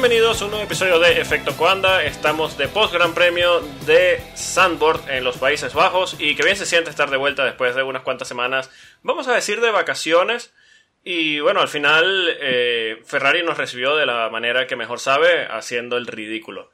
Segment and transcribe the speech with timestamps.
[0.00, 2.04] Bienvenidos a un nuevo episodio de Efecto Coanda.
[2.04, 6.66] Estamos de post Gran Premio de Sandboard en los Países Bajos y que bien se
[6.66, 8.70] siente estar de vuelta después de unas cuantas semanas,
[9.02, 10.54] vamos a decir de vacaciones.
[11.02, 15.96] Y bueno, al final eh, Ferrari nos recibió de la manera que mejor sabe, haciendo
[15.96, 16.70] el ridículo.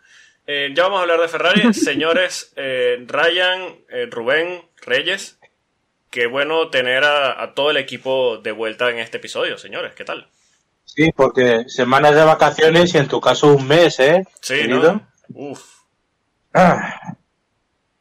[0.47, 1.72] Eh, ya vamos a hablar de Ferrari.
[1.72, 3.78] Señores, eh, Ryan,
[4.11, 5.41] Rubén, Reyes,
[6.11, 9.94] qué bueno tener a, a todo el equipo de vuelta en este episodio, señores.
[9.94, 10.28] ¿Qué tal?
[10.95, 14.25] Sí, porque semanas de vacaciones y en tu caso un mes, ¿eh?
[14.41, 14.92] Sí, querido?
[14.95, 15.09] ¿no?
[15.50, 15.61] Uf.
[16.53, 17.17] Ah,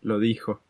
[0.01, 0.61] Lo dijo.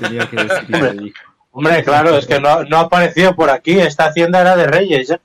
[0.00, 1.20] Tenía que decir lo dijo.
[1.52, 3.78] hombre, claro, es que no, no ha aparecido por aquí.
[3.78, 5.20] Esta hacienda era de Reyes, ¿eh?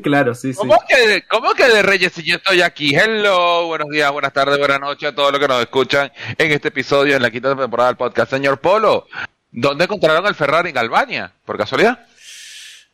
[0.02, 0.58] claro, sí, sí.
[0.58, 2.94] ¿Cómo que, ¿Cómo que de Reyes si yo estoy aquí?
[2.94, 6.68] Hello, buenos días, buenas tardes, buenas noches a todos los que nos escuchan en este
[6.68, 8.30] episodio, en la quinta temporada del podcast.
[8.30, 9.06] Señor Polo,
[9.50, 11.32] ¿dónde encontraron el Ferrari en Albania?
[11.46, 12.04] ¿Por casualidad?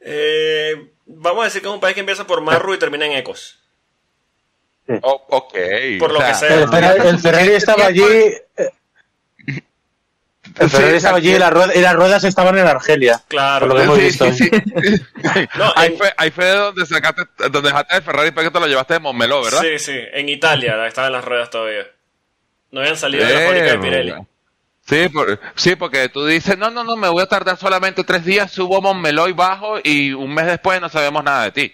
[0.01, 3.13] Eh, vamos a decir que es un país que empieza por Marru y termina en
[3.13, 3.59] Ecos.
[5.03, 5.55] Oh, ok.
[5.99, 6.55] Por lo o sea, que sea.
[6.63, 8.03] El, Ferrari, el Ferrari estaba allí.
[8.03, 8.47] eh,
[10.59, 13.23] El Ferrari Sí, estaba allí y, las ruedas- y las ruedas estaban en Argelia.
[13.29, 13.67] Claro.
[13.67, 14.33] Por lo que hemos Sí, visto.
[14.33, 15.47] sí, sí.
[15.59, 18.61] No, ahí, en- fue, ahí fue donde sacaste, donde dejaste el Ferrari para que te
[18.61, 19.61] lo llevaste de Montmeló, ¿verdad?
[19.61, 19.99] Sí, sí.
[20.13, 21.87] En Italia estaban las ruedas todavía.
[22.71, 24.15] No habían salido de la fábrica de Eh, Pirelli.
[24.89, 28.25] Sí, por- sí, porque tú dices, no, no, no, me voy a tardar solamente tres
[28.25, 31.73] días, subo a Montmeló y bajo y un mes después no sabemos nada de ti.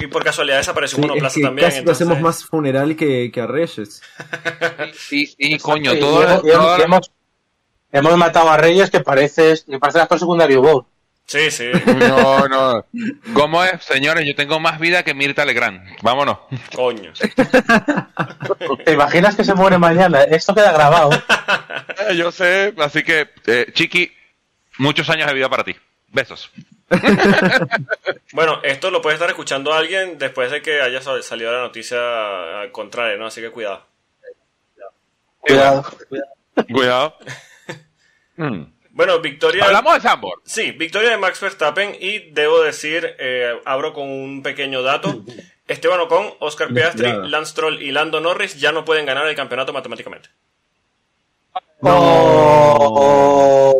[0.00, 1.66] Y por casualidad desapareció Sí, un es monoplaza que también.
[1.68, 4.00] casi entonces- hacemos más funeral que, que a Reyes.
[4.96, 7.10] Sí, sí, coño, Y todo, hemos, y hemos- todo- y hemos-
[7.90, 10.86] hemos matado a Reyes que parece, que parece actor secundario Bob.
[11.26, 11.70] Sí, sí.
[11.86, 12.84] No, no.
[13.32, 14.26] ¿Cómo es, señores?
[14.26, 15.82] Yo tengo más vida que Mirta Legrand.
[16.02, 16.38] Vámonos.
[16.74, 17.12] Coño.
[18.84, 20.22] ¿Te imaginas que se muere mañana?
[20.24, 21.10] Esto queda grabado.
[22.10, 24.12] Eh, Yo sé, así que, eh, Chiqui,
[24.78, 25.74] muchos años de vida para ti.
[26.08, 26.50] Besos.
[28.32, 32.60] Bueno, esto lo puede estar escuchando alguien después de que haya sal- salido la noticia
[32.60, 33.26] al contrario, ¿no?
[33.26, 33.86] Así que cuidado.
[35.40, 35.84] Cuidado.
[36.70, 37.16] Cuidado.
[38.36, 38.71] Mm.
[38.94, 39.64] Bueno, victoria.
[39.64, 40.40] Hablamos de Sambor.
[40.44, 45.22] Sí, victoria de Max Verstappen y debo decir, eh, abro con un pequeño dato.
[45.66, 47.10] Esteban Ocon, Oscar Piastri.
[47.28, 50.28] Lance Stroll y Lando Norris ya no pueden ganar el campeonato matemáticamente.
[51.80, 53.74] No.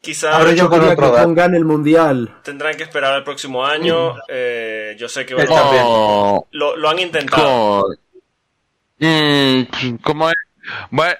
[0.00, 1.22] Quizá Ahora yo con otro que dato.
[1.24, 2.34] pongan el mundial.
[2.42, 4.16] tendrán que esperar al próximo año.
[4.28, 5.50] eh, yo sé que bueno.
[5.54, 7.86] Oh, lo, lo han intentado.
[8.98, 9.62] Mm,
[10.02, 10.36] ¿Cómo es?
[10.90, 11.14] Bueno,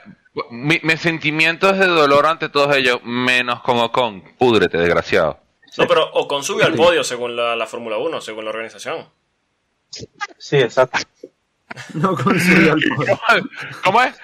[0.51, 4.23] mi- mis sentimientos de dolor ante todos ellos, menos con Ocon.
[4.39, 5.39] Púdrete, desgraciado.
[5.77, 9.09] No, pero Ocon subió al podio según la, la Fórmula 1, según la organización.
[10.39, 10.99] Sí, exacto.
[11.95, 13.19] No consiguió el podio.
[13.85, 14.15] ¿Cómo es?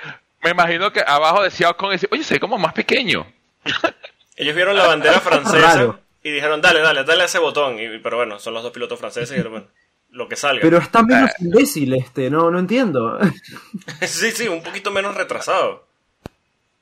[0.43, 3.27] Me imagino que abajo decía Ocon, y decía, oye, soy como más pequeño.
[4.37, 6.01] Ellos vieron la bandera francesa Raro.
[6.23, 7.79] y dijeron, dale, dale, dale a ese botón.
[7.81, 9.67] Y, pero bueno, son los dos pilotos franceses y dijeron, bueno,
[10.11, 10.63] lo que salga.
[10.63, 11.05] Pero está Eh.
[11.09, 13.19] menos imbécil este, no, no entiendo.
[14.03, 15.89] sí, sí, un poquito menos retrasado.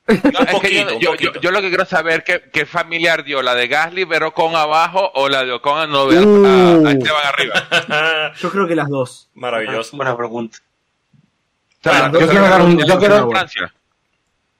[0.32, 1.32] No, es que poquito, yo, un yo- poquito.
[1.34, 4.56] yo- yo lo que quiero saber qué, qué familiar dio, la de Gasly, pero Ocon
[4.56, 6.46] abajo o la de Ocon a, no ver- Uh.
[6.86, 8.32] a- a Esteban arriba.
[8.40, 9.28] Yo creo que las dos.
[9.34, 9.96] Maravilloso.
[9.96, 10.58] Buena pregunta.
[11.84, 13.30] Bueno, yo quiero dar un- yo quiero-.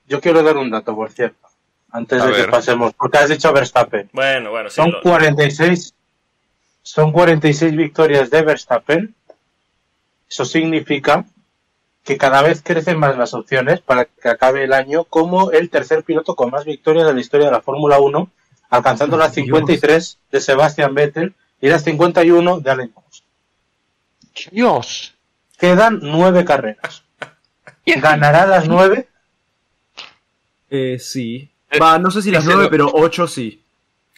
[0.07, 1.49] Yo dar un dato, por cierto.
[1.91, 4.09] Antes A de que pasemos, porque has dicho Verstappen.
[4.13, 4.77] Bueno, bueno, sí.
[4.77, 5.95] Son lo- 46,
[6.83, 9.15] son 46 victorias de Verstappen.
[10.29, 11.25] Eso significa
[12.09, 16.05] que cada vez crecen más las opciones para que acabe el año como el tercer
[16.05, 18.31] piloto con más victorias de la historia de la Fórmula 1,
[18.71, 22.95] alcanzando las 53 de Sebastian Vettel y las 51 de Alain.
[24.51, 25.17] Dios.
[25.59, 27.03] Quedan nueve carreras.
[27.85, 29.07] ¿Ganará las nueve?
[30.71, 31.51] Eh, sí.
[31.71, 33.63] Eh, Va, no sé si las nueve, pero ocho sí.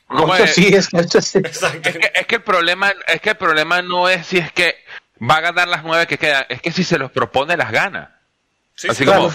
[0.06, 0.54] ¿Cómo Ocho es?
[0.54, 1.40] sí, es que ocho sí.
[1.44, 4.76] Es que, es que el problema, es que el problema no es si es que
[5.28, 8.16] va a ganar las nueve que quedan, es que si se los propone las gana.
[8.74, 9.04] Sí, Así sí.
[9.04, 9.22] Claro.
[9.24, 9.34] como,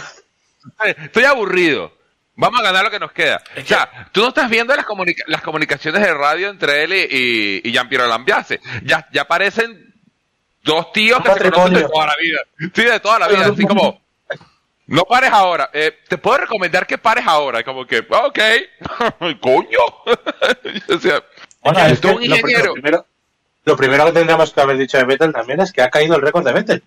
[0.80, 1.94] "Ay, estoy aburrido.
[2.38, 3.42] Vamos a ganar lo que nos queda.
[3.56, 6.94] Es o sea, tú no estás viendo las, comunica- las comunicaciones de radio entre él
[6.94, 8.60] y, y, y Jean-Pierre Lambiase.
[8.84, 9.94] Ya, ya parecen
[10.62, 12.40] dos tíos que se conocen de toda la vida.
[12.74, 13.46] Sí, de toda la vida.
[13.54, 14.02] Así como,
[14.88, 15.70] no pares ahora.
[15.72, 17.64] Eh, te puedo recomendar que pares ahora.
[17.64, 18.40] Como que, ok,
[19.40, 19.80] coño.
[20.90, 21.24] o sea,
[21.62, 22.66] Bueno, es que que un lo, ingeniero.
[22.66, 23.06] lo primero,
[23.66, 26.22] lo primero que tendríamos que haber dicho de Vettel también es que ha caído el
[26.22, 26.84] récord de Vettel.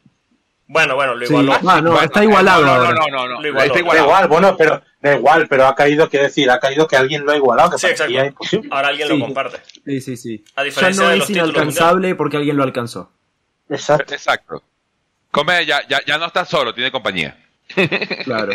[0.71, 1.33] Bueno, bueno, lo Sí.
[1.33, 1.53] igualó.
[1.67, 3.65] Ah, no, Bueno, está igualado No, no, no, no, no, Lo igualó.
[3.67, 4.07] Está Da igualado.
[4.07, 7.33] igual, bueno, pero da igual, pero ha caído, quiero decir, ha caído que alguien lo
[7.33, 8.03] ha igualado, que Sí, exacto.
[8.13, 8.69] parecía imposible.
[8.71, 9.15] Ahora alguien Sí.
[9.19, 9.61] lo comparte.
[9.87, 10.45] Sí, sí, sí.
[10.57, 13.11] A Ya diferencia no de es los títulos inalcanzable porque alguien lo alcanzó.
[13.71, 14.13] Exacto.
[14.15, 14.63] Exacto.
[15.31, 17.37] Come, ya, ya, ya no está solo, tiene compañía.
[18.25, 18.53] Claro.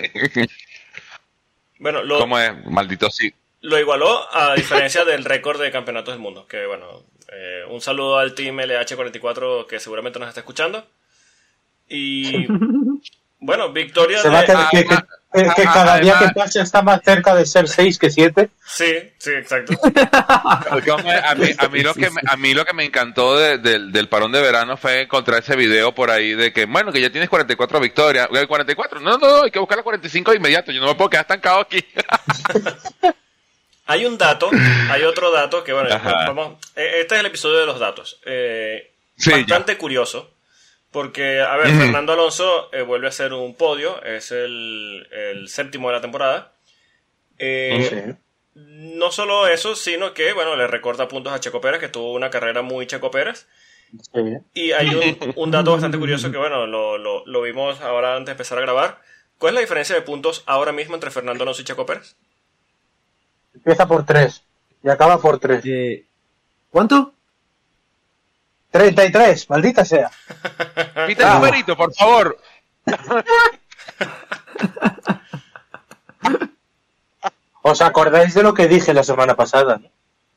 [1.79, 2.51] Bueno, lo, ¿Cómo es?
[2.65, 3.33] Maldito sí.
[3.61, 6.45] lo igualó a diferencia del récord de campeonatos del mundo.
[6.47, 10.85] Que bueno, Eh, un saludo al team LH44 que seguramente nos está escuchando.
[11.89, 12.45] Y
[13.39, 14.47] bueno, victoria Se va a de...
[14.47, 14.95] tener que, que-
[15.33, 18.49] que- que cada día que pase está más cerca de ser 6 que 7.
[18.67, 18.85] Sí,
[19.17, 19.73] sí, exacto.
[20.13, 23.91] A, mí, a, mí lo que me, a mí lo que me encantó de- del,
[23.91, 27.09] del parón de verano fue encontrar ese video por ahí de que, bueno, que ya
[27.09, 28.27] tienes 44 victorias.
[28.31, 28.99] ¿Eh, 44?
[28.99, 30.71] No, no, no, hay que buscar las 45 de inmediato.
[30.71, 31.83] Yo no me puedo quedar estancado aquí.
[33.85, 34.49] Hay un dato,
[34.89, 36.25] hay otro dato que, bueno, Ajá.
[36.27, 38.19] vamos, eh, este es el episodio de los datos.
[38.25, 40.31] Eh, Sí, bastante curioso,
[40.91, 41.67] porque, a ver.
[41.67, 46.51] Fernando Alonso eh, vuelve a ser un podio, es el, el séptimo de la temporada.
[47.37, 48.15] Eh,
[48.55, 52.29] No solo eso, sino que, bueno, le recorta puntos a Checo Pérez, que tuvo una
[52.29, 53.47] carrera muy Checo Pérez.
[54.13, 54.37] Sí.
[54.55, 58.27] Y hay un, un dato bastante curioso que, bueno, lo, lo- lo vimos ahora antes
[58.27, 58.99] de empezar a grabar.
[59.37, 62.15] ¿Cuál es la diferencia de puntos ahora mismo entre Fernando Alonso y Checo Pérez?
[63.53, 64.43] Empieza por 3
[64.83, 65.61] y acaba por 3.
[65.65, 66.05] Eh,
[66.69, 67.13] ¿Cuánto?
[68.71, 70.09] 33, maldita sea.
[71.07, 72.37] Pita el numerito, por favor.
[77.61, 79.77] ¿Os acordáis de lo que dije la semana pasada?
[79.77, 79.89] no?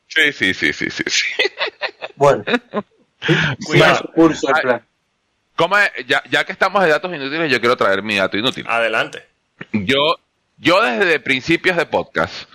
[0.06, 1.02] Sí, sí, sí, sí, sí.
[1.06, 1.24] sí.
[2.14, 2.44] Bueno,
[3.66, 3.92] Cuidado.
[3.92, 4.86] más curso el plan.
[5.56, 5.90] ¿Cómo es?
[6.06, 8.66] ya, ya que estamos de datos inútiles, yo quiero traer mi dato inútil.
[8.68, 9.26] Adelante.
[9.72, 10.16] Yo,
[10.58, 12.48] yo desde principios de podcast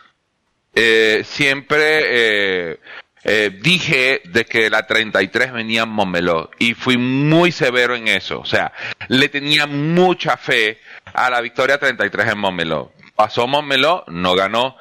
[0.73, 2.79] eh, siempre eh,
[3.23, 8.39] eh, dije de que la 33 venía en Montmeló y fui muy severo en eso.
[8.39, 8.73] O sea,
[9.07, 10.79] le tenía mucha fe
[11.13, 12.93] a la victoria 33 en Montmeló.
[13.15, 14.75] Pasó Montmeló, no ganó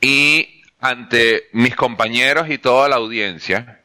[0.00, 3.82] y ante mis compañeros y toda la audiencia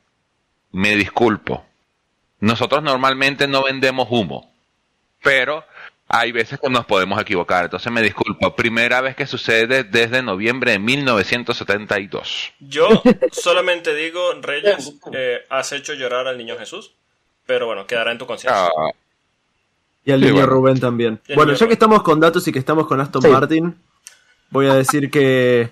[0.72, 1.66] me disculpo.
[2.40, 4.54] Nosotros normalmente no vendemos humo,
[5.24, 5.66] pero
[6.16, 8.56] hay veces que nos podemos equivocar, entonces me disculpo.
[8.56, 12.52] Primera vez que sucede desde noviembre de 1972.
[12.60, 12.88] Yo
[13.32, 16.94] solamente digo, Reyes, eh, has hecho llorar al niño Jesús,
[17.48, 18.66] pero bueno, quedará en tu conciencia.
[18.66, 18.92] Ah,
[20.06, 20.48] Y al Sí, niño bueno.
[20.50, 21.20] Rubén también.
[21.36, 21.68] Bueno, ya Rubén.
[21.70, 23.30] que estamos con datos y que estamos con Aston Sí.
[23.30, 23.76] Martin,
[24.52, 25.72] voy a decir que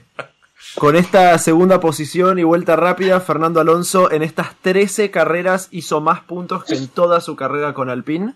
[0.76, 6.22] con esta segunda posición y vuelta rápida, Fernando Alonso en estas 13 carreras hizo más
[6.22, 8.34] puntos que en toda su carrera con Alpine.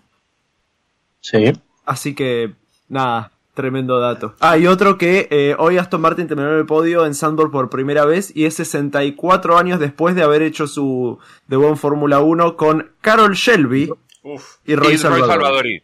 [1.20, 1.52] Sí.
[1.86, 2.52] Así que,
[2.88, 4.34] nada, tremendo dato.
[4.40, 7.70] Ah, y otro que eh, hoy Aston Martin terminó en el podio en Sandburg por
[7.70, 12.56] primera vez y es 64 años después de haber hecho su debut en Fórmula 1
[12.56, 13.90] con Carol Shelby
[14.22, 14.56] Uf.
[14.66, 15.28] y Roy y Roy Salvador.
[15.28, 15.82] Salvadori.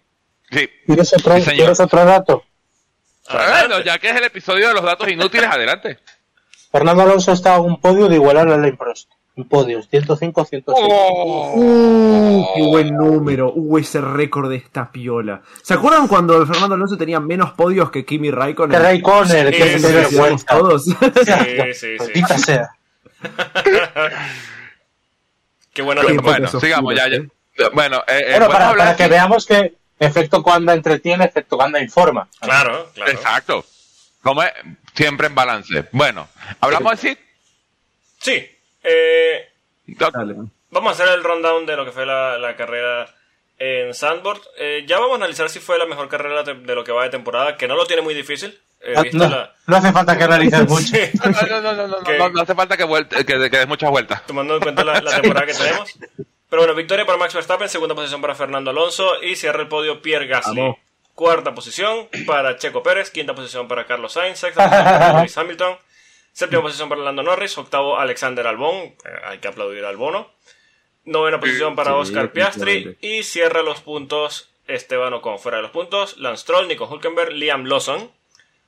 [0.51, 0.69] Sí.
[0.87, 1.57] ¿Quieres otro, Sí, señor.
[1.57, 2.43] ¿quieres otro dato?
[3.33, 5.99] Bueno, ya que es el episodio de los datos inútiles, adelante.
[6.71, 9.09] Fernando Alonso está a un podio de igualar a Alain Prost.
[9.35, 10.87] En podios, 105, 106.
[11.55, 13.51] Uh, qué buen número.
[13.55, 15.41] Uh, ese récord de esta piola.
[15.63, 18.77] ¿Se acuerdan cuando Fernando Alonso tenía menos podios que Kimi Raikkonen?
[18.77, 20.47] Que Raikkonen, Sí, que sí, vergüenza.
[20.47, 20.85] todos.
[20.85, 21.97] Sí, sí, sí.
[21.99, 22.71] Maldita sea.
[25.73, 26.13] Qué buena Qué.
[26.19, 27.09] Bueno, sigamos ya.
[27.09, 27.21] ya.
[27.73, 31.79] Bueno, eh, eh, Bueno, para, hablar para que veamos que efecto cuando entretiene, efecto cuando
[31.79, 32.29] informa.
[32.39, 33.11] Claro, claro.
[33.11, 33.65] Exacto.
[34.23, 34.53] Como es,
[34.95, 35.89] siempre en balance.
[35.93, 36.29] Bueno,
[36.61, 37.17] hablamos así.
[38.19, 38.47] Sí.
[38.83, 39.49] Eh,
[39.87, 40.35] Dale.
[40.71, 43.09] vamos a hacer el rundown de lo que fue la, la carrera
[43.59, 44.41] en Sandboard.
[44.59, 47.11] Eh, ya vamos a analizar si fue la mejor carrera de lo que va de
[47.11, 48.59] temporada, que no lo tiene muy difícil.
[48.81, 50.87] Eh, Ah, No, la- no hace falta que analices mucho.
[50.87, 51.11] Sí.
[51.25, 53.69] No, no, no, no, no, Que- no, no hace falta que, vuelte- que, que des
[53.69, 54.27] muchas vueltas.
[54.27, 55.93] tomando en cuenta la, la temporada que tenemos.
[56.51, 60.03] Pero bueno, victoria para Max Verstappen, segunda posición para Fernando Alonso y cierra el podio
[60.03, 60.61] Pierre Gasly.
[60.61, 60.77] Vamos.
[61.15, 65.77] Cuarta posición para Checo Pérez, quinta posición para Carlos Sainz, sexta posición para Lewis Hamilton,
[66.33, 70.31] séptima posición para Lando Norris, octavo Alexander Albon, eh, hay que aplaudir al bono,
[71.05, 75.39] novena posición para sí, Oscar Piastri y cierra los puntos Esteban Ocon.
[75.39, 78.11] Fuera de los puntos, Lance Stroll, Nico Hulkenberg, Liam Lawson,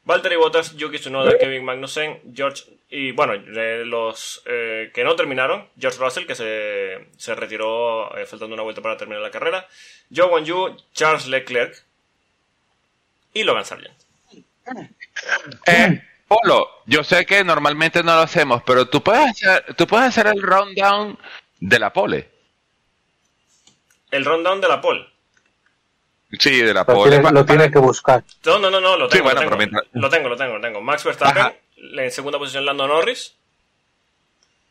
[0.04, 5.68] Valtteri Bottas, Yuki Tsunoda, Kevin Magnussen, George y bueno, de los eh, que no terminaron,
[5.78, 9.66] George Russell que se, se retiró eh, faltando una vuelta para terminar la carrera,
[10.14, 11.82] Joe Won-Yu, Charles Leclerc
[13.32, 13.94] y Logan Sargent.
[15.66, 20.08] Eh, Polo, yo sé que normalmente no lo hacemos, pero tú puedes hacer, tú puedes
[20.08, 21.18] hacer el rundown
[21.60, 22.30] de la pole.
[24.10, 25.06] El rundown de la pole.
[26.38, 27.16] Sí, de la Lo pole.
[27.18, 28.24] lo para- tiene que buscar.
[28.44, 29.56] No, no, no, no, lo Sí, tengo, bueno, lo, tengo.
[29.58, 30.80] mientras- lo tengo, lo tengo, lo tengo.
[30.80, 31.54] Max Verstappen, Ajá.
[31.76, 33.34] en segunda posición Lando Norris,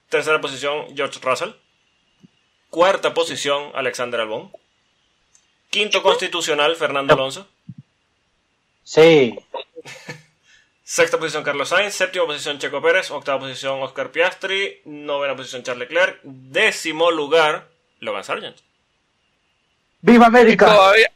[0.10, 1.52] tercera posición George Russell,
[2.70, 4.52] cuarta posición Alexander Albon,
[5.70, 7.48] quinto constitucional Fernando Alonso,
[8.84, 9.34] Sí.
[10.84, 15.88] Sexta posición Carlos Sainz, séptima posición Checo Pérez, octava posición Oscar Piastri, novena posición Charles
[15.88, 18.58] Leclerc, décimo lugar Logan Sargent.
[20.02, 20.66] ¡Viva Y América!
[20.66, 21.12] todavía,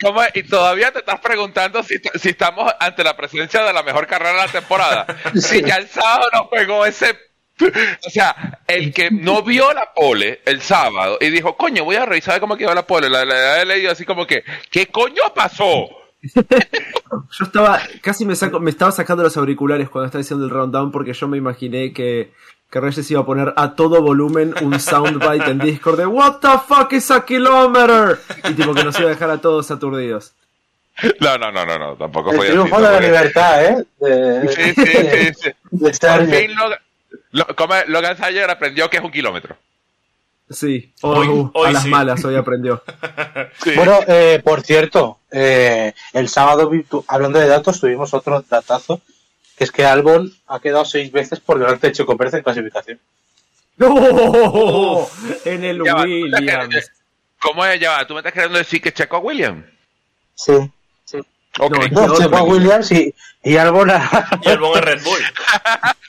[0.00, 4.08] ¿cómo y todavía te estás preguntando si, si estamos ante la presencia de la mejor
[4.08, 5.06] carrera de la temporada.
[5.36, 7.16] Si ya el sábado nos pegó ese
[8.06, 12.06] O sea, el que no vio la pole el sábado y dijo, coño, voy a
[12.06, 15.88] revisar cómo quedó la pole, la, la, he leído así como que, ¿qué coño pasó?
[16.32, 20.92] yo estaba, casi me saco, me estaba sacando los auriculares cuando estaba diciendo el rundown
[20.92, 22.32] porque yo me imaginé que,
[22.70, 26.58] que Reyes iba a poner a todo volumen un soundbite en Discord de What the
[26.66, 28.18] fuck is a kilometer?
[28.48, 30.32] Y tipo que nos iba a dejar a todos aturdidos.
[31.20, 33.86] No, no, no, no, no, tampoco fue triunfo así, de la libertad, ¿eh?
[33.98, 35.50] De, Sí, sí, sí, sí.
[35.70, 36.78] de Por fin Logan,
[37.32, 39.56] lo, como Logan Sayer aprendió que es un kilómetro.
[40.50, 41.88] Sí, Hoy- Oh, hoy a las sí.
[41.88, 42.82] malas hoy aprendió.
[43.62, 43.72] Sí.
[43.76, 46.70] Bueno, eh, por cierto, eh, el sábado,
[47.08, 49.00] hablando de datos, tuvimos otro datazo,
[49.56, 52.98] que es que Albon ha quedado seis veces por delante de Checo Pérez en clasificación.
[53.76, 55.08] ¡No!
[55.44, 56.90] En el Ya va, Williams.
[57.40, 57.80] ¿Cómo es?
[57.80, 59.64] Ya va, ¿Tú me estás queriendo decir que Checo a William?
[60.34, 60.52] Sí.
[61.04, 61.18] sí.
[61.58, 62.42] No, No, Checo a.
[62.42, 64.40] Williams y, y Albon a...
[64.42, 65.20] Y el bon es Red Bull.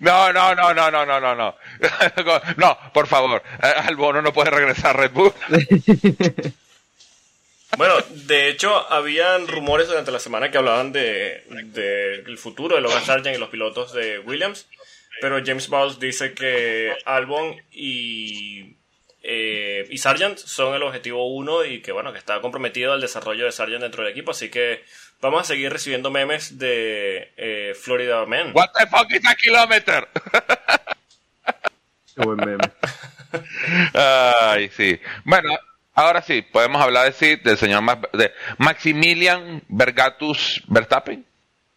[0.00, 1.56] No, no, no, no, no, no, no, no.
[2.56, 3.42] No, por favor.
[3.62, 5.32] eh, Albono no puede regresar a Red Bull.
[7.76, 12.80] Bueno, de hecho, habían rumores durante la semana que hablaban de, de el futuro de
[12.82, 14.68] Logan Sargent y los pilotos de Williams,
[15.20, 18.76] pero James Bowles dice que Albon y,
[19.24, 23.44] eh, y Sargent son el objetivo uno y que bueno, que está comprometido al desarrollo
[23.44, 24.84] de Sargent dentro del equipo, así que
[25.30, 28.52] vamos a seguir recibiendo memes de eh, Florida Man.
[28.54, 30.08] What the fuck is a kilometer?
[32.14, 32.58] Qué buen meme.
[33.94, 35.00] Ay, sí.
[35.24, 35.58] Bueno,
[35.94, 41.24] ahora sí, podemos hablar de sí, del señor Max- de Maximilian Vergatus Verstappen.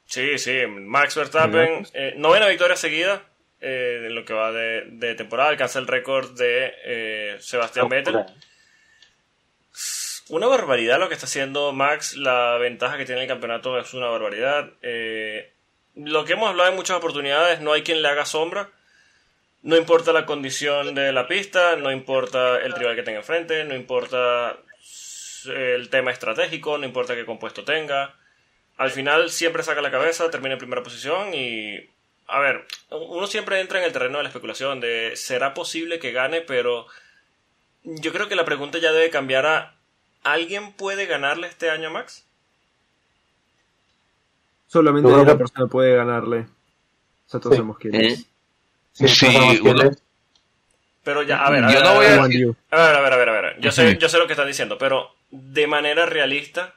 [0.05, 3.23] Sí, sí, Max Verstappen, eh, novena victoria seguida
[3.59, 8.23] eh, en lo que va de, de temporada, alcanza el récord de eh, Sebastián Vettel.
[10.29, 14.07] Una barbaridad lo que está haciendo Max, la ventaja que tiene el campeonato es una
[14.07, 14.71] barbaridad.
[14.81, 15.53] Eh,
[15.95, 18.69] lo que hemos hablado en muchas oportunidades, no hay quien le haga sombra.
[19.63, 23.75] No importa la condición de la pista, no importa el rival que tenga enfrente, no
[23.75, 24.57] importa
[25.45, 28.15] el tema estratégico, no importa qué compuesto tenga.
[28.75, 31.89] Al final siempre saca la cabeza, termina en primera posición y...
[32.27, 36.11] A ver, uno siempre entra en el terreno de la especulación de ¿será posible que
[36.11, 36.41] gane?
[36.41, 36.85] Pero
[37.83, 39.76] yo creo que la pregunta ya debe cambiar a
[40.31, 42.23] ¿alguien puede ganarle este año a Max?
[44.67, 46.47] Solamente Yo una que- persona puede ganarle.
[47.27, 47.39] Sí.
[47.41, 48.19] sabemos quién es.
[48.93, 50.03] Sí, Sí, no sabemos quién uno- es.
[51.03, 52.95] Pero ya, a ver, a Yo ver, no a voy ver, a decir- a ver,
[52.95, 53.59] a ver, a ver, a ver.
[53.61, 56.73] Yo sé, yo sé lo que están diciendo, pero de manera realista,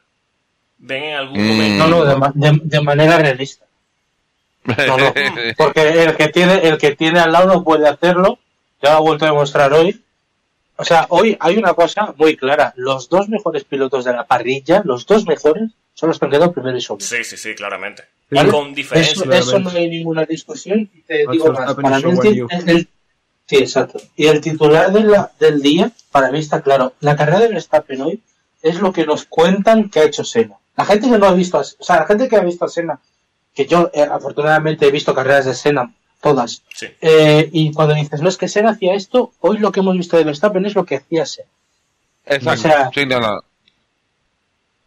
[0.78, 1.48] ven en algún Mm.
[1.48, 1.86] momento...
[1.88, 3.64] No, no, de, ma- de- de manera realista.
[4.64, 5.12] No, no,
[5.56, 8.38] porque el que tiene el que tiene al lado no puede hacerlo.
[8.82, 10.00] Ya lo ha vuelto a demostrar hoy.
[10.80, 12.72] O sea, hoy hay una cosa muy clara.
[12.76, 16.52] Los dos mejores pilotos de la parrilla, los dos mejores, son los que han quedado
[16.52, 17.04] primero y segundo.
[17.04, 18.04] Sí, sí, sí, claramente.
[18.30, 18.38] Sí.
[18.40, 19.24] Y con diferencia.
[19.38, 20.88] Eso, no hay ninguna discusión.
[20.94, 22.88] Y te digo más, para mí el, el-
[23.46, 24.00] sí, exacto.
[24.16, 26.94] Y el titular de la- del día, para mí está claro.
[27.00, 28.22] La carrera de Verstappen hoy
[28.62, 30.54] es lo que nos cuentan que ha hecho Senna.
[30.76, 32.68] La gente que no ha visto, a- o sea, la gente que ha visto a
[32.68, 32.98] Senna,
[33.54, 36.86] que yo eh, afortunadamente he visto carreras de Senna, todas, Sí.
[37.00, 40.16] eh, y cuando dices, no es que Senna hacía esto, hoy lo que hemos visto
[40.16, 41.48] de Verstappen es lo que hacía Senna.
[42.26, 42.50] Exacto.
[42.50, 43.40] O sea- Sí, no, no.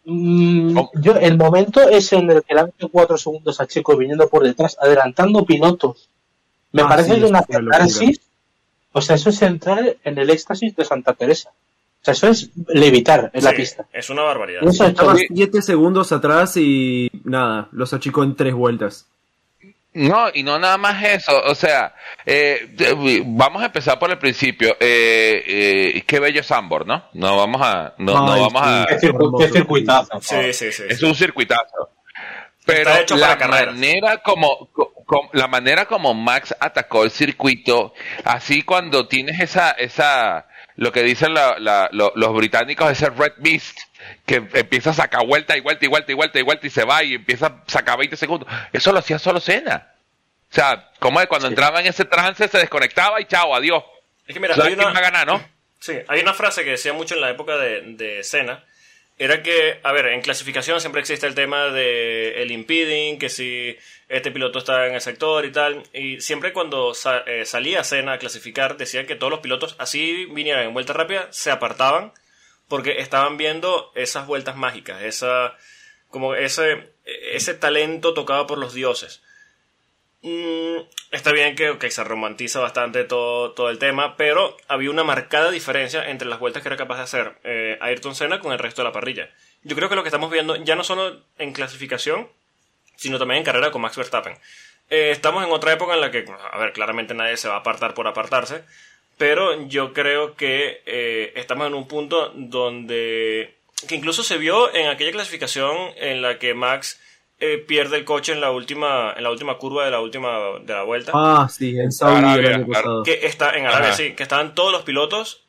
[0.05, 0.91] Mm, Oh.
[0.95, 4.43] yo, el momento es en el que le han cuatro segundos a Checo viniendo por
[4.43, 6.09] detrás, adelantando pilotos.
[6.73, 8.19] Me Ah, parece sí, de una catarsis.
[8.91, 11.49] O sea, eso es entrar en el éxtasis de Santa Teresa.
[11.49, 13.85] O sea, eso es levitar en la pista.
[13.93, 14.61] Es una barbaridad.
[14.67, 19.05] Eso ha hecho- Estaba 7 segundos atrás y nada, los achicó en tres vueltas.
[19.95, 21.93] No, y no nada más eso, o sea,
[22.25, 22.67] eh,
[23.25, 24.75] vamos a empezar por el principio.
[24.79, 25.43] Eh,
[25.97, 27.03] eh, qué bello Sambor, ¿no?
[27.13, 30.19] No vamos a, no, no vamos a, Qué, circu- qué circuitazo.
[30.21, 30.83] Sí, sí, sí.
[30.89, 31.05] es sí.
[31.05, 31.91] un circuitazo.
[32.65, 33.75] Pero hecho la carreras.
[33.75, 39.71] manera como, co- co- la manera como Max atacó el circuito, así cuando tienes esa,
[39.71, 40.47] esa,
[40.77, 43.77] lo que dicen la- la- lo- los británicos, ese red mist,
[44.25, 46.83] que empieza a sacar vuelta y vuelta y vuelta y vuelta y vuelta y se
[46.86, 48.48] va y empieza a sacar 20 segundos.
[48.72, 49.89] Eso lo hacía solo Cena.
[50.51, 51.51] O sea, como es cuando Sí.
[51.53, 53.83] entraba en ese trance se desconectaba y chao, adiós.
[54.27, 55.43] Es que mira, ¿Sabes hay una, ganar, no?
[55.79, 58.63] Sí, hay una frase que decía mucho en la época de, de Senna.
[59.19, 63.77] Era que, a ver, en clasificación siempre existe el tema de el impeding, que si
[64.10, 65.83] este piloto está en el sector y tal.
[65.93, 70.25] Y siempre cuando sa- eh, salía Senna a clasificar, decían que todos los pilotos, así
[70.31, 72.12] vinieran en vuelta rápida, se apartaban
[72.67, 75.55] porque estaban viendo esas vueltas mágicas, esa,
[76.10, 79.22] como ese, ese talento tocado por los dioses.
[80.22, 80.77] Mm,
[81.12, 85.51] está bien que ok, se romantiza bastante todo, todo el tema, pero había una marcada
[85.51, 88.82] diferencia entre las vueltas que era capaz de hacer eh, Ayrton Senna con el resto
[88.82, 89.29] de la parrilla.
[89.63, 92.29] Yo creo que lo que estamos viendo ya no solo en clasificación,
[92.96, 94.38] sino también en carrera con Max Verstappen.
[94.89, 97.60] Eh, estamos en otra época en la que, a ver, claramente nadie se va a
[97.60, 98.63] apartar por apartarse,
[99.17, 103.55] pero yo creo que eh, estamos en un punto donde,
[103.88, 107.00] que incluso se vio en aquella clasificación en la que Max
[107.39, 110.74] eh, pierde el coche en la última en la última curva de la última de
[110.74, 111.12] la vuelta.
[111.13, 113.03] Ah, sí, en Saudi el Arabia, año pasado.
[113.03, 113.98] Que está en Arabia, Ajá.
[113.98, 115.43] sí, que estaban todos los pilotos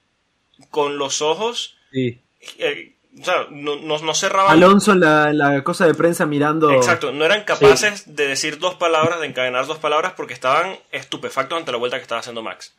[0.71, 2.21] con los ojos, Sí.
[2.59, 4.50] eh, o sea, no, no, no cerraban.
[4.50, 6.73] Alonso en la, en la cosa de prensa mirando.
[6.73, 11.56] Exacto, no eran capaces de decir dos palabras, de encadenar dos palabras, porque estaban estupefactos
[11.59, 12.75] ante la vuelta que estaba haciendo Max.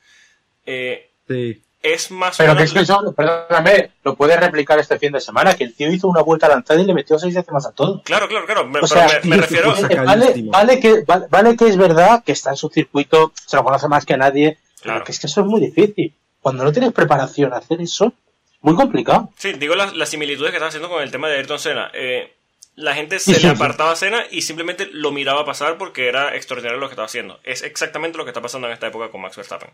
[0.65, 1.61] Eh, Sí.
[1.81, 5.19] es más Pero una- que es que eso, perdóname, lo puedes replicar este fin de
[5.21, 8.01] semana, que el tío hizo una vuelta lanzada y le metió seis décimas a todo.
[8.03, 8.63] Claro, claro, claro.
[8.65, 9.73] me- O pero sea, me, me refiero.
[10.05, 13.63] Vale, vale, que, vale, vale que es verdad que está en su circuito, se lo
[13.63, 14.97] conoce más que nadie, Claro.
[14.99, 16.13] pero que es que eso es muy difícil.
[16.41, 18.13] Cuando no tienes preparación a hacer eso,
[18.61, 19.29] muy complicado.
[19.37, 21.89] Sí, digo las, las similitudes que estaba haciendo con el tema de Ayrton Senna.
[21.93, 22.33] Eh,
[22.75, 26.79] la gente se le apartaba a Senna y simplemente lo miraba pasar porque era extraordinario
[26.79, 27.39] lo que estaba haciendo.
[27.43, 29.69] Es exactamente lo que está pasando en esta época con Max Verstappen.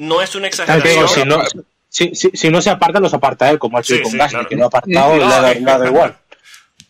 [0.00, 0.94] No es una exageración.
[0.94, 1.42] digo, si, no,
[1.88, 4.18] si, si- si no se aparta, los aparta él, como ha hecho Sí, con sí,
[4.18, 4.48] Gasly, claro.
[4.48, 6.16] que lo ha apartado y No, le ha dado- igual.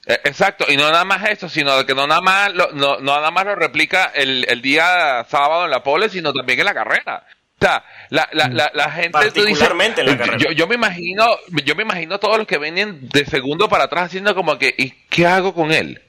[0.06, 3.14] Eh, Exacto, y no nada más eso, sino que no nada más lo, no, no
[3.16, 6.74] nada más lo replica el, el día sábado en la pole, sino también en la
[6.74, 7.24] carrera.
[7.58, 10.38] O sea, la, la, la, la gente tú dices- Particularmente en la carrera.
[10.38, 11.26] Yo, yo me imagino,
[11.64, 14.90] yo me imagino todos los que vienen de segundo para atrás haciendo como que, ¿y
[15.10, 16.00] qué hago con él?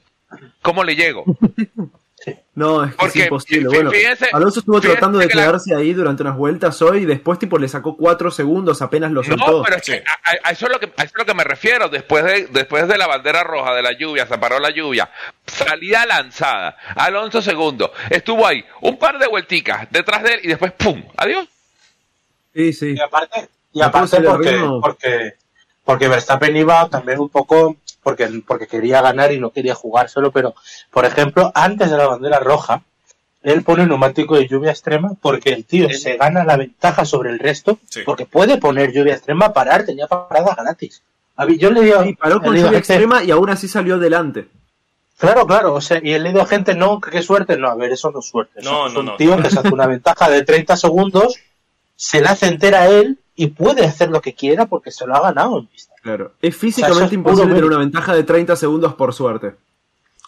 [0.62, 1.24] ¿Cómo le llego?
[2.54, 3.68] No, es que Porque, es imposible.
[3.68, 7.04] Bueno, fíjense- Alonso estuvo tratando de que la- quedarse ahí durante unas vueltas hoy y
[7.06, 9.50] después tipo le sacó cuatro segundos apenas lo soltó.
[9.58, 10.02] No, pero es que Sí.
[10.44, 11.88] a, eso es lo que a eso es lo que me refiero.
[11.88, 15.10] Después de después de la bandera roja de la lluvia, se paró la lluvia,
[15.46, 20.72] salida lanzada, Alonso segundo, estuvo ahí un par de vuelticas detrás de él y después
[20.72, 21.48] pum, adiós.
[22.54, 22.94] Sí, sí.
[22.94, 25.32] Y aparte, y aparte porque, porque,
[25.86, 30.54] porque Verstappen iba también un poco porque, porque quería ganar y no quería jugárselo, pero
[30.90, 32.82] por ejemplo, antes de la bandera roja,
[33.42, 37.30] él pone un neumático de lluvia extrema porque el tío se gana la ventaja sobre
[37.30, 38.00] el resto, Sí.
[38.04, 41.02] porque puede poner lluvia extrema, parar, tenía parada gratis.
[41.36, 43.94] A mí- Yo le digo, Y paró con lluvia gente- extrema y aún así salió
[43.96, 44.46] adelante.
[45.18, 47.92] Claro, claro, o sea, y he leído gente, no, que qué suerte, no, a ver,
[47.92, 48.60] eso no es suerte.
[48.60, 49.16] eso No, es no, un no.
[49.16, 51.36] tío que se hace una ventaja de 30 segundos,
[51.96, 55.14] se la hace entera a él y puede hacer lo que quiera porque se lo
[55.16, 55.94] ha ganado en pista.
[56.02, 56.32] Claro.
[56.42, 59.54] Es O físicamente sea, eso es imposible tener una ventaja de 30 segundos por suerte.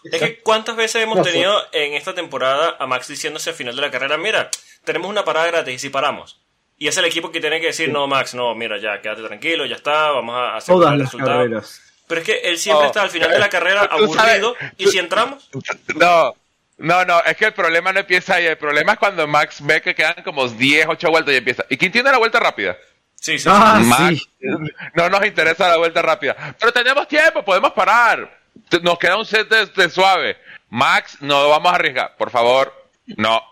[0.05, 3.74] Es que cuántas veces hemos No, tenido en esta temporada a Max diciéndose al final
[3.74, 4.50] de la carrera, mira,
[4.85, 6.40] tenemos una parada gratis y si paramos.
[6.77, 9.64] Y es el equipo que tiene que decir, no, Max, no, mira, ya, quédate tranquilo,
[9.64, 11.38] ya está, vamos a hacer Todas el las resultado.
[11.38, 11.81] carreras.
[12.07, 14.57] Pero es que él siempre Oh, está al final de la carrera tú sabes- aburrido
[14.77, 15.48] y si entramos,
[15.94, 16.35] No,
[16.77, 19.81] no, no, es que el problema no empieza ahí, el problema es cuando Max ve
[19.81, 21.64] que quedan como 10, 8 vueltas y empieza.
[21.70, 22.77] ¿Y quién tiene la vuelta rápida?
[23.25, 23.87] Sí, sí, Ah, sí.
[23.89, 24.47] Max, sí.
[24.95, 26.57] no nos interesa la vuelta rápida.
[26.59, 28.41] Pero tenemos tiempo, podemos parar.
[28.83, 30.37] Nos queda un set de, de suave.
[30.71, 32.17] Max, no lo vamos a arriesgar.
[32.17, 32.73] Por favor,
[33.17, 33.43] no.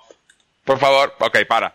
[0.64, 1.74] Por favor, ok, para.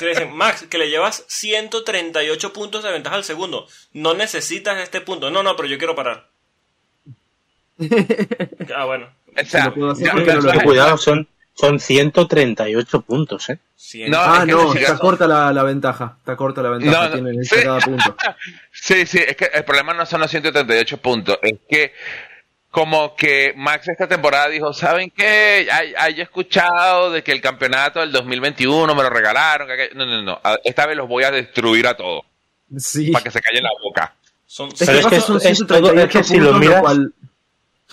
[0.00, 5.30] Dicen, Max, que le llevas 138 puntos de ventaja al segundo, no necesitas este punto.
[5.30, 6.28] No, no, pero yo quiero parar.
[8.76, 9.08] ah, bueno.
[9.36, 10.60] O sea, ya- no lo.
[10.62, 13.58] Cuidado, son, son 138 puntos, ¿eh?
[14.08, 16.16] No, ah, es que no, está corta la, la ventaja.
[16.18, 16.90] Está corta la ventaja.
[16.96, 17.56] No, no, tiene en sí.
[17.62, 18.16] cada punto.
[18.72, 21.92] Sí, sí, es que el problema no son los 138 puntos, es que
[22.70, 25.68] como que Max esta temporada dijo, ¿saben qué?
[25.70, 30.22] Hay, hay escuchado de que el campeonato del 2021 me lo regalaron, que no, no,
[30.22, 32.24] no, esta vez los voy a destruir a todos,
[32.76, 33.10] Sí.
[33.12, 34.14] para que se callen la boca.
[34.44, 36.40] Son Es Pero que es que pasa, es- son es todo- 138 es que si
[36.40, 37.14] lo miras- lo cual.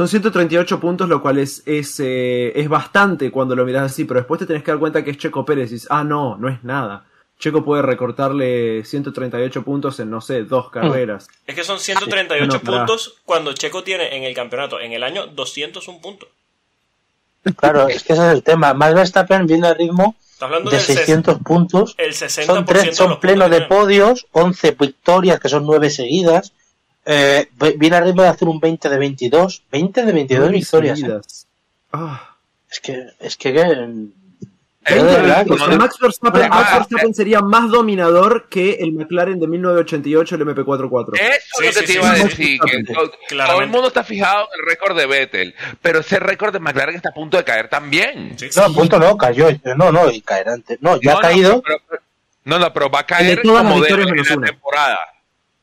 [0.02, 4.20] Son 138 puntos, lo cual es, es, eh, es bastante cuando lo miras así, pero
[4.20, 6.50] después te tenés que dar cuenta que es Checo Pérez y dices, ah, no, no
[6.50, 7.06] es nada.
[7.38, 11.28] Checo puede recortarle 138 puntos en, no sé, dos carreras.
[11.46, 12.78] Es que son 138 Bueno, pará.
[12.80, 16.30] puntos cuando Checo tiene en el campeonato en el año 201 puntos.
[17.58, 18.74] Claro, es que ese es el tema.
[18.74, 21.94] Max Verstappen viene a ritmo de del ses- 600 puntos.
[22.00, 23.66] el 60% Son, tres, de son los pleno de tiene.
[23.68, 26.54] podios, 11 victorias, que son 9 seguidas.
[27.06, 29.64] Eh, viene a ritmo de hacer un 20 de 22.
[29.72, 31.02] 20 de 22 Nueve victorias.
[31.02, 31.20] ¿eh?
[31.94, 32.36] Ah.
[32.70, 34.22] Es que, es que, de que-
[35.78, 41.20] Max Verstappen, Max Verstappen sería más dominador que el McLaren de 1988, el MP44.
[41.20, 42.84] Eso Sí, es lo que sí, te sí, iba a sí, decir, sí, que sí,
[42.94, 46.96] todo, el mundo está fijado en el récord de Vettel, pero ese récord de McLaren
[46.96, 48.36] está a punto de caer también.
[48.40, 48.74] Sí, No, sí.
[48.74, 49.50] punto no, cayó.
[49.76, 50.80] No, no, y caerá antes.
[50.82, 51.52] No, ya no, ha caído.
[51.56, 52.02] No, pero, pero-
[52.46, 54.48] no, no, pero va a caer de todas las como debe en la una.
[54.48, 55.00] temporada.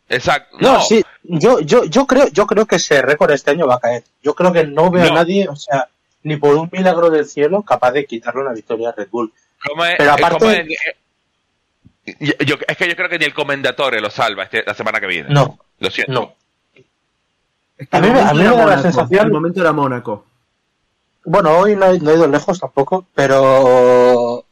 [0.09, 0.57] Exacto.
[0.61, 3.75] No, No, sí, yo, yo, yo creo, yo creo que ese récord este año va
[3.77, 4.05] a caer.
[4.23, 5.11] Yo creo que no veo No.
[5.13, 5.89] a nadie, o sea,
[6.23, 9.33] ni por un milagro del cielo, capaz de quitarle una victoria a Red Bull.
[9.35, 10.69] es- pero aparte- como es-
[12.21, 14.99] yo- yo- es que yo creo que ni el comendatore lo salva este- la semana
[15.01, 15.29] que viene.
[15.31, 16.13] No, Lo siento.
[16.13, 16.35] no.
[17.77, 20.25] Es que A mí a mí me da la sensación- El momento era Mónaco.
[21.25, 24.45] bueno, hoy no, he- no he ido lejos tampoco, pero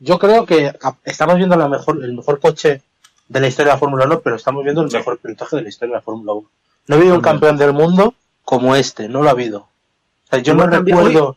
[0.00, 0.72] yo creo que
[1.04, 2.82] estamos viendo la mejor, el mejor coche
[3.28, 5.68] de la historia de la Fórmula 1, pero estamos viendo el mejor pilotaje de la
[5.68, 6.50] historia de la Fórmula 1.
[6.88, 8.14] No ha habido un campeón del mundo
[8.44, 9.58] como este, no lo ha habido.
[9.60, 11.36] O sea, yo no recuerdo.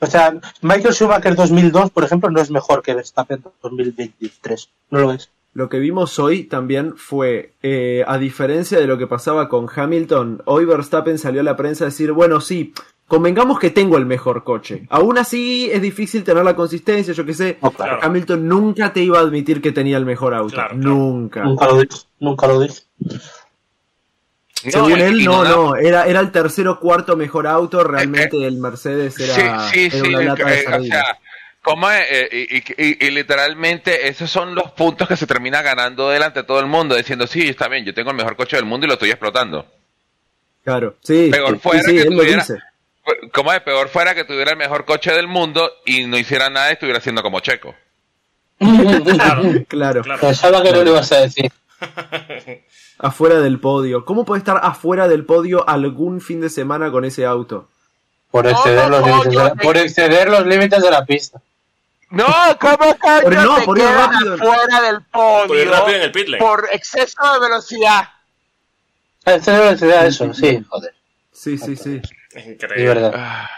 [0.00, 4.68] O sea, Michael Schumacher 2002, por ejemplo, no es mejor que Verstappen 2023.
[4.90, 5.30] No lo es.
[5.54, 10.42] Lo que vimos hoy también fue, eh, a diferencia de lo que pasaba con Hamilton,
[10.46, 12.74] hoy Verstappen salió a la prensa a decir, bueno, sí,
[13.06, 14.86] convengamos que tengo el mejor coche.
[14.90, 17.58] Aún así es difícil tener la consistencia, yo qué sé.
[17.62, 17.92] No, claro.
[17.98, 18.06] Claro.
[18.06, 20.54] Hamilton nunca te iba a admitir que tenía el mejor auto.
[20.54, 20.94] Claro, claro.
[20.94, 21.42] Nunca.
[21.44, 21.96] Nunca lo dije.
[22.20, 22.80] Nunca lo dije.
[24.54, 29.18] Según él, no, no, era, era el tercer o cuarto mejor auto, realmente el Mercedes
[29.20, 31.18] era, sí, sí, era sí, una lata de o sea,
[31.60, 32.00] ¿cómo es?
[32.10, 36.40] Eh, y, y- y- y literalmente esos son los puntos que se termina ganando delante
[36.40, 38.86] de todo el mundo, diciendo, sí, está bien, yo tengo el mejor coche del mundo
[38.86, 39.66] y lo estoy explotando.
[40.64, 42.58] Claro, sí, Peor sí, fuera sí, que él lo tuviera- dice.
[43.32, 43.60] ¿Cómo es?
[43.60, 46.98] Peor fuera que tuviera el mejor coche del mundo y no hiciera nada y estuviera
[46.98, 47.74] haciendo como Checo.
[48.58, 50.20] Claro, Claro, claro.
[50.20, 51.52] Pensaba que no lo ibas a decir.
[52.98, 54.04] afuera del podio.
[54.04, 57.68] ¿Cómo puede estar afuera del podio algún fin de semana con ese auto?
[58.30, 61.40] Por exceder, no, los, límites de la, por exceder los límites de la pista.
[62.10, 62.26] No,
[62.60, 64.38] ¿cómo Pero no, por ir rápido.
[64.38, 66.44] fuera del podio Por ir rápido en el pit lane.
[66.44, 68.08] por exceso de velocidad?
[69.24, 70.94] Exceder la velocidad, eso, sí, joder.
[71.32, 72.00] Sí, sí, sí.
[72.34, 72.84] Es Es increíble.
[72.86, 73.12] verdad.
[73.14, 73.50] Ah.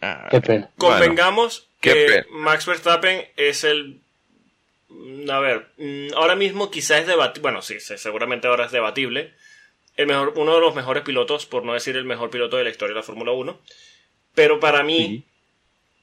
[0.00, 0.28] Ah.
[0.30, 0.70] Qué pena.
[0.78, 2.26] Convengamos que pena.
[2.30, 4.00] Max Verstappen es el.
[4.88, 7.42] mm, A ver, mm, ahora mismo quizás es debatible.
[7.42, 9.34] Bueno, sí, sí, seguramente ahora es debatible.
[9.96, 12.70] El mejor, uno de los mejores pilotos, por no decir el mejor piloto de la
[12.70, 13.58] historia de la Fórmula 1.
[14.34, 15.24] Pero para mí, Sí.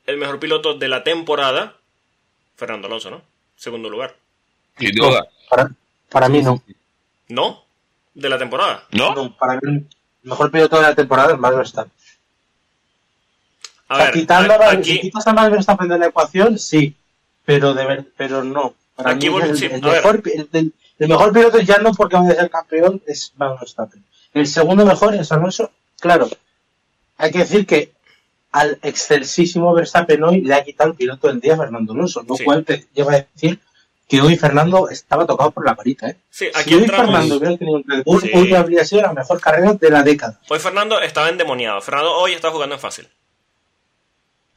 [0.05, 1.75] el mejor piloto de la temporada,
[2.55, 3.23] Fernando Alonso, ¿no?
[3.55, 4.15] Segundo lugar.
[4.77, 5.27] Sin duda.
[5.49, 5.71] Para,
[6.09, 6.61] para mí no.
[7.29, 7.65] ¿No?
[8.13, 8.85] De la temporada.
[8.91, 9.15] ¿No?
[9.15, 9.85] No, Para mí
[10.23, 11.91] el mejor piloto de la temporada es Max Verstappen.
[13.87, 14.91] A ver, quitando a- aquí.
[14.93, 16.95] si quitas a Max Verstappen de la ecuación, sí.
[17.45, 18.75] Pero de ver, pero no.
[18.95, 19.51] Para Aquí mí el,
[19.81, 20.73] mejor, el,
[21.07, 24.03] mejor piloto ya no porque vaya a ser campeón es Max Verstappen.
[24.33, 25.71] El segundo mejor es Alonso.
[25.99, 26.29] Claro,
[27.17, 27.91] hay que decir que
[28.51, 32.35] al excelsísimo Verstappen hoy le ha quitado el piloto del día a Fernando Alonso, lo
[32.35, 32.43] Sí.
[32.43, 33.59] cual te lleva a decir
[34.09, 36.09] que hoy Fernando estaba tocado por la varita.
[36.09, 36.17] ¿eh?
[36.31, 37.05] Sí, aquí si hoy entramos.
[37.11, 38.31] Fernando hubiera tenido un Red Bull, Sí.
[38.33, 40.39] hoy habría sido la mejor carrera de la década.
[40.49, 41.79] Hoy Fernando estaba endemoniado.
[41.79, 43.07] Fernando hoy está jugando en fácil.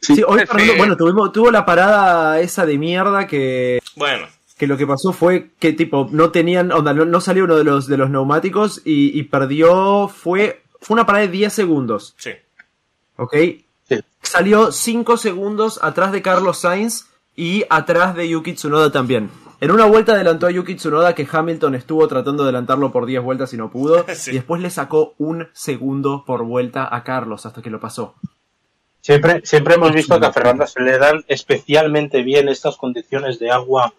[0.00, 0.46] Sí, hoy Sí.
[0.46, 4.26] Fernando, bueno, tuvimos, tuvo la parada esa de mierda que, Bueno,
[4.58, 7.64] que lo que pasó fue que tipo no tenían, onda, no, no salió uno de
[7.64, 12.30] los de los neumáticos y, y perdió, fue, fue una parada de 10 segundos, sí.
[13.16, 13.34] ¿ok?
[13.88, 14.00] Sí.
[14.22, 19.30] Salió 5 segundos atrás de Carlos Sainz y atrás de Yuki Tsunoda también.
[19.62, 23.22] En una vuelta adelantó a Yuki Tsunoda que Hamilton estuvo tratando de adelantarlo por 10
[23.22, 24.04] vueltas y no pudo.
[24.14, 24.32] Sí.
[24.32, 28.14] Y después le sacó un segundo por vuelta a Carlos hasta que lo pasó.
[29.00, 33.50] Siempre, siempre hemos visto que a Fernando se le dan especialmente bien estas condiciones de
[33.52, 33.94] agua,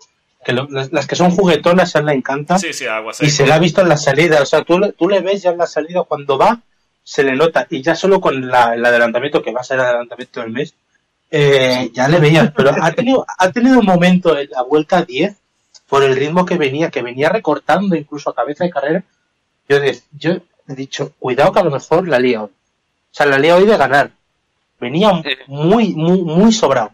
[0.46, 3.16] que lo- las, las que son juguetonas a él le encantan, Sí, sí, agua y
[3.16, 3.32] seca.
[3.32, 4.42] se le ha visto en la salida.
[4.42, 6.60] O sea, tú, le- tú le ves ya en la salida cuando va,
[7.04, 9.86] se le nota, y ya solo con la- el adelantamiento, que va a ser el
[9.86, 10.74] adelantamiento del mes,
[11.32, 15.36] eh, ya le veías, pero ha tenido, ha tenido un momento en la vuelta 10,
[15.94, 19.04] por el ritmo que venía, que venía recortando incluso a cabeza de carrera,
[19.70, 20.32] yo, de- yo
[20.68, 22.50] he dicho, cuidado que a lo mejor la lía hoy.
[22.50, 22.52] O
[23.16, 24.10] sea, la lía hoy de ganar.
[24.80, 25.12] Venía
[25.46, 26.94] muy, muy, muy sobrado.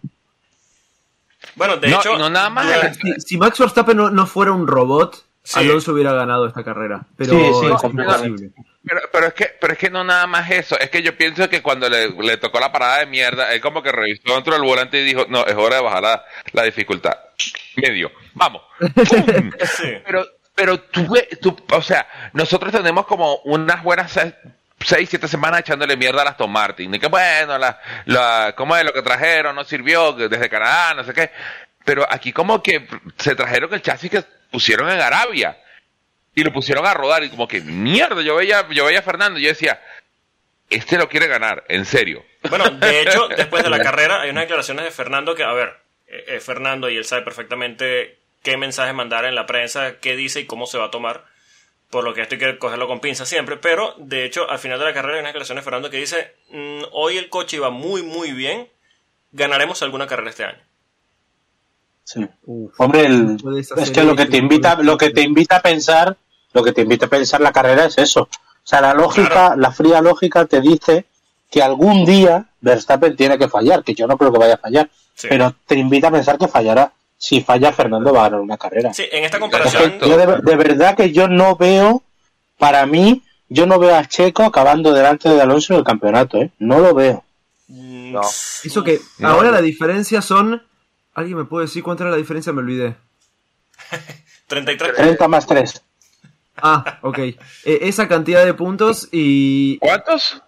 [1.55, 2.17] Bueno, de No, hecho.
[2.17, 2.97] no nada más.
[2.97, 5.59] Si, si Max Verstappen no, no fuera un robot, Sí.
[5.59, 7.05] Alonso hubiera ganado esta carrera.
[7.15, 8.51] Pero Sí, sí, es imposible.
[8.83, 11.49] Pero, pero es que, pero es que no nada más eso, es que yo pienso
[11.49, 14.63] que cuando le, le tocó la parada de mierda, él como que revisó dentro del
[14.63, 17.13] volante y dijo, no, es hora de bajar la, la dificultad.
[17.77, 18.61] Medio, vamos.
[18.79, 19.51] ¡Pum!
[19.65, 19.93] Sí.
[20.05, 21.07] pero, pero tú,
[21.41, 24.35] tú, o sea, nosotros tenemos como unas buenas se-
[24.79, 26.93] seis, siete semanas echándole mierda a las Aston Martin.
[26.93, 29.55] Y que bueno, la, la, ¿cómo es lo que trajeron?
[29.55, 31.31] No sirvió desde Canadá, no sé qué.
[31.85, 32.87] Pero aquí como que
[33.17, 35.57] se trajeron el chasis que pusieron en Arabia.
[36.35, 39.39] Y lo pusieron a rodar y como que mierda, yo veía, yo veía a Fernando
[39.39, 39.81] y yo decía,
[40.69, 42.23] este lo quiere ganar, en serio.
[42.49, 45.75] Bueno, de hecho, después de la carrera hay unas declaraciones de Fernando que, a ver,
[46.07, 48.18] eh, eh, Fernando y él sabe perfectamente
[48.49, 51.25] qué mensaje mandar en la prensa, qué dice y cómo se va a tomar.
[51.91, 53.57] Por lo que esto hay que cogerlo con pinza siempre.
[53.57, 56.35] Pero, de hecho, al final de la carrera hay unas declaraciones de Fernando que dice,
[56.51, 58.67] "Mm, hoy el coche iba muy, muy bien,
[59.31, 60.59] ganaremos alguna carrera este año.
[62.03, 62.27] Sí.
[62.45, 62.73] Uf.
[62.79, 63.37] Hombre, el-
[63.77, 66.17] es que lo que te invita, lo que te invita a pensar,
[66.53, 68.21] lo que te invita a pensar la carrera es eso.
[68.23, 69.55] O sea, la lógica, Claro.
[69.57, 71.05] la fría lógica te dice
[71.51, 74.89] que algún día Verstappen tiene que fallar, que yo no creo que vaya a fallar,
[75.15, 75.27] Sí.
[75.29, 76.91] pero te invita a pensar que fallará.
[77.21, 78.93] Si falla Fernando va a ganar una carrera.
[78.93, 82.01] Sí, en esta comparación, yo de, de verdad que yo no veo,
[82.57, 86.49] para mí, yo no veo a Checo acabando delante de Alonso en el campeonato, ¿eh?
[86.59, 87.23] No lo veo.
[87.67, 88.21] Mm, No.
[88.63, 89.55] Eso que No, ahora no.
[89.55, 90.63] la diferencia son.
[91.13, 92.53] ¿Alguien me puede decir cuánto era la diferencia?
[92.53, 92.95] Me olvidé.
[94.47, 94.95] 33.
[94.95, 95.83] 30 más 3.
[96.61, 97.17] Ah, ok.
[97.19, 99.77] Eh, esa cantidad de puntos y.
[99.79, 100.41] ¿Cuántos?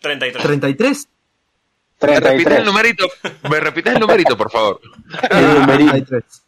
[0.00, 0.42] 33.
[0.42, 1.08] 33.
[2.02, 2.64] ¿Me repites el 33.
[2.66, 3.06] numerito?
[3.50, 4.80] ¿Me repites el numerito, por favor?
[5.30, 5.90] El numerito.
[5.92, 6.42] 33.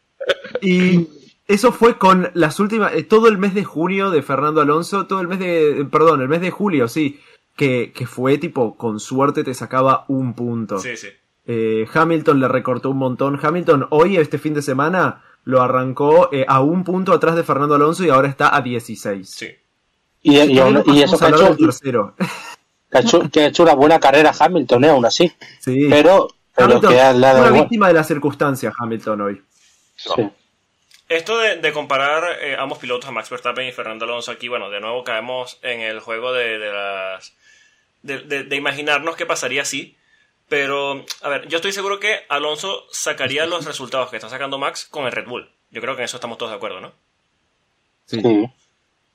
[0.63, 1.09] Y
[1.47, 2.93] eso fue con las últimas.
[2.95, 5.07] eh, todo el mes de junio de Fernando Alonso.
[5.07, 5.81] Todo el mes de.
[5.81, 7.21] eh, Perdón, el mes de julio, sí.
[7.57, 10.79] Que, que fue tipo, con suerte te sacaba un punto.
[10.79, 11.09] Sí, sí.
[11.47, 13.39] Eh, Hamilton le recortó un montón.
[13.43, 17.75] Hamilton hoy, este fin de semana, lo arrancó eh, a un punto atrás de Fernando
[17.75, 19.29] Alonso y ahora está a 16.
[19.29, 19.49] Sí.
[20.23, 21.17] Y, y aún- y eso
[21.57, 22.15] tercero.
[22.91, 24.89] Que ha hecho- que ha hecho una buena carrera Hamilton, ¿eh?
[24.91, 25.33] Aún así.
[25.61, 25.87] Sí.
[25.91, 27.53] Pero, pero Hamilton, que dado una igual.
[27.63, 29.43] víctima de las circunstancias, Hamilton hoy.
[29.97, 30.29] Sí.
[31.09, 34.69] Esto de, de comparar eh, ambos pilotos, a Max Verstappen y Fernando Alonso, aquí, bueno,
[34.69, 37.33] de nuevo caemos en el juego de, de las.
[38.03, 39.97] De, de- de imaginarnos qué pasaría si.
[40.49, 44.87] Pero, a ver, yo estoy seguro que Alonso sacaría los resultados que está sacando Max
[44.91, 45.51] con el Red Bull.
[45.71, 46.93] Yo creo que en eso estamos todos de acuerdo, ¿no?
[48.07, 48.21] Sí.
[48.23, 48.47] Sí.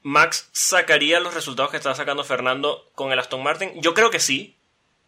[0.04, 3.72] Max sacaría los resultados que está sacando Fernando con el Aston Martin.
[3.82, 4.56] Yo creo que sí,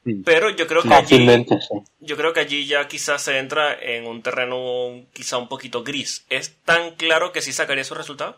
[0.05, 0.21] Sí.
[0.23, 1.67] pero yo creo que allí, Fácilmente, sí.
[1.99, 6.25] yo creo que allí ya quizás se entra en un terreno quizá un poquito gris.
[6.29, 8.36] ¿Es tan claro que sí sacaría esos resultados?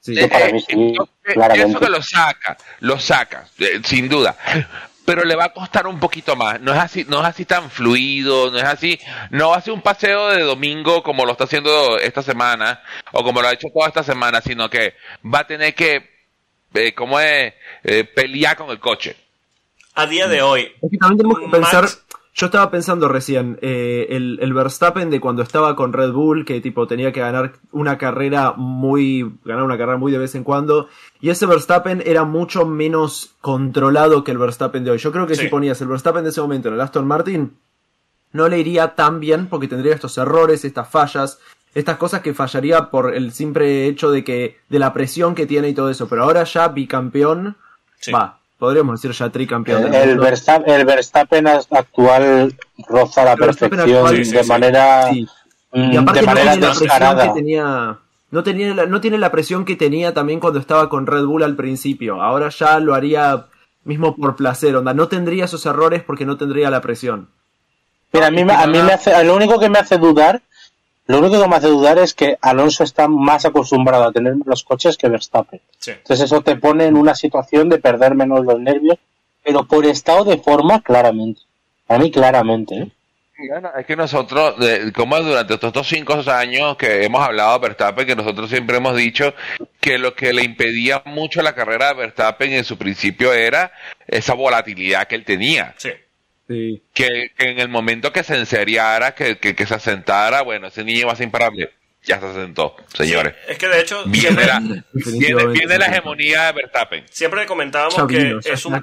[0.00, 0.14] Sí.
[0.16, 1.64] Yo para mí sí, Eh, yo claramente.
[1.64, 4.34] pienso que lo saca, lo saca, eh, sin duda.
[5.04, 6.60] Pero le va a costar un poquito más.
[6.60, 8.98] No es así, no es así tan fluido, no es así,
[9.30, 12.80] no va a ser un paseo de domingo como lo está haciendo esta semana,
[13.12, 16.08] o como lo ha hecho toda esta semana, sino que va a tener que,
[16.74, 17.54] eh, ¿cómo es?
[17.82, 19.16] Eh, pelear con el coche.
[19.94, 21.88] A día de hoy, Es que también tenemos que Max- pensar.
[22.32, 26.60] Yo estaba pensando recién, eh, el, el Verstappen de cuando estaba con Red Bull, que
[26.60, 29.34] tipo tenía que ganar una carrera muy.
[29.44, 30.86] ganar una carrera muy de vez en cuando.
[31.20, 34.98] Y ese Verstappen era mucho menos controlado que el Verstappen de hoy.
[34.98, 35.42] Yo creo que Sí.
[35.42, 37.56] si ponías el Verstappen de ese momento en el Aston Martin,
[38.32, 41.40] no le iría tan bien porque tendría estos errores, estas fallas,
[41.74, 44.58] estas cosas que fallaría por el simple hecho de que.
[44.68, 46.08] de la presión que tiene y todo eso.
[46.08, 47.56] Pero ahora ya bicampeón.
[47.98, 48.12] Sí.
[48.12, 49.92] Va, podríamos decir ya tricampeón.
[49.92, 50.18] El, el.
[50.20, 52.56] Verstappen, el Verstappen actual
[52.88, 54.48] roza la perfección actual, sí, sí, de sí.
[54.48, 55.28] manera Sí.
[55.72, 57.22] mm, Y aparte de no manera tiene la presión descarada.
[57.22, 57.98] que tenía.
[58.30, 61.42] No, tenía la, no tiene la presión que tenía también cuando estaba con Red Bull
[61.42, 62.22] al principio.
[62.22, 63.46] Ahora ya lo haría
[63.84, 64.94] mismo por placer, onda.
[64.94, 67.30] No tendría esos errores porque no tendría la presión.
[68.12, 70.42] Mira, a mí, a mí me hace, lo único que me hace dudar,
[71.10, 74.64] lo único que me hace dudar es que Alonso está más acostumbrado a tener los
[74.64, 75.60] coches que Verstappen.
[75.78, 75.90] sí.
[75.92, 78.98] Entonces eso te pone en una situación de perder menos los nervios,
[79.44, 81.40] pero por estado de forma, claramente.
[81.88, 82.74] A mí, claramente.
[82.76, 82.88] ¿eh?
[83.48, 87.68] Bueno, es que nosotros, de- como durante estos estos cinco años que hemos hablado de
[87.68, 89.32] Verstappen, que nosotros siempre hemos dicho
[89.80, 93.72] que lo que le impedía mucho la carrera de Verstappen en su principio era
[94.06, 95.74] esa volatilidad que él tenía.
[95.78, 95.90] Sí.
[96.50, 96.82] Sí.
[96.92, 100.82] Que, que en el momento que se enseriara, que, que, que se asentara, bueno, ese
[100.82, 101.70] niño va a ser imparable.
[102.02, 103.34] Ya se asentó, señores.
[103.46, 104.60] Sí, es que de hecho, Viene, siempre, la,
[104.92, 107.04] viene, viene la hegemonía de Verstappen.
[107.10, 108.82] siempre comentábamos que es un.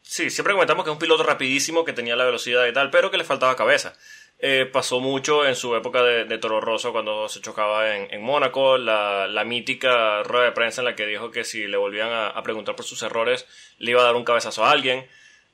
[0.00, 3.10] Sí, siempre comentamos que es un piloto rapidísimo, que tenía la velocidad y tal, pero
[3.10, 3.94] que le faltaba cabeza.
[4.38, 8.22] Eh, pasó mucho en su época de, de Toro Rosso cuando se chocaba en, en
[8.22, 12.10] Mónaco, la, la mítica rueda de prensa en la que dijo que si le volvían
[12.10, 13.46] a, a preguntar por sus errores,
[13.78, 15.06] le iba a dar un cabezazo a alguien.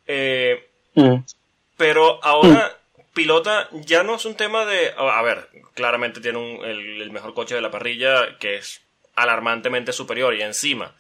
[0.07, 1.17] Eh, Mm.
[1.77, 2.77] pero ahora,
[3.15, 4.93] pilota ya no es un tema de.
[4.97, 8.83] A a ver, claramente tiene un- el, el mejor coche de la parrilla que es
[9.15, 10.95] alarmantemente superior y encima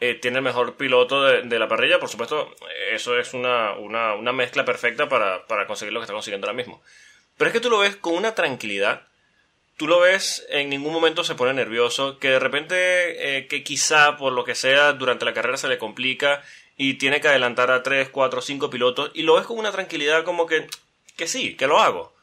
[0.00, 1.98] eh, tiene el mejor piloto de, de la parrilla.
[1.98, 2.54] Por supuesto,
[2.92, 6.56] eso es una, una, una mezcla perfecta para, para conseguir lo que está consiguiendo ahora
[6.56, 6.82] mismo.
[7.36, 9.02] Pero es que tú lo ves con una tranquilidad.
[9.76, 14.16] Tú lo ves, en ningún momento se pone nervioso, que de repente, eh, que quizá
[14.16, 16.42] por lo que sea, durante la carrera se le complica
[16.76, 20.24] y tiene que adelantar a 3, 4, 5 pilotos y lo ves con una tranquilidad
[20.24, 20.66] como que,
[21.16, 22.14] que sí, que lo hago.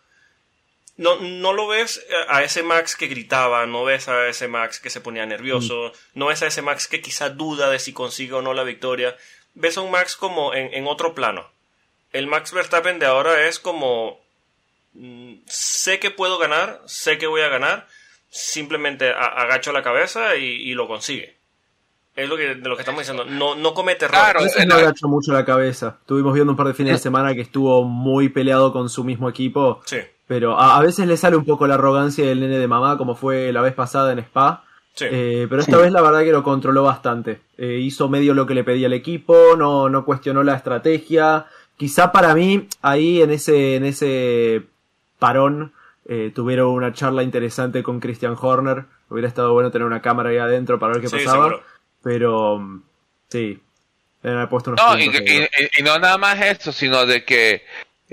[0.96, 4.92] No, no lo ves a ese Max que gritaba, no ves a ese Max que
[4.92, 8.44] se ponía nervioso, no ves a ese Max que quizá duda de si consigue o
[8.44, 9.18] no la victoria.
[9.56, 11.50] Ves a un Max como en, en otro plano.
[12.12, 14.22] El Max Verstappen de ahora es como
[14.94, 17.88] mm, sé que puedo ganar, sé que voy a ganar,
[18.30, 21.36] simplemente agacho la cabeza y, y lo consigue.
[22.15, 23.26] Es lo que, de lo que estamos diciendo.
[23.26, 24.21] No, no comete errores.
[24.23, 25.97] Claro, A veces no agachó mucho la cabeza.
[26.02, 29.28] Estuvimos viendo un par de fines de semana que estuvo muy peleado con su mismo
[29.30, 29.82] equipo.
[29.86, 29.97] Sí,
[30.28, 33.15] Pero a, a veces le sale un poco la arrogancia del nene de mamá, como
[33.15, 34.63] fue la vez pasada en Spa.
[34.93, 35.06] sí.
[35.10, 35.82] Eh, pero esta Sí.
[35.82, 37.41] vez la verdad que lo controló bastante.
[37.58, 41.47] Eh, hizo medio lo que le pedía el equipo, no, no cuestionó la estrategia.
[41.78, 44.62] Quizá para mí, ahí en ese, en ese
[45.17, 45.73] parón,
[46.06, 48.86] eh, tuvieron una charla interesante con Christian Horner.
[49.10, 51.45] Hubiera estado bueno tener una cámara ahí adentro para ver qué Sí, pasaba.
[51.49, 51.63] seguro.
[52.04, 52.82] Pero,
[53.30, 53.60] Sí.
[54.24, 55.10] En el puesto unos No, y,
[55.84, 57.66] no nada más eso, sino de que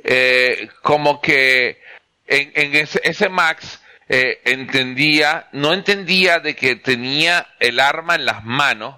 [0.03, 1.81] eh, como que
[2.27, 8.25] en, en ese, ese Max eh, entendía, no entendía de que tenía el arma en
[8.25, 8.97] las manos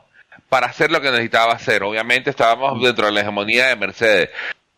[0.49, 1.83] para hacer lo que necesitaba hacer.
[1.83, 4.31] Obviamente estábamos dentro de la hegemonía de Mercedes,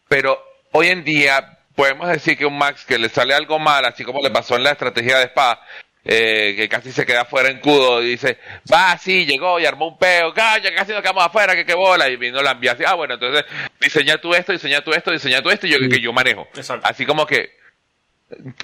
[0.08, 4.02] pero hoy en día podemos decir que un Max que le sale algo mal, así
[4.02, 5.60] como le pasó en la estrategia de Spa,
[6.04, 8.38] eh, que casi se queda fuera en cudo y dice,
[8.72, 12.08] va, sí, llegó y armó un peo, calla, casi nos quedamos afuera, que qué bola,
[12.08, 13.44] y vino la envía así, ah, bueno, entonces
[13.80, 16.46] diseña tú esto, diseña tú esto, diseña tú esto, y yo que, que yo manejo.
[16.54, 16.86] Exacto.
[16.86, 17.56] Así como que,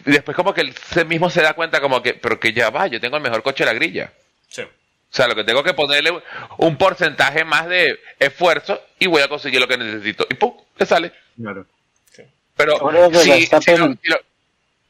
[0.06, 2.70] y después como que él se mismo se da cuenta como que, pero que ya
[2.70, 4.12] va, yo tengo el mejor coche de la grilla.
[4.48, 4.62] Sí.
[4.62, 6.12] O sea, lo que tengo que ponerle
[6.58, 10.24] un porcentaje más de esfuerzo y voy a conseguir lo que necesito.
[10.30, 11.12] Y pum, te sale.
[11.40, 11.66] Claro.
[12.56, 14.20] Pero lo, si lo-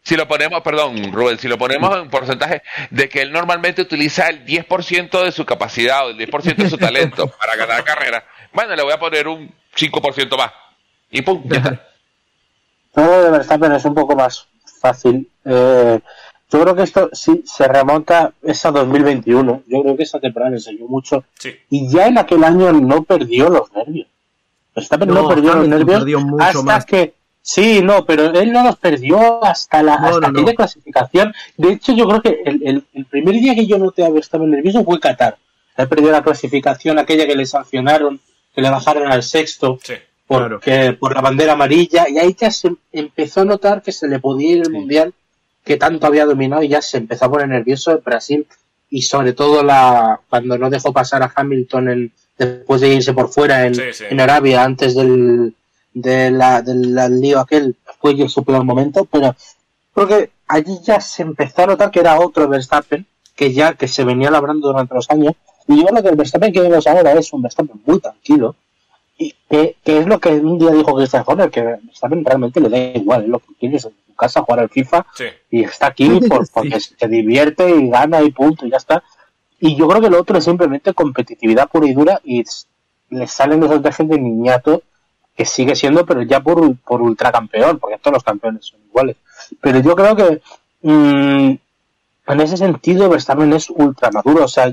[0.02, 4.28] si lo ponemos, perdón, Rubén, si lo ponemos en porcentaje de que él normalmente utiliza
[4.28, 8.74] el 10% de su capacidad o el 10% de su talento para ganar carrera, bueno,
[8.74, 10.52] le voy a poner un 5% más.
[11.10, 11.86] Y pum, ya está.
[12.94, 14.48] Todo de Verstappen es un poco más
[14.80, 15.28] fácil.
[15.44, 16.00] Eh,
[16.50, 19.62] yo creo que esto sí se remonta es a 2021.
[19.68, 21.24] Yo creo que esa temporada le enseñó mucho.
[21.38, 21.54] Sí.
[21.70, 24.08] Y ya en aquel año no perdió los nervios.
[24.74, 26.84] Verstappen no, No, perdió los nervios perdió mucho hasta más.
[26.84, 30.40] que sí, no, pero él no los perdió hasta la No, hasta no, no.
[30.40, 31.32] aquella clasificación.
[31.56, 34.50] De hecho, yo creo que el, el- el primer día que yo noté a Verstappen
[34.50, 35.36] nervioso fue Qatar.
[35.76, 38.20] Él perdió la clasificación aquella que le sancionaron,
[38.54, 39.94] que le bajaron al sexto Sí.
[40.26, 44.18] porque por la bandera amarilla y ahí ya se empezó a notar que se le
[44.18, 44.72] podía ir el Sí.
[44.72, 45.14] mundial
[45.64, 48.46] que tanto había dominado y ya se empezó a poner nervioso el Brasil
[48.90, 53.28] y sobre todo la cuando no dejó pasar a Hamilton en, después de irse por
[53.32, 54.04] fuera en, Sí, sí.
[54.10, 55.54] en Arabia antes del
[55.92, 59.34] de la, del del lío aquel fue yo su peor momento pero
[59.92, 63.88] creo que allí ya se empezó a notar que era otro Verstappen que ya que
[63.88, 65.34] se venía labrando durante los años
[65.66, 68.54] y yo creo que el Verstappen que vemos ahora es un Verstappen muy tranquilo
[69.18, 72.70] y que, que es lo que un día dijo Christian Horner, que Verstappen realmente le
[72.70, 75.24] da igual, es lo que quiere es en su casa jugar al FIFA Sí.
[75.50, 79.02] y está aquí por, porque se divierte y gana y punto, y ya está.
[79.58, 82.42] Y yo creo que lo otro es simplemente competitividad pura y dura y
[83.10, 84.82] le salen esos dejes de niñato
[85.36, 89.16] que sigue siendo, pero ya por, por ultracampeón, porque todos los campeones son iguales.
[89.60, 90.42] Pero yo creo que
[90.82, 91.54] mm,
[92.26, 94.72] en ese sentido Verstappen es ultra maduro, o sea,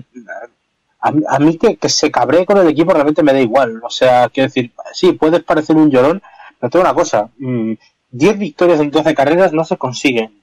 [0.99, 3.81] a, a mí que, que se cabree con el equipo realmente me da igual.
[3.83, 6.21] O sea, quiero decir, sí, puedes parecer un llorón,
[6.59, 7.73] pero tengo una cosa, mm,
[8.11, 10.41] 10 victorias en 12 carreras no se consiguen.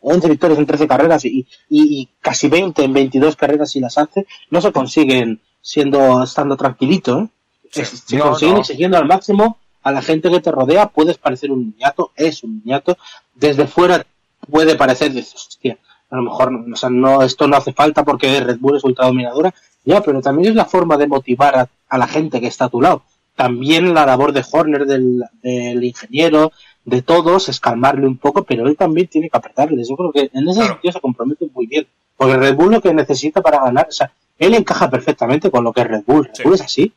[0.00, 3.98] 11 victorias en 13 carreras y, y, y casi 20 en 22 carreras si las
[3.98, 7.20] hace, no se consiguen siendo estando tranquilito.
[7.20, 7.28] ¿eh?
[7.72, 7.84] Sí.
[7.84, 8.60] Se No, consiguen no.
[8.60, 10.86] exigiendo al máximo a la gente que te rodea.
[10.88, 12.96] Puedes parecer un niñato, es un niñato.
[13.34, 14.06] Desde fuera
[14.50, 15.78] puede parecer, dices, hostia,
[16.10, 18.84] a lo mejor no, o sea, no, esto no hace falta porque Red Bull es
[18.84, 19.52] ultra dominadora.
[19.84, 22.68] Ya, pero también es la forma de motivar a, a la gente que está a
[22.68, 23.02] tu lado.
[23.34, 26.52] También la labor de Horner, del, del ingeniero,
[26.84, 29.88] de todos, es calmarle un poco, pero él también tiene que apretarles.
[29.88, 30.74] Yo creo que en ese Claro.
[30.74, 31.86] sentido se compromete muy bien.
[32.16, 35.72] Porque Red Bull lo que necesita para ganar, o sea, él encaja perfectamente con lo
[35.72, 36.26] que es Red Bull.
[36.26, 36.42] Red Sí.
[36.44, 36.92] Bull es así.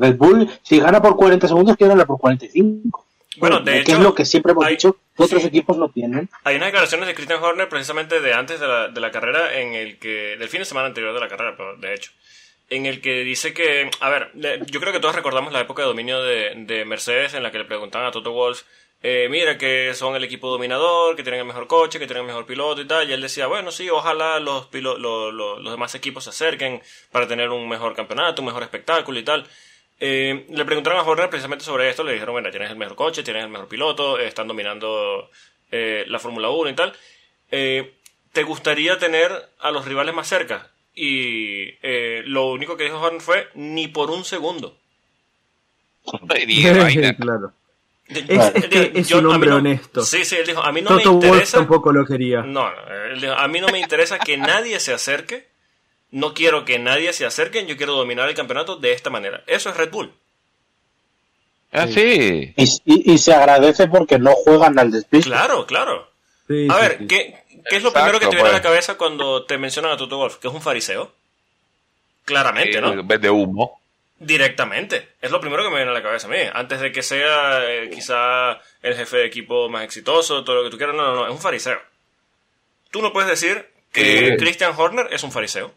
[0.00, 3.06] Red Bull, si gana por 40 segundos, quiere ganar por 45.
[3.36, 5.48] Bueno, de que hecho, es lo que siempre hemos hay- dicho que otros sí.
[5.48, 6.28] equipos no tienen.
[6.44, 9.74] Hay unas declaraciones de Christian Horner precisamente de antes de la, de la carrera, en
[9.74, 12.10] el que, del fin de semana anterior de la carrera, pero de hecho,
[12.68, 14.30] en el que dice que, a ver,
[14.66, 17.58] yo creo que todos recordamos la época de dominio de, de Mercedes en la que
[17.58, 18.62] le preguntaban a Toto Wolff,
[19.02, 22.26] eh, mira que son el equipo dominador, que tienen el mejor coche, que tienen el
[22.26, 25.72] mejor piloto y tal, y él decía, bueno, sí, ojalá los, pilo- lo- lo- los
[25.72, 29.46] demás equipos se acerquen para tener un mejor campeonato, un mejor espectáculo y tal.
[30.02, 33.22] Eh, le preguntaron a Horner precisamente sobre esto, le dijeron, bueno, tienes el mejor coche,
[33.22, 35.30] tienes el mejor piloto, eh, están dominando
[35.70, 36.92] eh, la Fórmula 1 y tal.
[37.50, 37.92] Eh,
[38.32, 40.70] ¿Te gustaría tener a los rivales más cerca?
[40.94, 44.76] Y eh, lo único que dijo Horner fue, ni por un segundo.
[47.18, 47.52] Claro.
[48.08, 50.02] Es- es que es yo- un hombre no- honesto.
[50.02, 51.58] Sí, sí, él dijo, a mí no Toto me interesa...
[51.58, 52.42] tampoco lo quería.
[52.42, 55.46] No, no, él dijo, a mí no me interesa que nadie se acerque.
[56.12, 57.64] No quiero que nadie se acerque.
[57.66, 59.42] Yo quiero dominar el campeonato de esta manera.
[59.46, 60.12] Eso es Red Bull.
[61.72, 62.52] Ah, sí.
[62.56, 65.28] Y, y- y se agradece porque no juegan al despiste.
[65.30, 66.10] Claro, claro.
[66.48, 67.06] Sí, A sí, ver, sí.
[67.06, 68.62] ¿qué, qué es lo Exacto, primero que te viene a la pues.
[68.70, 70.36] cabeza cuando te mencionan a Toto Wolf?
[70.38, 71.12] Que es un fariseo.
[72.24, 72.92] Claramente, ¿no?
[72.92, 73.80] En vez de humo.
[74.18, 75.10] Directamente.
[75.22, 76.38] Es lo primero que me viene a la cabeza a mí.
[76.52, 80.70] Antes de que sea eh, quizá el jefe de equipo más exitoso, todo lo que
[80.70, 80.94] tú quieras.
[80.96, 81.26] No, no, no.
[81.26, 81.78] Es un fariseo.
[82.90, 84.36] Tú no puedes decir que.
[84.38, 85.72] Christian Horner es un fariseo.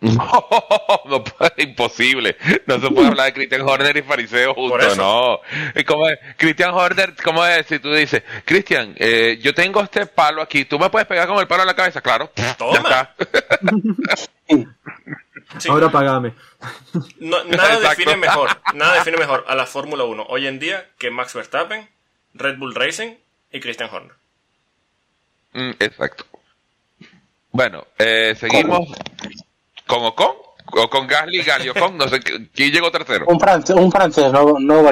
[0.00, 0.46] No,
[1.06, 2.36] no puede, imposible.
[2.66, 5.40] No se puede hablar de Christian Horner y fariseo juntos, no.
[5.74, 5.84] Es,
[6.36, 7.66] Christian Horner, ¿cómo es?
[7.66, 11.38] Si tú dices, Christian, eh, yo tengo este palo aquí, ¿tú me puedes pegar con
[11.38, 12.00] el palo en la cabeza?
[12.02, 12.72] Claro, Toma.
[12.72, 13.14] ya está.
[15.58, 15.68] Sí.
[15.68, 16.34] Ahora pagame.
[17.20, 17.88] No- nada Exacto.
[17.90, 21.88] define mejor, nada define mejor a la Fórmula 1 hoy en día que Max Verstappen,
[22.34, 23.14] Red Bull Racing
[23.52, 24.12] y Christian Horner.
[25.52, 26.24] Mm, exacto.
[27.52, 28.88] Bueno, eh, seguimos
[29.86, 30.32] con Ocon
[30.72, 33.24] o con Gasly, Gasly Ocon, no sé qui- quién llegó tercero.
[33.28, 34.90] Un francés, un francés no, no.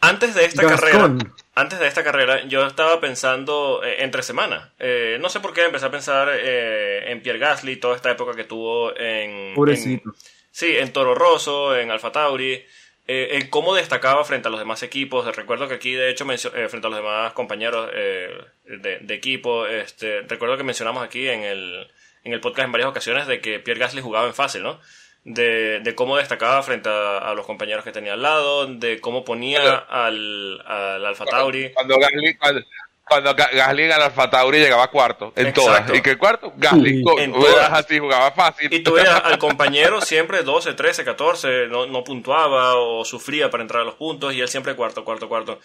[0.00, 0.78] Antes de esta Gascon.
[1.18, 4.72] carrera, antes de esta carrera, yo estaba pensando eh, entre semana.
[4.78, 8.36] Eh, no sé por qué empecé a pensar eh, en Pierre Gasly, toda esta época
[8.36, 10.10] que tuvo en, Pobrecito.
[10.10, 10.14] en-
[10.50, 12.62] sí, en Toro Rosso, en Alfa Tauri,
[13.08, 15.34] eh, en cómo destacaba frente a los demás equipos.
[15.34, 18.28] Recuerdo que aquí, de hecho, eh, frente a los demás compañeros eh,
[18.66, 21.88] de, de equipo, este, recuerdo que mencionamos aquí en el,
[22.26, 24.78] en el podcast en varias ocasiones de que Pierre Gasly jugaba en fácil, ¿no?
[25.24, 29.24] De, de cómo destacaba frente a, a los compañeros que tenía al lado, de cómo
[29.24, 31.72] ponía al, al Alfa Tauri.
[31.74, 32.60] Cuando Gasly, cuando,
[33.08, 35.62] cuando Ga- Gasly en el Alfa Tauri llegaba cuarto en Exacto.
[35.84, 35.98] todas.
[35.98, 36.52] ¿Y qué cuarto?
[36.56, 37.02] Gasly.
[37.18, 37.72] En todas.
[37.72, 38.72] así jugaba fácil.
[38.72, 43.82] Y tuviera al compañero siempre 12, 13, 14, no, no puntuaba o sufría para entrar
[43.82, 45.58] a los puntos y él siempre cuarto, cuarto, cuarto.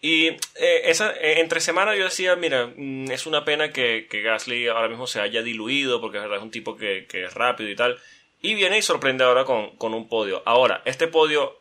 [0.00, 0.36] Y eh,
[0.84, 4.88] esa, eh, entre semana yo decía, mira, mm, es una pena que, que Gasly ahora
[4.88, 7.76] mismo se haya diluido porque es verdad es un tipo que, que es rápido y
[7.76, 7.98] tal.
[8.40, 10.42] Y viene y sorprende ahora con, con un podio.
[10.46, 11.56] Ahora, ¿este podio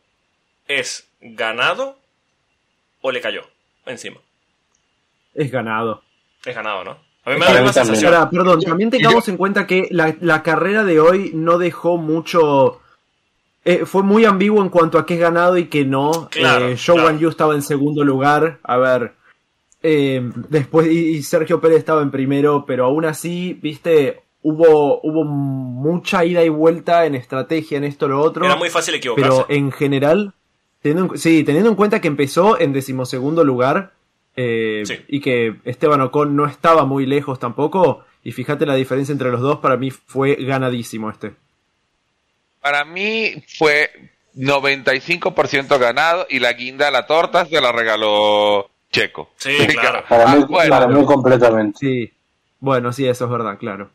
[0.68, 1.98] es ganado
[3.02, 3.42] o le cayó
[3.88, 4.18] encima?
[5.34, 6.04] Es ganado.
[6.46, 7.08] Es ganado, ¿no?
[7.26, 8.14] A mí me da la sensación.
[8.14, 12.82] Ahora, perdón, también tengamos en cuenta que la, la carrera de hoy no dejó mucho.
[13.68, 16.30] Eh, fue muy ambiguo en cuanto a qué es ganado y qué no.
[16.32, 17.18] Claro, eh, claro.
[17.18, 18.60] Yu estaba en segundo lugar.
[18.64, 19.14] A ver.
[19.84, 26.24] eh, después y, Sergio Pérez estaba en primero, pero aún así, viste, hubo, hubo mucha
[26.26, 28.46] ida y vuelta en estrategia, en esto, lo otro.
[28.46, 29.30] Era muy fácil equivocarse.
[29.30, 30.34] Pero en general,
[30.82, 33.92] teniendo sí, teniendo en cuenta que empezó en decimosegundo lugar
[34.36, 34.96] eh, Sí.
[35.08, 39.42] y que Esteban Ocon no estaba muy lejos tampoco, y fíjate la diferencia entre los
[39.42, 41.34] dos, para mí fue ganadísimo este.
[42.70, 43.90] Para mí fue
[44.36, 49.30] 95% ganado y la guinda a la torta se la regaló Checo.
[49.38, 50.04] Sí, claro.
[50.10, 50.70] Para mí, Ah, bueno.
[50.70, 51.78] para mí completamente.
[51.80, 52.12] Sí,
[52.60, 53.90] bueno, sí, eso es verdad, claro.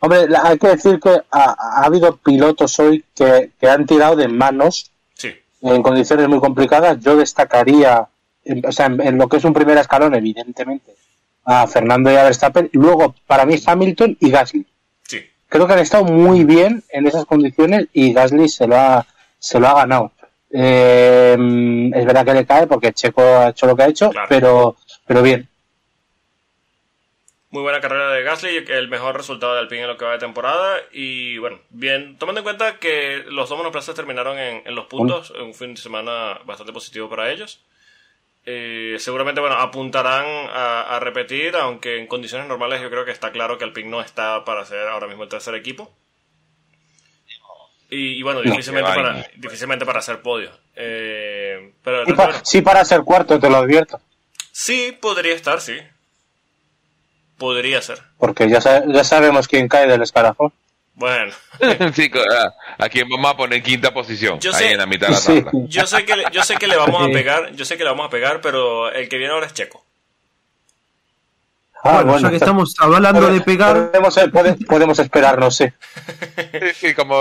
[0.00, 4.16] Hombre, la- hay que decir que ha, ha habido pilotos hoy que, que han tirado
[4.16, 5.30] de manos Sí.
[5.60, 6.98] en condiciones muy complicadas.
[7.00, 8.08] Yo destacaría,
[8.46, 10.94] en- o sea, en, en lo que es un primer escalón, evidentemente,
[11.44, 12.70] a Fernando y a Verstappen.
[12.72, 14.64] Luego, para mí, Hamilton y Gasly.
[15.50, 19.06] Creo que han estado muy bien en esas condiciones y Gasly se lo ha,
[19.38, 20.12] se lo ha ganado.
[20.52, 21.36] Eh,
[21.94, 24.26] es verdad que le cae porque Checo ha hecho lo que ha hecho, Claro.
[24.28, 24.76] pero,
[25.06, 25.48] pero bien.
[27.50, 30.18] Muy buena carrera de Gasly, el mejor resultado de Alpine en lo que va de
[30.18, 30.78] temporada.
[30.92, 35.30] Y bueno, bien, tomando en cuenta que los dos monoplazas terminaron en, en los puntos,
[35.32, 37.60] un fin de semana bastante positivo para ellos.
[38.52, 43.30] Eh, seguramente, bueno, apuntarán a, a repetir, aunque en condiciones normales yo creo que está
[43.30, 45.92] claro que Alpine no está para ser ahora mismo el tercer equipo.
[47.90, 50.50] Y, y bueno, difícilmente, para, difícilmente para hacer podio.
[50.74, 54.00] Eh, pero Sí, pa- bueno, sí para ser cuarto, te lo advierto.
[54.50, 55.76] sí, podría estar, sí.
[57.38, 57.98] Podría ser.
[58.18, 60.52] Porque ya, ya sabemos quién cae del escalafón.
[60.94, 61.32] Bueno.
[61.94, 64.78] Sí, co- ah, a quien vamos a poner en quinta posición, Yo ahí sé- en
[64.78, 65.50] la mitad de la tabla.
[65.68, 67.90] Yo sé que le, yo sé que le vamos a pegar, yo sé que le
[67.90, 69.84] vamos a pegar, pero el que viene ahora es Checo.
[71.82, 75.72] Ah, bueno, ya que estamos hablando de pegar, Podemos, pode- podemos esperar, no sé.
[76.52, 77.18] Sí, sí, como...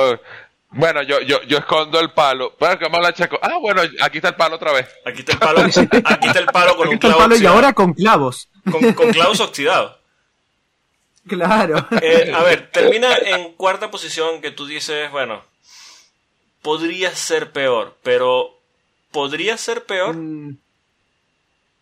[0.72, 2.56] Bueno, yo, yo, yo escondo el palo.
[2.60, 3.40] Bueno, que vamos a hablar checo.
[3.42, 4.88] Ah, bueno, aquí está el palo otra vez.
[5.06, 7.34] Aquí está el palo, aquí está el palo con aquí un está el clavo palo
[7.34, 7.56] y oxidado.
[7.56, 8.50] ahora con clavos.
[8.70, 9.96] con, con clavos oxidados.
[11.30, 11.88] Claro.
[12.02, 15.42] Eh, a ver, termina en cuarta posición que tú dices, bueno,
[16.62, 18.58] podría ser peor, pero
[19.12, 20.16] ¿podría ser peor?
[20.16, 20.58] Mm,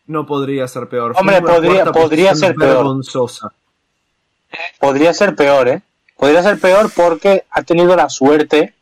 [0.08, 1.14] No podría ser peor.
[1.18, 2.76] Hombre, podría- podría ser peor.
[2.78, 3.52] vergonzosa.
[4.80, 5.82] Podría ser peor, ¿eh?
[6.16, 8.74] Podría ser peor porque ha tenido la suerte,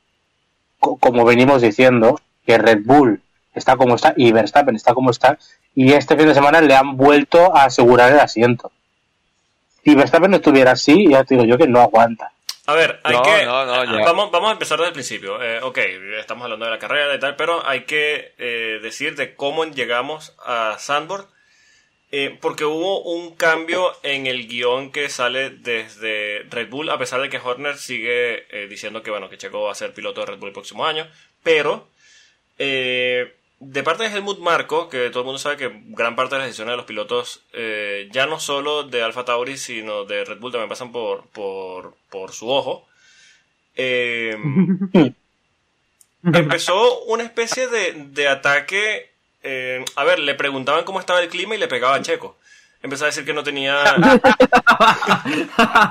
[0.79, 3.21] co- como venimos diciendo, que Red Bull
[3.55, 5.39] está como está y Verstappen está como está,
[5.73, 8.71] y este fin de semana le han vuelto a asegurar el asiento.
[9.85, 12.33] Si Verstappen no estuviera así, ya te digo yo que no aguanta.
[12.67, 13.45] A ver, hay No, que.
[13.45, 14.05] no, no, ya.
[14.05, 15.41] vamos, vamos a empezar desde el principio.
[15.41, 15.77] Eh, ok,
[16.19, 20.35] estamos hablando de la carrera y tal, pero hay que eh, decir de cómo llegamos
[20.43, 21.27] a Sandboard.
[22.11, 27.21] eh, porque hubo un cambio en el guion que sale desde Red Bull, a pesar
[27.21, 30.27] de que Horner sigue eh, diciendo que bueno que Checo va a ser piloto de
[30.27, 31.07] Red Bull el próximo año.
[31.43, 31.87] Pero
[32.59, 33.35] eh,
[33.71, 36.47] de parte de Helmut Marco, que todo el mundo sabe que gran parte de las
[36.47, 40.51] decisiones de los pilotos, eh, ya no solo de Alfa Tauri, sino de Red Bull,
[40.51, 42.87] también pasan por, por, por su ojo.
[43.75, 44.35] Eh,
[46.33, 49.09] empezó una especie de, de ataque.
[49.43, 52.37] eh, a ver, le preguntaban cómo estaba el clima y le pegaba a Checo.
[52.85, 53.83] Empezaba a decir que no tenía...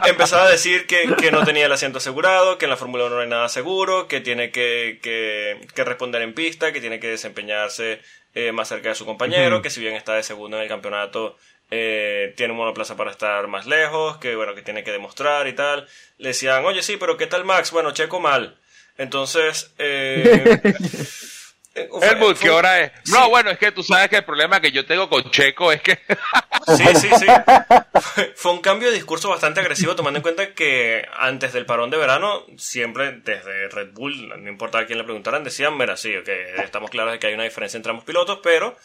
[0.06, 3.14] empezaba a decir que, que, no tenía el asiento asegurado, que en la Fórmula 1
[3.14, 7.08] no hay nada seguro, que tiene que, que, que responder en pista, que tiene que
[7.08, 8.00] desempeñarse
[8.34, 11.36] eh, más cerca de su compañero, que si bien está de segundo en el campeonato,
[11.70, 15.52] eh, tiene un monoplaza para estar más lejos, que bueno, que tiene que demostrar y
[15.52, 15.88] tal.
[16.18, 17.72] Le decían, oye, sí, pero ¿qué tal Max?
[17.72, 18.56] Bueno, checo mal.
[18.96, 20.60] Entonces, eh,
[21.74, 22.92] Helmut, ¿qué hora es?
[23.10, 25.82] No, bueno, es que tú sabes que el problema que yo tengo con Checo es
[25.82, 25.98] que...
[26.76, 27.26] sí, sí, sí.
[28.36, 31.96] Fue un cambio de discurso bastante agresivo, tomando en cuenta que antes del parón de
[31.96, 36.54] verano, siempre desde Red Bull, no importa a quién le preguntaran, decían, mira, sí, que
[36.62, 38.76] estamos claros de que hay una diferencia entre ambos pilotos, pero...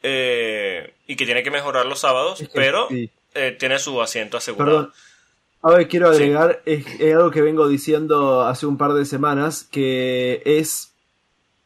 [0.00, 2.86] Eh, y que tiene que mejorar los sábados, pero
[3.34, 4.92] eh, tiene su asiento asegurado.
[5.60, 10.40] A ver, quiero agregar, es, algo que vengo diciendo hace un par de semanas, que
[10.44, 10.87] es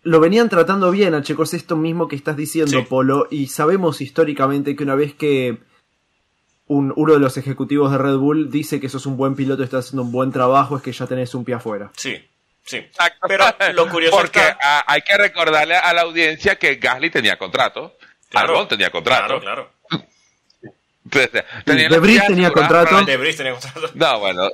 [0.03, 4.01] lo venían tratando bien a Checo, es esto mismo que estás diciendo, Polo, y sabemos
[4.01, 5.59] históricamente que una vez que
[6.67, 9.65] un, uno de los ejecutivos de Red Bull dice que sos un buen piloto y
[9.65, 11.91] estás haciendo un buen trabajo, es que ya tenés un pie afuera.
[11.97, 12.17] Sí,
[12.65, 12.85] sí.
[13.29, 13.45] Pero
[13.75, 14.41] lo curioso Porque
[14.87, 17.97] hay que recordarle a la audiencia que Gasly tenía contrato,
[18.29, 19.41] claro, tenía contrato.
[19.41, 20.03] Claro, claro.
[21.65, 23.05] Tenía Debris tenía contrato.
[23.05, 23.91] Debris tenía contrato.
[23.95, 24.49] No, bueno,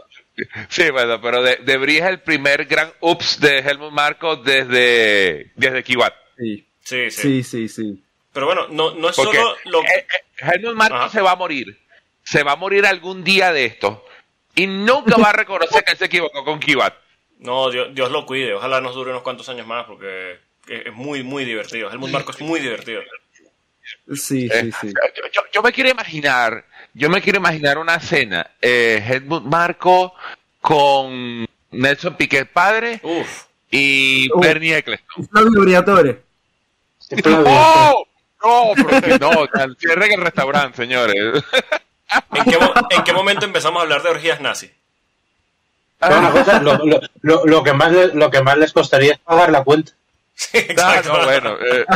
[0.68, 5.82] Sí, bueno, pero de, de es el primer gran ups de Helmut Marco desde, desde
[5.82, 6.14] Kiwat.
[6.36, 6.68] Sí.
[6.89, 7.43] Sí, sí.
[7.43, 9.30] sí, sí, Pero bueno, no, no es solo
[9.66, 9.89] lo que...
[9.89, 11.78] Eh, eh, Helmut Marco se va a morir.
[12.22, 14.07] Se va a morir algún día de esto.
[14.55, 16.95] Y nunca va a reconocer que se equivocó con Kiwat.
[17.41, 18.55] No, Dios, Dios, lo cuide.
[18.55, 21.91] Ojalá nos dure unos cuantos años más porque es muy, muy divertido.
[21.91, 23.03] Helmut Marco es muy divertido.
[24.14, 24.93] Sí, sí, sí.
[25.32, 26.64] Yo, yo, me quiero imaginar,
[26.99, 30.15] yo me quiero imaginar una escena, eh, Helmut Marco
[30.61, 33.01] con Nelson Piquet padre
[33.71, 35.29] y Bernie Eccleston.
[35.29, 36.23] Flavio Briatore.
[37.25, 38.05] ¡Oh!
[38.43, 39.31] No, porque no,
[39.79, 41.45] cierren el restaurante, señores.
[42.33, 42.59] ¿En qué,
[42.91, 44.71] ¿En qué, momento empezamos a hablar de orgías nazi?
[46.63, 49.93] lo, lo, lo, que más, lo que más les costaría es pagar la cuenta.
[50.35, 51.17] Sí, exacto.
[51.17, 51.57] No, bueno.
[51.61, 51.85] Eh.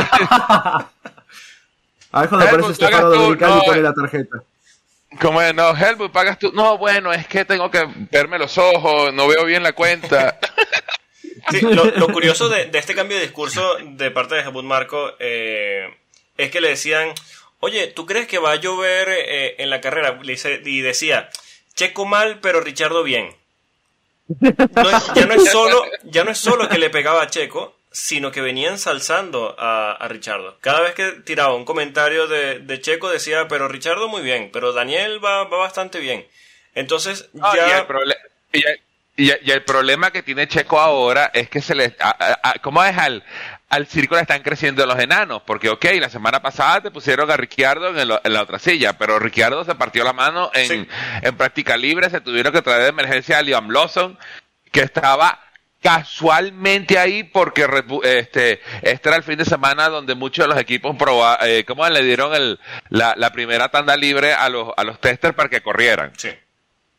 [2.11, 4.43] A ver cuando aparece este paro dominical y pone la tarjeta.
[5.19, 6.51] Como no, Helmut, pagas tú.
[6.53, 10.39] No, bueno, es que tengo que verme los ojos, no veo bien la cuenta.
[11.49, 15.93] Sí, lo, curioso de, este cambio de discurso de parte de Helmut Marco eh,
[16.37, 17.13] es que le decían,
[17.59, 20.19] oye, ¿tú crees que va a llover eh, en la carrera?
[20.23, 21.29] Y decía,
[21.75, 23.35] Checo mal, pero Richardo bien.
[24.39, 28.41] ya, no es solo, ya no es solo que le pegaba a Checo, sino que
[28.41, 30.57] venía ensalzando a, a Richardo.
[30.61, 35.23] Cada vez que tiraba un comentario de, Checo decía, pero Richardo muy bien, pero Daniel
[35.23, 36.27] va, va bastante bien.
[36.73, 37.87] Entonces ya...
[39.15, 41.95] Y el, problema que tiene Checo ahora es que se le...
[42.63, 43.23] ¿Cómo es al,
[43.69, 45.43] al círculo están creciendo los enanos?
[45.45, 49.19] Porque, ok, la semana pasada te pusieron a Ricciardo en, en la otra silla, pero
[49.19, 50.89] Ricciardo se partió la mano en,
[51.21, 54.17] en práctica libre, se tuvieron que traer de emergencia a Liam Lawson,
[54.71, 55.39] que estaba
[55.83, 57.67] casualmente ahí porque
[58.03, 61.87] este este era el fin de semana donde muchos de los equipos proba, eh, ¿cómo
[61.87, 62.59] le dieron el,
[62.89, 66.13] la, la, primera tanda libre a los, a los testers para que corrieran.
[66.17, 66.29] Sí.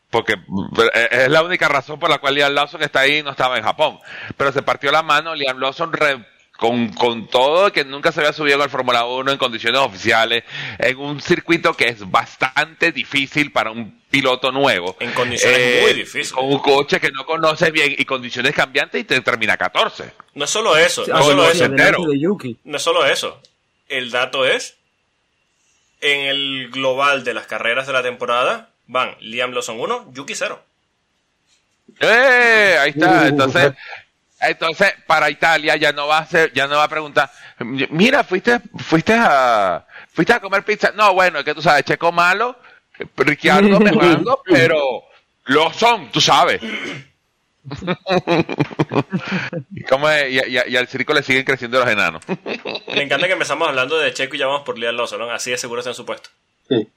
[0.09, 3.31] Porque eh, es la única razón por la cual Liam Lawson está ahí y no
[3.31, 3.99] estaba en Japón.
[4.37, 5.91] Pero se partió la mano, Liam Lawson
[6.57, 10.43] con, con todo que nunca se había subido al Fórmula 1 en condiciones oficiales,
[10.79, 14.95] en un circuito que es bastante difícil para un piloto nuevo.
[14.99, 16.31] En condiciones eh, muy difíciles.
[16.31, 20.13] Con un coche que no conoce bien y condiciones cambiantes y te termina 14.
[20.33, 21.67] No es solo eso, no, es solo eso.
[22.63, 23.41] no es solo eso.
[23.89, 24.77] El dato es,
[26.01, 30.63] en el global de las carreras de la temporada, van Liam Lawson 1, Yuki 0.
[31.99, 32.77] ¡Eh!
[32.79, 33.75] Ahí está.
[34.04, 34.04] Uh,
[34.47, 37.29] Entonces, para Italia ya no va a ser, ya no va a preguntar,
[37.59, 40.91] mira, fuiste, fuiste a, fuiste a comer pizza.
[40.95, 42.57] No, bueno, es que tú sabes, Checo malo,
[43.17, 45.03] Ricciardo mejorando, pero
[45.45, 46.61] lo son, tú sabes.
[49.73, 52.23] y, cómo y, al circo le siguen creciendo los enanos.
[52.27, 55.31] Me encanta que empezamos hablando de Checo y ya vamos por Liam Lawson, ¿no?
[55.31, 56.29] Así de seguro está en su puesto.
[56.69, 56.87] Sí.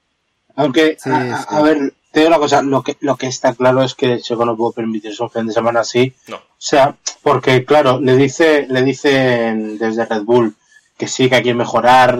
[0.55, 4.19] Aunque, a, ver, te digo una cosa, lo que, lo que está claro es que
[4.19, 6.13] Checo no pudo permitirse un fin de semana así.
[6.27, 6.37] No.
[6.37, 10.55] O sea, porque claro, le dice, le dicen desde Red Bull
[10.97, 12.19] que sí, que hay que mejorar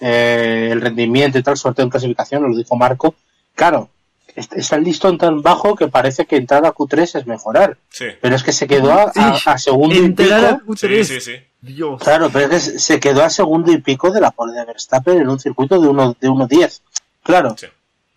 [0.00, 3.14] eh, el rendimiento y tal, sobre todo en clasificación, lo dijo Marco.
[3.54, 3.90] Claro,
[4.36, 7.76] está el listón tan bajo que parece que entrar a Q3 es mejorar.
[7.90, 8.06] Sí.
[8.20, 10.76] Pero es que se quedó a, segundo y pico.
[10.76, 11.32] Sí, sí, sí.
[11.60, 12.02] Dios.
[12.02, 15.18] Claro, pero es que se quedó a segundo y pico de la pole de Verstappen
[15.18, 16.18] en un circuito de 1.10.
[16.20, 16.48] De 1
[17.22, 17.56] Claro,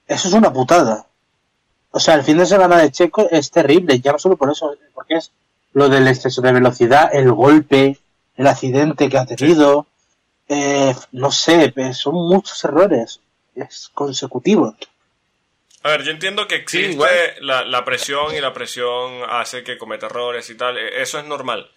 [0.08, 1.05] eso es una putada.
[1.91, 4.76] O sea, el fin de semana de Checo es terrible, ya no solo por eso,
[4.93, 5.32] porque es
[5.74, 7.97] lo del exceso de velocidad, el golpe,
[8.36, 9.88] el accidente que ha tenido,
[10.49, 13.20] eh, no sé, son muchos errores.
[13.55, 14.76] es consecutivo.
[15.84, 20.49] A ver, yo entiendo que existe la presión y la presión hace que cometa errores
[20.49, 20.78] y tal.
[20.78, 21.68] e- Eso es normal.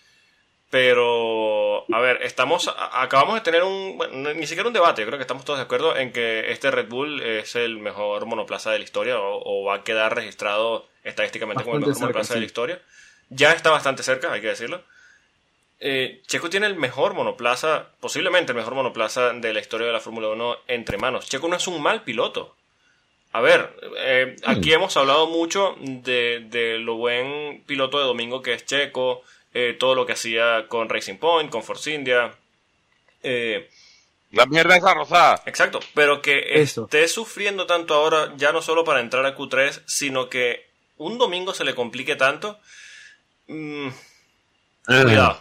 [0.71, 5.07] Pero, a ver, estamos, acabamos de tener un, bueno, no- ni siquiera un debate, yo
[5.09, 8.71] creo que estamos todos de acuerdo en que este Red Bull es el mejor monoplaza
[8.71, 12.41] de la historia o, o va a quedar registrado estadísticamente como el mejor monoplaza de
[12.41, 12.83] la historia.
[13.31, 14.83] Ya está bastante cerca, hay que decirlo.
[15.81, 20.01] Eh, Checo tiene el mejor monoplaza, posiblemente el mejor monoplaza de la historia de la
[20.01, 21.29] Fórmula 1 entre manos.
[21.29, 22.55] Checo no es un mal piloto.
[23.33, 28.53] A ver, eh, aquí hemos hablado mucho de, de lo buen piloto de domingo que
[28.55, 29.23] es Checo,
[29.55, 32.33] eh, todo lo que hacía con Racing Point, con Force India.
[33.23, 33.69] Eh,
[34.33, 35.43] La mierda esa rosada.
[35.47, 36.85] exacto, pero que Eso.
[36.85, 41.55] esté sufriendo tanto ahora, ya no solo para entrar a Q3, sino que un domingo
[41.55, 42.59] se le complique tanto.
[43.49, 43.89] mm,
[44.87, 45.39] cuidado.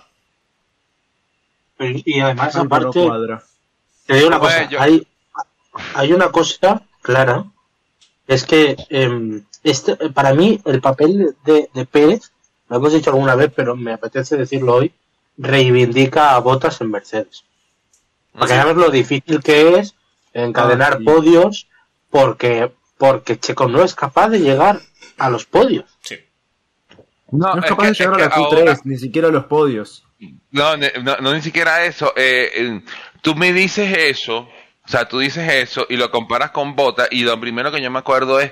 [1.79, 3.07] Y además, aparte,
[4.05, 5.07] te digo una cosa, yo- hay,
[5.93, 7.45] hay una cosa clara,
[8.27, 12.31] es que em, este, para mí el papel de, de Pérez,
[12.69, 14.93] lo hemos dicho alguna vez, pero me apetece decirlo hoy,
[15.37, 17.43] reivindica a Botas en Mercedes.
[18.33, 19.95] Porque sabes lo difícil que es
[20.33, 21.03] encadenar Ah, sí.
[21.03, 21.67] podios
[22.09, 24.79] porque, porque Checo no es capaz de llegar
[25.17, 25.85] a los podios.
[26.01, 26.15] Sí.
[27.31, 28.97] No, No es es capaz que- de llegar es a la que Q3, ahora- ni
[28.97, 30.05] siquiera a los podios.
[30.51, 30.87] No, no,
[31.21, 32.13] no, ni siquiera eso.
[32.15, 32.81] Eh, eh,
[33.21, 37.23] tú me dices eso, o sea, tú dices eso y lo comparas con Bota y
[37.23, 38.51] lo primero que yo me acuerdo es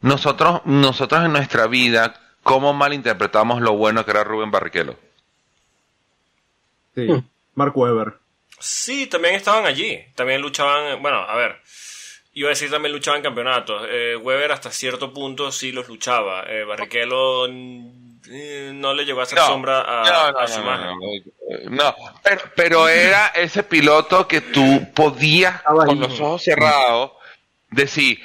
[0.00, 2.14] nosotros, nosotros en nuestra vida,
[2.50, 4.96] cómo malinterpretamos lo bueno que era Rubén Barrichello.
[6.96, 7.02] Sí.
[7.02, 7.24] Hmm.
[7.54, 8.14] Mark Webber.
[8.58, 10.04] Sí, también estaban allí.
[10.16, 11.60] También luchaban, bueno, a ver,
[12.32, 13.86] iba a decir también luchaban campeonatos.
[13.88, 16.42] Eh, Weber hasta cierto punto sí los luchaba.
[16.48, 20.86] Eh, Barrichello eh, no le llegó a hacer sombra a, no, no, a no, Schumacher.
[20.86, 21.94] no, no, no.
[22.24, 27.12] pero, pero era ese piloto que tú podías con los ojos cerrados
[27.70, 28.18] decir,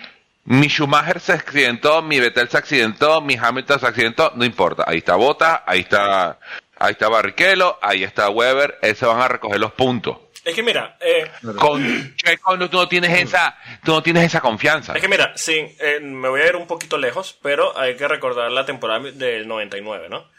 [0.46, 5.00] mi Schumacher se accidentó, mi Vettel se accidentó, mi Hamilton se accidentó, no importa, ahí
[5.00, 6.40] está Bota, ahí está,
[6.78, 10.18] ahí está Barrichello, ahí está Weber, se van a recoger los puntos.
[10.44, 11.26] Es que mira, eh,
[11.58, 14.94] Con Checo no- tú no tienes esa, tú no tienes esa confianza.
[14.94, 18.08] es que mira, sí, eh, me voy a ir un poquito lejos, pero hay que
[18.08, 20.30] recordar la temporada del 99, ¿no?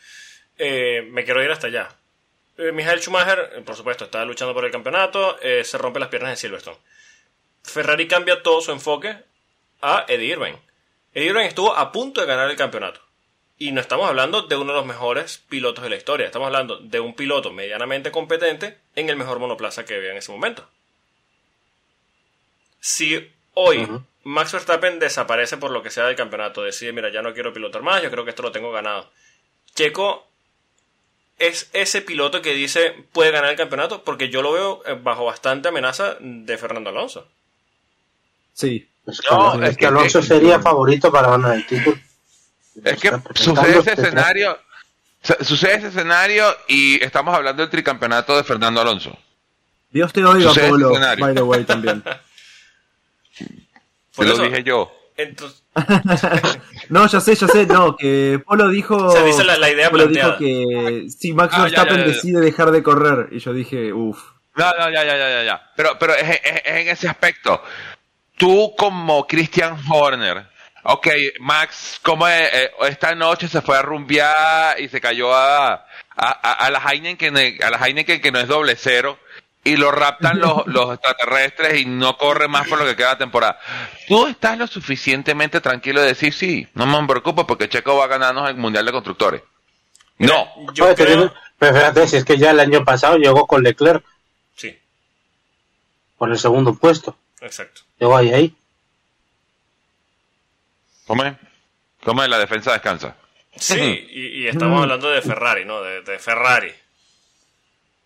[0.59, 1.89] Eh, me quiero ir hasta allá.
[2.57, 6.79] Michael Schumacher, por supuesto, estaba luchando por el campeonato, se rompe las piernas en Silverstone.
[7.65, 9.17] Ferrari cambia todo su enfoque
[9.81, 10.59] a Eddie Irvine.
[11.13, 13.01] Eddie Irvine estuvo a punto de ganar el campeonato.
[13.59, 16.27] Y no estamos hablando de uno de los mejores pilotos de la historia.
[16.27, 20.33] Estamos hablando de un piloto medianamente competente en el mejor monoplaza que había en ese
[20.33, 20.69] momento.
[22.81, 23.89] Si hoy.
[24.27, 27.83] Max Verstappen desaparece por lo que sea del campeonato, decide, mira, ya no quiero pilotar
[27.83, 29.09] más, yo creo que esto lo tengo ganado.
[29.77, 30.27] Checo
[31.39, 35.25] es ese piloto que dice puede ganar el campeonato porque yo lo veo eh, bajo
[35.25, 37.29] bastante amenaza de Fernando Alonso.
[38.53, 38.89] Sí.
[39.07, 41.97] Es que, No, es que Alonso que- sería favorito para ganar el título.
[42.85, 44.59] Es que sucede ese este escenario,
[45.23, 49.17] su- sucede ese escenario y estamos hablando del tricampeonato de Fernando Alonso.
[49.91, 52.03] Dios te oiga, Polo, by the way, también.
[54.15, 54.93] Por Te lo dije yo.
[55.17, 55.63] entonces,
[56.89, 58.97] No, ya sé, ya sé, no, que Polo dijo...
[58.97, 62.07] O sea, dice la- la idea Polo dijo que si Max Ah, Verstappen ya, ya,
[62.09, 62.13] ya.
[62.15, 64.19] decide dejar de correr, y yo dije, uff.
[64.57, 65.71] No, no, ya, ya, ya, ya, ya.
[65.77, 67.63] Pero, pero es, es- es en ese aspecto.
[68.37, 70.47] Tú como Christian Horner,
[70.83, 71.09] ok,
[71.41, 76.53] Max, como eh, esta noche se fue a rumbear y se cayó a, a, a,
[76.53, 79.19] a la Heineken, a la Heineken que no es doble cero,
[79.65, 83.17] y lo raptan los, los extraterrestres y no corre más por lo que queda de
[83.17, 83.59] temporada.
[84.07, 88.09] Tú estás lo suficientemente tranquilo de decir, sí, no me preocupo porque Checo va a
[88.09, 89.43] ganarnos el Mundial de Constructores.
[90.19, 91.35] No, yo creo...
[91.59, 94.05] Pero fíjate, si es que ya el año pasado llegó con Leclerc
[94.57, 94.79] Sí,
[96.19, 97.17] por el segundo puesto.
[97.41, 97.81] exacto.
[97.99, 98.57] Llegó ahí, ahí.
[101.07, 101.37] come,
[102.03, 103.17] come, la defensa descansa.
[103.57, 105.81] Sí, y, y estamos hablando de Ferrari, ¿no?
[105.83, 106.73] De, de Ferrari.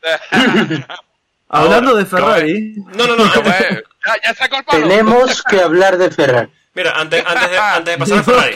[1.52, 3.24] Hablando de Ferrari, No, no, no.
[3.34, 3.82] Ya,
[4.24, 4.88] ya sacó el palo.
[4.88, 6.48] Tenemos que hablar de Ferrari.
[6.72, 8.54] Mira, antes, antes, de, antes de pasar a Ferrari.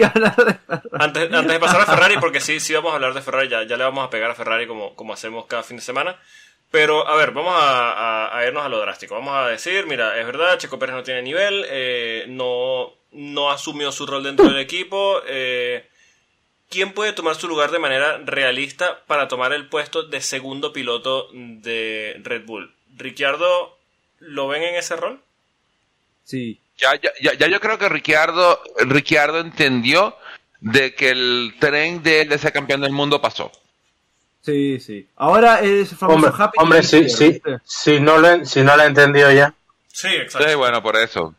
[0.93, 3.64] Antes, antes de pasar a Ferrari, porque sí, sí vamos a hablar de Ferrari, ya,
[3.64, 6.16] ya le vamos a pegar a Ferrari como, como hacemos cada fin de semana.
[6.75, 9.14] Pero, a ver, vamos a, a- a irnos a lo drástico.
[9.14, 13.93] Vamos a decir, mira, es verdad, Checo Pérez no tiene nivel, eh, no, no asumió
[13.93, 15.20] su rol dentro del equipo.
[15.25, 15.89] eh,
[16.68, 21.29] ¿Quién puede tomar su lugar de manera realista para tomar el puesto de segundo piloto
[21.33, 22.75] de Red Bull?
[22.97, 23.79] ¿Ricciardo
[24.18, 25.20] lo ven en ese rol?
[26.25, 26.59] Sí.
[26.79, 30.16] Ya, ya, ya, ya yo creo que Ricciardo, Ricciardo entendió
[30.59, 33.53] de que el tren de él de ser campeón del mundo pasó.
[34.45, 35.09] Sí, sí.
[35.16, 39.55] Ahora es famoso Hombre, Happy hombre si no lo, si no lo he entendido ya.
[39.88, 40.47] Sí, exacto.
[40.49, 41.34] Sí, bueno, por eso.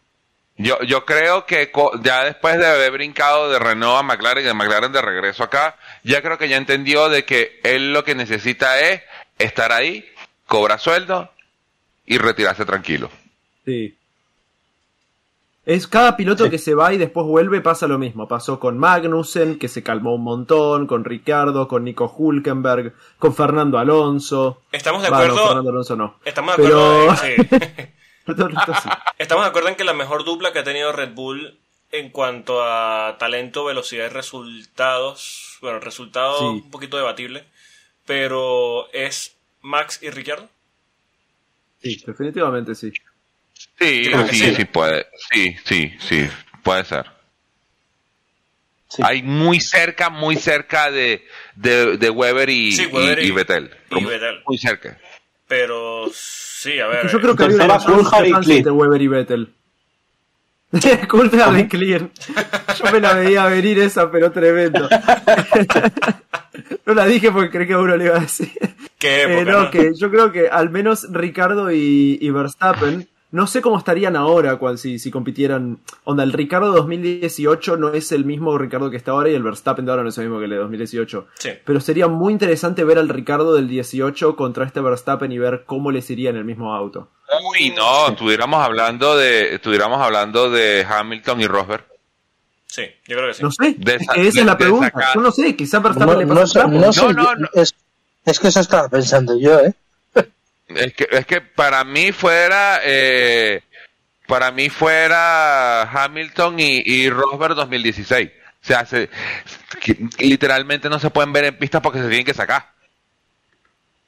[0.58, 4.48] Yo, yo creo que co- ya después de haber brincado de Renault a McLaren y
[4.48, 8.16] de McLaren de regreso acá, ya creo que ya entendió de que él lo que
[8.16, 9.02] necesita es
[9.38, 10.06] estar ahí,
[10.48, 11.30] cobrar sueldo
[12.06, 13.12] y retirarse tranquilo.
[13.66, 13.96] Sí.
[15.66, 18.28] Es cada piloto que se va y después vuelve pasa lo mismo.
[18.28, 23.80] Pasó con Magnussen, que se calmó un montón, con Ricardo, con Nico Hulkenberg, con Fernando
[23.80, 24.62] Alonso.
[24.72, 25.48] Estamos de acuerdo.
[25.48, 26.20] Fernando Alonso no.
[26.24, 27.26] Estamos de Pero- acuerdo.
[27.26, 28.34] en- sí.
[28.36, 28.90] Todo el resto sí.
[29.18, 31.58] Estamos de acuerdo en que la mejor dupla que ha tenido Red Bull
[31.92, 35.58] en cuanto a talento, velocidad y resultados.
[35.62, 36.46] Bueno, el resultado Sí.
[36.46, 37.44] un poquito debatible.
[38.06, 40.48] Pero es Max y Ricciardo.
[41.82, 42.92] Sí, definitivamente sí.
[43.80, 44.56] Sí, Creo que sí, sí.
[44.56, 45.06] sí, puede.
[45.32, 46.28] Sí, sí, sí,
[46.64, 47.06] puede ser.
[48.90, 49.02] Sí.
[49.06, 53.32] Hay muy cerca, muy cerca de, de, de Weber y, Sí, Weber y, y- y
[53.32, 53.72] Vettel.
[53.92, 54.42] y Vettel.
[54.48, 54.98] Muy cerca.
[55.48, 57.10] Pero sí, a ver.
[57.10, 57.76] Yo creo que había una
[58.56, 59.54] entre Weber y Vettel.
[61.08, 62.12] Coulthard y Klein.
[62.78, 64.90] Yo me la veía venir esa, pero tremendo.
[66.86, 68.52] no la dije porque creí que uno le iba a decir.
[68.98, 69.72] ¿Qué Eh, época, no, no?
[69.72, 74.56] que yo creo que al menos Ricardo y, y Verstappen, no sé cómo estarían ahora
[74.56, 75.80] cual, si, si compitieran.
[76.06, 79.86] Onda, el Ricardo 2018 no es el mismo Ricardo que está ahora y el Verstappen
[79.86, 81.28] de ahora no es el mismo que el de 2018.
[81.38, 81.50] Sí.
[81.66, 85.92] Pero sería muy interesante ver al Ricardo del 18 contra este Verstappen y ver cómo
[85.92, 87.10] les iría en el mismo auto.
[87.52, 91.86] Uy, no, estuviéramos hablando de, estuviéramos hablando de Hamilton y Rosberg.
[92.68, 93.44] Sí, yo creo que sí.
[93.44, 94.92] No sé, De esa- que esa de- es la pregunta.
[95.14, 97.48] Yo no sé, quizá Verstappen No, le no pasa no sé, No, no, no.
[97.54, 97.74] Es,
[98.26, 99.74] es que eso estaba pensando yo, ¿eh?
[100.68, 103.62] Es que, es que para mí fuera, eh,
[104.28, 108.30] para mí fuera Hamilton y, y Rosberg 2016.
[108.64, 109.10] O sea, se-
[110.20, 112.74] literalmente no se pueden ver en pistas porque se tienen que sacar.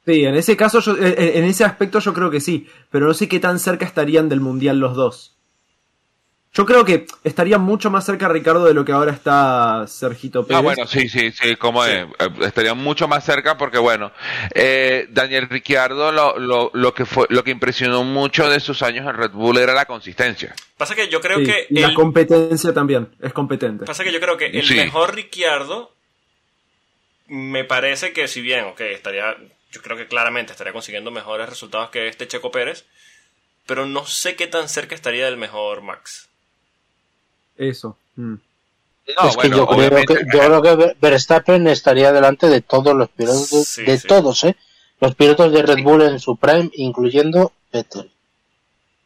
[0.05, 3.13] Sí, en ese caso, yo, eh, en ese aspecto yo creo que sí, pero no
[3.13, 5.36] sé qué tan cerca estarían del Mundial los dos.
[6.57, 10.57] Yo creo que estaría mucho más cerca Ricardo de lo que ahora está Sergito Pérez.
[10.57, 11.91] Ah, bueno, sí, sí, sí, como Sí.
[11.91, 14.11] es, eh, estaría mucho más cerca porque, bueno,
[14.55, 19.05] eh, Daniel Ricciardo lo, lo, lo que fue, lo que impresionó mucho de sus años
[19.07, 20.55] en Red Bull era la consistencia.
[20.77, 23.85] Pasa que yo creo Sí, que y la competencia también, es competente.
[23.85, 24.77] Pasa que yo creo que el Sí.
[24.77, 25.93] mejor Ricciardo
[27.27, 29.37] me parece que si bien, ok, estaría,
[29.71, 32.85] yo creo que claramente estaría consiguiendo mejores resultados que este Checo Pérez,
[33.67, 36.26] pero no sé qué tan cerca estaría del mejor Max.
[37.57, 37.97] Eso.
[38.15, 38.33] mm.
[39.17, 42.59] No, es bueno, que yo creo que, yo creo que Ver- Verstappen estaría delante de
[42.61, 44.07] todos los pilotos, de- Sí, de sí.
[44.07, 44.55] todos, ¿eh?
[44.99, 48.11] Los pilotos de Red Bull en su prime, incluyendo Vettel.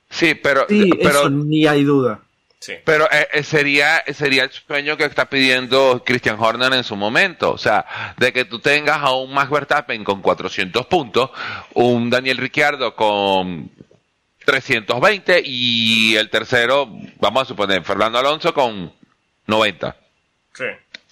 [0.09, 2.19] sí, pero, Sí, pero, eso ni hay duda.
[2.59, 2.73] Sí.
[2.85, 7.51] Pero eh, eh, sería, sería el sueño que está pidiendo Christian Horner en su momento.
[7.51, 11.29] O sea, de que tú tengas a un Max Verstappen con 400 puntos,
[11.73, 13.69] un Daniel Ricciardo con
[14.45, 16.89] 320 y el tercero,
[17.19, 18.91] vamos a suponer, Fernando Alonso con
[19.47, 19.95] 90.
[20.53, 20.63] Sí.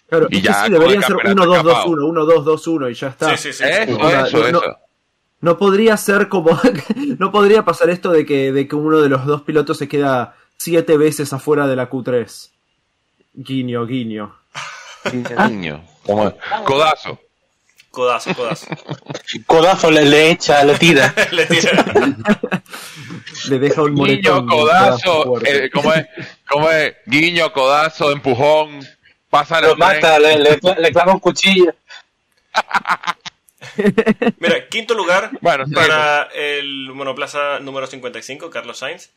[0.08, 3.38] Claro, Y es que ya sí, deberían ser campeonato 1-2-2-1, 1-2-2-1 y ya está.
[3.38, 3.64] Sí, sí, sí.
[3.70, 4.78] Eso, O sea, eso, no- no- eso.
[5.42, 6.60] No podría ser como.
[7.18, 10.36] no podría pasar esto de que, de que uno de los dos pilotos se queda
[10.58, 12.50] siete veces afuera de la Q3.
[13.36, 14.36] Guiño, guiño.
[16.06, 16.34] Como
[16.66, 17.20] codazo.
[18.00, 18.66] Codazo, codazo.
[19.46, 21.14] Codazo le, le echa, le tira.
[21.32, 21.84] Le tira.
[23.50, 24.40] Le deja un Guiño, moretón.
[24.44, 26.06] un codazo, eh, ¿cómo es?
[26.48, 26.96] ¿Cómo es?
[27.06, 28.80] Guiño, codazo, empujón,
[29.30, 31.74] pasa Lo mata, le, le, le clava un cuchillo.
[34.40, 39.10] Mira, quinto lugar Bueno, para el monoplaza número 55, Carlos Sainz,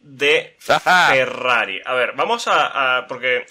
[0.00, 0.56] de.
[0.60, 1.80] Ferrari.
[1.84, 2.98] A ver, vamos a...
[2.98, 3.46] a- porque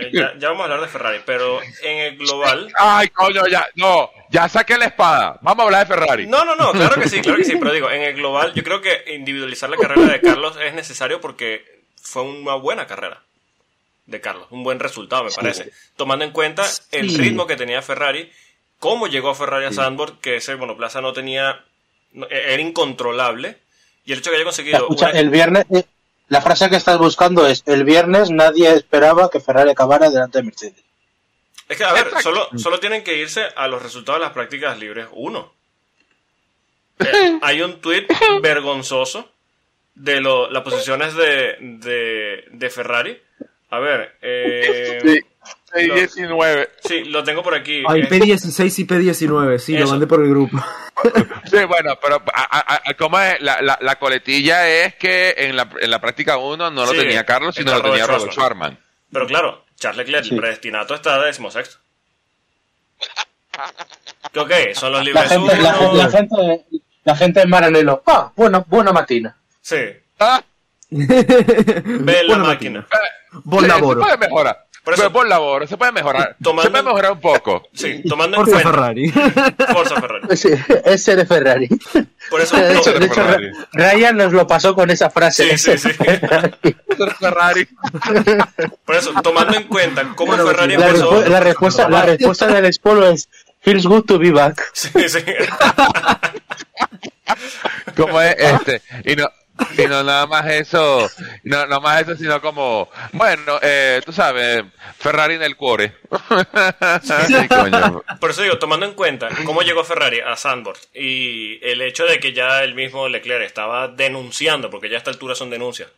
[0.00, 2.72] eh, ya, ya vamos a hablar de Ferrari, pero en el global...
[2.76, 5.38] Ay, coño, ya, no, ya saqué la espada.
[5.42, 6.26] Vamos a hablar de Ferrari.
[6.26, 8.62] No, no, no, claro que sí, claro que sí, pero digo, en el global yo
[8.64, 13.22] creo que individualizar la carrera de Carlos es necesario porque fue una buena carrera
[14.06, 18.30] de Carlos, un buen resultado me parece, tomando en cuenta el ritmo que tenía Ferrari,
[18.78, 21.64] cómo llegó Ferrari a Sandburg, que ese monoplaza no tenía,
[22.12, 23.58] no- era incontrolable,
[24.04, 24.78] y el hecho que haya conseguido...
[24.78, 25.84] Escucha, una- el viernes, eh,
[26.32, 30.44] la frase que estás buscando es: el viernes nadie esperaba que Ferrari acabara delante de
[30.44, 30.82] Mercedes.
[31.68, 34.78] Es que, a ver, solo, solo tienen que irse a los resultados de las prácticas
[34.78, 35.52] libres 1.
[36.98, 38.08] Eh, hay un tuit
[38.42, 39.28] vergonzoso
[39.94, 43.20] de lo- las posiciones de, de, de Ferrari.
[43.70, 45.18] A ver, eh, Sí,
[45.74, 45.94] sí, No.
[45.94, 46.68] 19.
[46.84, 47.82] sí, lo tengo por aquí.
[47.88, 49.90] Ay, Eh, P16 y P19, sí, lo Eso.
[49.92, 50.58] mandé por el grupo.
[51.50, 53.40] Sí, bueno, pero a- a- a- ¿cómo es?
[53.42, 56.96] La, la, la coletilla es que en la, en la práctica 1 no lo Sí,
[56.98, 58.30] tenía Carlos, sino lo tenía Robert.
[58.30, 58.78] Schwarman.
[59.10, 60.34] pero claro, Charles Leclerc, Sí.
[60.34, 61.78] el predestinato, está de decimosexto.
[64.36, 65.94] Ok, son los La libres gente, la, 1.
[65.94, 66.36] la gente,
[67.04, 68.02] la gente en Maranello.
[68.06, 69.36] Ah, bueno, buena matina.
[69.60, 69.76] Sí.
[70.20, 70.42] Ah,
[70.90, 72.86] Ve la Buena máquina.
[73.44, 74.00] Bon sí, laboro.
[74.00, 74.66] Se puede mejorar.
[74.84, 76.36] Por eso- Pero por labor, se puede mejorar.
[76.42, 77.62] Tomando- Se puede mejorar un poco.
[77.72, 78.70] Sí, tomando en Forza cuenta.
[78.80, 79.10] Ferrari.
[79.72, 80.36] Forza Ferrari.
[80.36, 80.48] Sí,
[80.84, 81.68] ese de Ferrari.
[82.28, 83.50] Por eso, De hecho, de hecho, Ferrari.
[83.72, 85.56] Ryan nos lo pasó con esa frase.
[85.56, 85.90] Sí, sí, sí.
[87.20, 87.68] Ferrari.
[88.84, 91.12] por eso, tomando en cuenta cómo Bueno, Ferrari La, empezó.
[91.12, 93.28] respu- la respuesta, la respuesta del Spolo es
[93.60, 94.60] Feels good to be back.
[94.72, 95.20] Sí, sí.
[97.96, 99.28] como es este y no
[99.78, 101.08] y no nada más eso
[101.44, 104.64] no nada más eso sino como bueno eh, tú sabes
[104.98, 105.94] Ferrari en el cuore
[107.02, 108.02] Sí, coño.
[108.20, 112.20] Por eso digo, tomando en cuenta cómo llegó Ferrari a Sandboard y el hecho de
[112.20, 115.88] que ya el mismo Leclerc estaba denunciando, porque ya a esta altura son denuncias,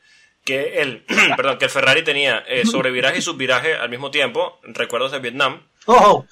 [0.45, 1.05] que el,
[1.37, 5.62] perdón, que el Ferrari tenía eh, sobreviraje y subviraje al mismo tiempo, recuerdos de Vietnam.
[5.87, 6.25] ¡Oh!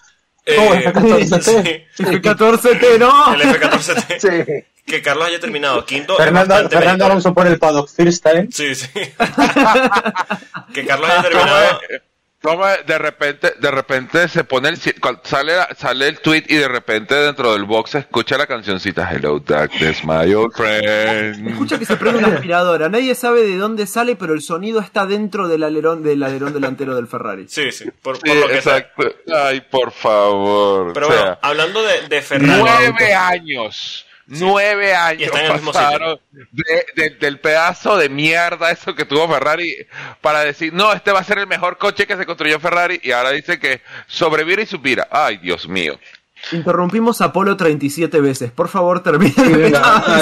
[0.46, 1.86] eh, Oh, F-14T.
[1.94, 3.34] sí, F14T, no.
[3.34, 4.18] el F-14T.
[4.18, 4.64] Sí.
[4.86, 6.16] Que Carlos haya terminado quinto.
[6.16, 7.06] Fernando, Fernando.
[7.06, 8.48] Alonso por el paddock first time.
[8.50, 8.88] Sí, sí.
[10.74, 11.80] que Carlos haya terminado.
[12.42, 14.76] Como de repente de repente se pone el
[15.22, 19.08] sale la- sale el tweet y de repente dentro del box se escucha la cancioncita
[19.08, 22.88] Hello Darkness my old friend Escucha que se prende una aspiradora.
[22.88, 26.96] Nadie sabe de dónde sale, pero el sonido está dentro del alerón del alerón delantero
[26.96, 27.46] del Ferrari.
[27.48, 27.84] Sí, sí.
[28.02, 28.78] Por, por Sí, lo que sea.
[28.78, 32.60] exacto ay por favor Pero o sea, bueno, hablando de, de Ferrari.
[32.60, 34.04] Nueve años.
[34.40, 38.94] Nueve Y años está en el mismo pasaron de- de- del pedazo de mierda eso
[38.94, 39.74] que tuvo Ferrari
[40.20, 43.12] para decir, no, este va a ser el mejor coche que se construyó Ferrari y
[43.12, 45.08] ahora dice que sobrevira y supira.
[45.10, 45.98] Ay, Dios mío.
[46.50, 48.50] Interrumpimos a Polo 37 veces.
[48.50, 49.30] Por favor, termine.
[49.32, 49.42] Sí,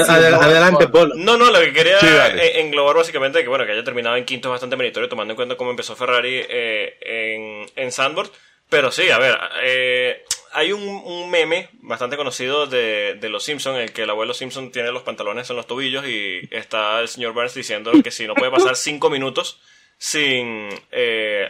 [0.08, 1.14] adelante, Polo.
[1.16, 4.24] No, no, lo que quería Sí, eh, englobar básicamente que bueno, que haya terminado en
[4.26, 8.30] quinto es bastante meritorio tomando en cuenta cómo empezó Ferrari eh, en, en Sandboard.
[8.68, 13.76] Pero sí, a ver, eh, hay un, un meme bastante conocido de, de los Simpsons
[13.76, 17.08] en el que el abuelo Simpson tiene los pantalones en los tobillos y está el
[17.08, 19.60] señor Burns diciendo que si no puede pasar cinco minutos
[19.98, 21.46] sin eh,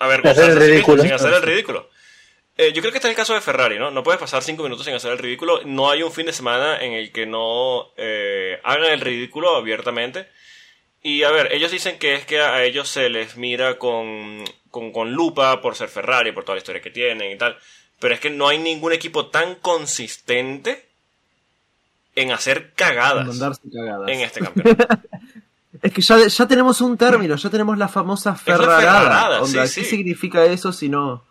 [0.00, 1.02] Hacer el ridículo.
[1.02, 1.88] sin hacer el ridículo.
[2.56, 3.90] Eh, yo creo que está en el caso de Ferrari, ¿no?
[3.90, 5.62] No puedes pasar cinco minutos sin hacer el ridículo.
[5.64, 10.28] No hay un fin de semana en el que no eh, hagan el ridículo abiertamente.
[11.02, 14.92] Y a ver, ellos dicen que es que a ellos se les mira con, con,
[14.92, 17.58] con lupa por ser Ferrari, por toda la historia que tienen y tal.
[18.00, 20.86] Pero es que no hay ningún equipo tan consistente
[22.16, 24.08] en hacer cagadas Mandarse cagadas.
[24.10, 24.98] en este campeonato.
[25.82, 28.80] Es que ya, ya tenemos un término, ya tenemos la famosa la ferrarada.
[28.80, 29.96] ferrarada, Onda, sí, ¿Qué sí.
[29.96, 31.24] significa eso si no?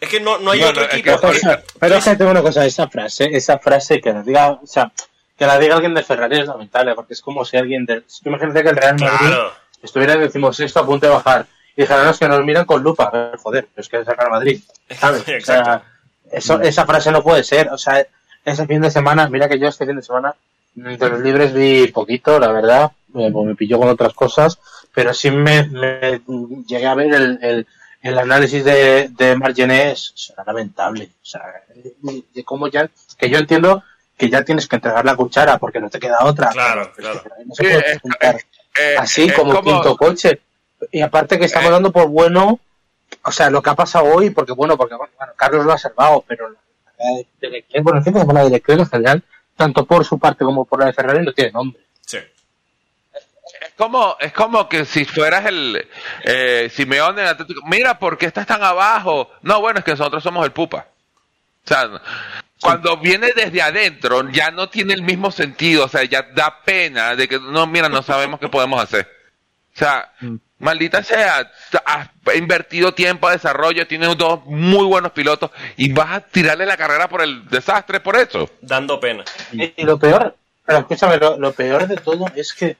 [0.00, 1.20] Es que no, no hay Bueno, otro es equipo.
[1.20, 4.22] que- O sea, pero es que tengo una cosa, esa frase, esa frase que la
[4.22, 4.92] diga, o sea,
[5.36, 8.62] que la diga alguien de Ferrari es lamentable, porque es como si alguien del, imagínate
[8.62, 9.52] que el Real Madrid Claro.
[9.82, 11.46] estuviera en decimosexto a punto de bajar,
[11.88, 14.30] no, es que nos miran con lupa, A ver, joder, es que es el Real
[14.30, 14.60] Madrid,
[14.98, 15.22] ¿sabes?
[15.22, 15.86] Sí, O sea, exacto.
[16.32, 18.06] eso, esa frase no puede ser, o sea,
[18.44, 20.34] ese fin de semana, mira que yo este fin de semana,
[20.76, 24.58] entre los libres vi poquito, la verdad, me, me pilló con otras cosas,
[24.94, 26.20] pero sí me, me
[26.66, 27.66] llegué a ver el, el,
[28.02, 31.42] el análisis de, de Margenes, será lamentable, o sea,
[31.74, 33.82] de, de cómo ya, que yo entiendo
[34.20, 36.50] que ya tienes que entregar la cuchara porque no te queda otra.
[36.50, 37.22] Claro, claro.
[37.46, 38.00] no se puede
[38.78, 40.42] Eh, así es como, quinto coche.
[40.90, 41.72] Y aparte que estamos Eh.
[41.72, 42.60] dando por bueno,
[43.24, 46.24] o sea, lo que ha pasado hoy, porque bueno, porque bueno, Carlos lo ha salvado,
[46.26, 46.56] pero la
[47.40, 49.22] de Leclerc, bueno, el fin de Leclerc en general,
[49.56, 51.82] tanto por su parte como por la de Ferrari, no tiene nombre.
[52.06, 52.18] Sí.
[53.60, 55.86] Es como, es como que si fueras el
[56.24, 57.60] eh, Simeone en Atlético.
[57.66, 59.30] Mira, ¿por qué estás tan abajo?
[59.42, 60.86] No, bueno, es que nosotros somos el pupa.
[61.64, 61.90] O sea,
[62.60, 65.84] cuando viene desde adentro ya no tiene el mismo sentido.
[65.84, 69.10] O sea, ya da pena de que, no, mira, no sabemos qué podemos hacer.
[69.74, 70.12] O sea,
[70.60, 71.50] maldita sea,
[71.84, 76.76] has invertido tiempo a desarrollo, tienes dos muy buenos pilotos y vas a tirarle la
[76.76, 78.48] carrera por el desastre por eso.
[78.60, 79.24] Dando pena.
[79.52, 82.76] Y, y lo peor, pero escúchame, lo, lo peor de todo es que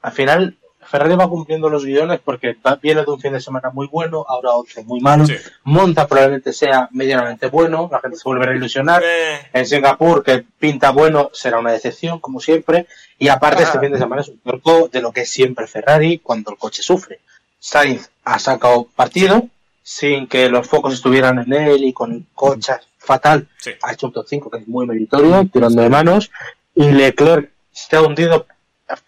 [0.00, 3.70] al final Ferrari va cumpliendo los guiones porque va, viene de un fin de semana
[3.70, 5.24] muy bueno, ahora otro muy malo.
[5.26, 5.36] Sí.
[5.64, 9.02] Monta probablemente sea medianamente bueno, la gente se vuelve a ilusionar.
[9.04, 12.86] Eh, En Singapur, que pinta bueno, será una decepción, como siempre.
[13.18, 13.66] Y aparte, Ah.
[13.66, 16.56] este fin de semana es un truco de lo que es siempre Ferrari cuando el
[16.58, 17.20] coche sufre.
[17.58, 19.48] Sainz ha sacado partido
[19.84, 23.48] sin que los focos estuvieran en él y con el coche fatal.
[23.58, 23.70] Sí.
[23.82, 26.30] Ha hecho un top 5 que es muy meritorio, tirando de manos.
[26.74, 28.46] Y Leclerc se ha hundido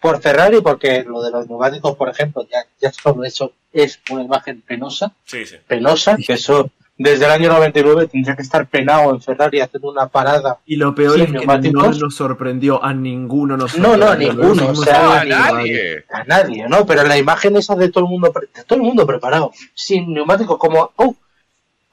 [0.01, 4.23] por Ferrari porque lo de los neumáticos, por ejemplo, ya, ya solo eso es una
[4.23, 5.57] imagen penosa sí, sí.
[5.67, 10.07] penosa, que eso desde el año 99 tendría que estar penado en Ferrari haciendo una
[10.07, 10.59] parada.
[10.65, 14.33] Y lo peor es que no nos sorprendió, a ninguno nos No, no, sorprendió.
[14.33, 16.05] ninguno, Lo o sea, a el nadie.
[16.11, 16.85] A nadie, ¿no?
[16.85, 20.13] Pero la imagen esa de todo el mundo, pre- de todo el mundo preparado, sin
[20.13, 21.15] neumáticos, como, oh,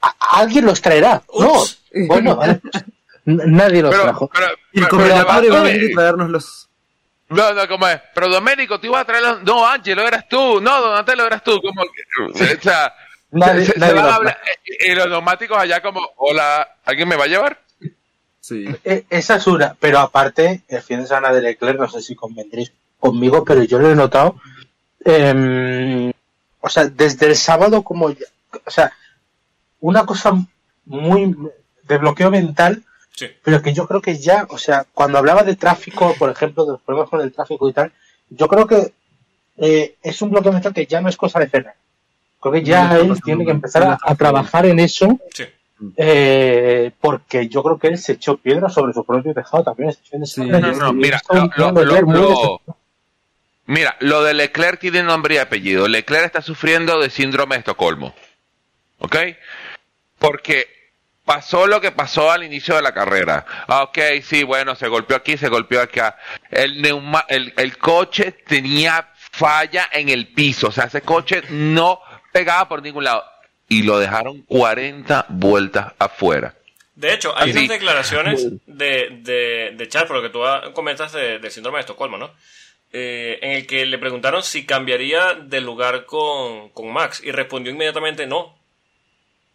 [0.01, 1.21] a- a alguien los traerá.
[1.27, 1.79] Ups.
[1.93, 2.83] No, bueno, vale, pues,
[3.25, 4.29] nadie los Pero, trajo.
[4.33, 6.69] pero, Y el pero- va, comendador va a venir y traernos los...
[7.29, 7.99] No, no, ¿cómo es?
[8.13, 9.43] Pero Domenico, tú ibas a traer los...
[9.43, 10.61] No, Ángelo, eras tú.
[10.61, 11.59] No, Donatello, eras tú.
[11.61, 11.81] Como...
[11.83, 12.93] que- O sea,
[13.33, 17.15] Nadie- se- se nadie a hablar- y y los neumáticos allá como, hola, ¿alguien me
[17.15, 17.59] va a llevar?
[18.39, 18.65] Sí.
[18.83, 22.15] E- Esa es una, pero aparte, el fin de semana de Leclerc, no sé si
[22.15, 24.35] convendréis conmigo, pero yo lo he notado.
[25.05, 26.11] em,
[26.61, 28.09] o sea, desde el sábado, como.
[28.11, 28.25] ya-
[28.65, 28.91] o sea,
[29.81, 30.33] una cosa
[30.85, 31.35] muy.
[31.83, 32.81] de bloqueo mental,
[33.13, 33.27] Sí.
[33.43, 36.71] pero que yo creo que ya, o sea, cuando hablaba de tráfico, por ejemplo, de
[36.73, 37.91] los problemas con el tráfico y tal,
[38.29, 38.93] yo creo que
[39.57, 41.77] eh, es un bloqueo mental que ya no es cosa de Ferrari.
[42.43, 45.45] Creo que ya No él tiene que empezar a, No trabajar en eso Sí.
[45.97, 49.91] eh, porque yo creo que él se echó piedra sobre su propio tejado también
[50.25, 50.41] Sí.
[50.45, 51.21] No, no, he mira,
[51.55, 52.61] lo- lo- lo-.
[53.65, 55.87] Mira, lo de Leclerc tiene nombre y apellido.
[55.87, 58.13] Leclerc está sufriendo de síndrome de Estocolmo.
[58.99, 59.15] ¿Ok?
[60.19, 60.67] Porque
[61.25, 63.45] pasó lo que pasó al inicio de la carrera.
[63.67, 66.17] Ah, Ok, sí, bueno, se golpeó aquí, se golpeó acá.
[66.51, 70.67] El, neuma, el, el coche tenía falla en el piso.
[70.67, 71.99] O sea, ese coche no
[72.33, 73.23] pegaba por ningún lado.
[73.69, 76.53] Y lo dejaron 40 vueltas afuera.
[76.95, 77.59] De hecho, hay Así.
[77.59, 81.77] unas declaraciones de, de, de Charles, por lo que tú ah, comentas de- del síndrome
[81.77, 82.31] de Estocolmo, ¿no?
[82.91, 87.71] Eh, en el que le preguntaron si cambiaría de lugar con, con Max y respondió
[87.73, 88.55] inmediatamente no.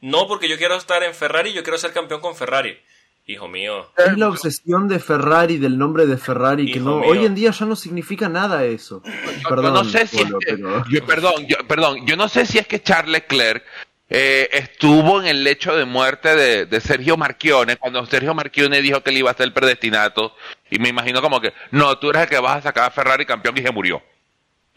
[0.01, 2.79] No, porque yo quiero estar en Ferrari, yo quiero ser campeón con Ferrari.
[3.31, 3.87] Hijo mío.
[3.97, 7.11] Es la obsesión de Ferrari, del nombre de Ferrari, que no, mío.
[7.11, 9.03] hoy en día ya no significa nada eso.
[9.05, 12.17] Yo- Perdón, yo no sé si Polo, es que, pero- yo- perdón, yo, perdón, yo
[12.17, 13.63] no sé si es que Charles Leclerc
[14.09, 19.03] eh, estuvo en el lecho de muerte de, de Sergio Marchione cuando Sergio Marchione dijo
[19.03, 20.35] que él iba a ser el predestinato
[20.71, 23.27] y me imagino como que no, tú eres el que vas a sacar a Ferrari
[23.27, 24.03] campeón y se murió.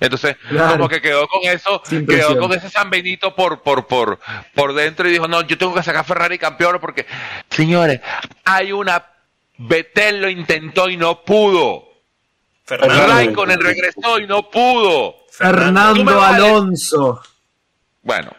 [0.01, 0.71] Entonces, Claro.
[0.73, 4.19] como que quedó con eso, quedó con ese San Benito por, por, por,
[4.53, 7.05] por dentro y dijo, no, yo tengo que sacar a Ferrari campeón porque,
[7.49, 8.01] señores,
[8.43, 9.05] hay una,
[9.57, 11.87] Betel lo intentó y no pudo.
[12.67, 15.17] Raikkonen regresó y no pudo.
[15.31, 17.21] Fernando Alonso.
[18.01, 18.31] Bueno.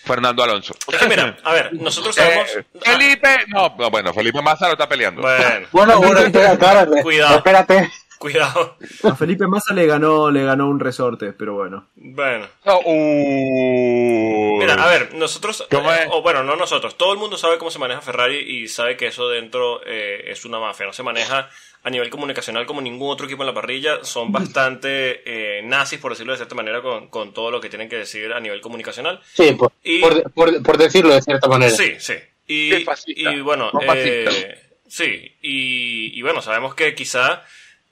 [0.04, 0.74] Fernando Alonso.
[0.92, 2.48] Es que mira, a ver, nosotros sabemos...
[2.58, 5.22] Eh, Felipe, no, no, bueno, Felipe Massa lo está peleando.
[5.22, 7.38] Bueno, Bueno, bueno, espérate, Cuidado.
[7.38, 7.92] espérate.
[8.22, 8.78] Cuidado.
[9.04, 11.88] A Felipe Massa le ganó, le ganó un resorte, pero bueno.
[11.96, 12.48] Bueno.
[12.66, 14.58] No, uh.
[14.60, 17.72] Mira, a ver, nosotros, ¿Cómo eh, o bueno, no nosotros, todo el mundo sabe cómo
[17.72, 21.50] se maneja Ferrari y sabe que eso dentro eh, es una mafia, no se maneja
[21.84, 26.12] a nivel comunicacional como ningún otro equipo en la parrilla, son bastante eh, nazis, por
[26.12, 29.20] decirlo de cierta manera, con, con todo lo que tienen que decir a nivel comunicacional.
[29.34, 31.72] Sí, por, Y- por, por- por decirlo de cierta manera.
[31.76, 32.14] Sí, sí.
[32.48, 37.44] Y, bueno, No eh, sí, y, y bueno, sabemos que quizá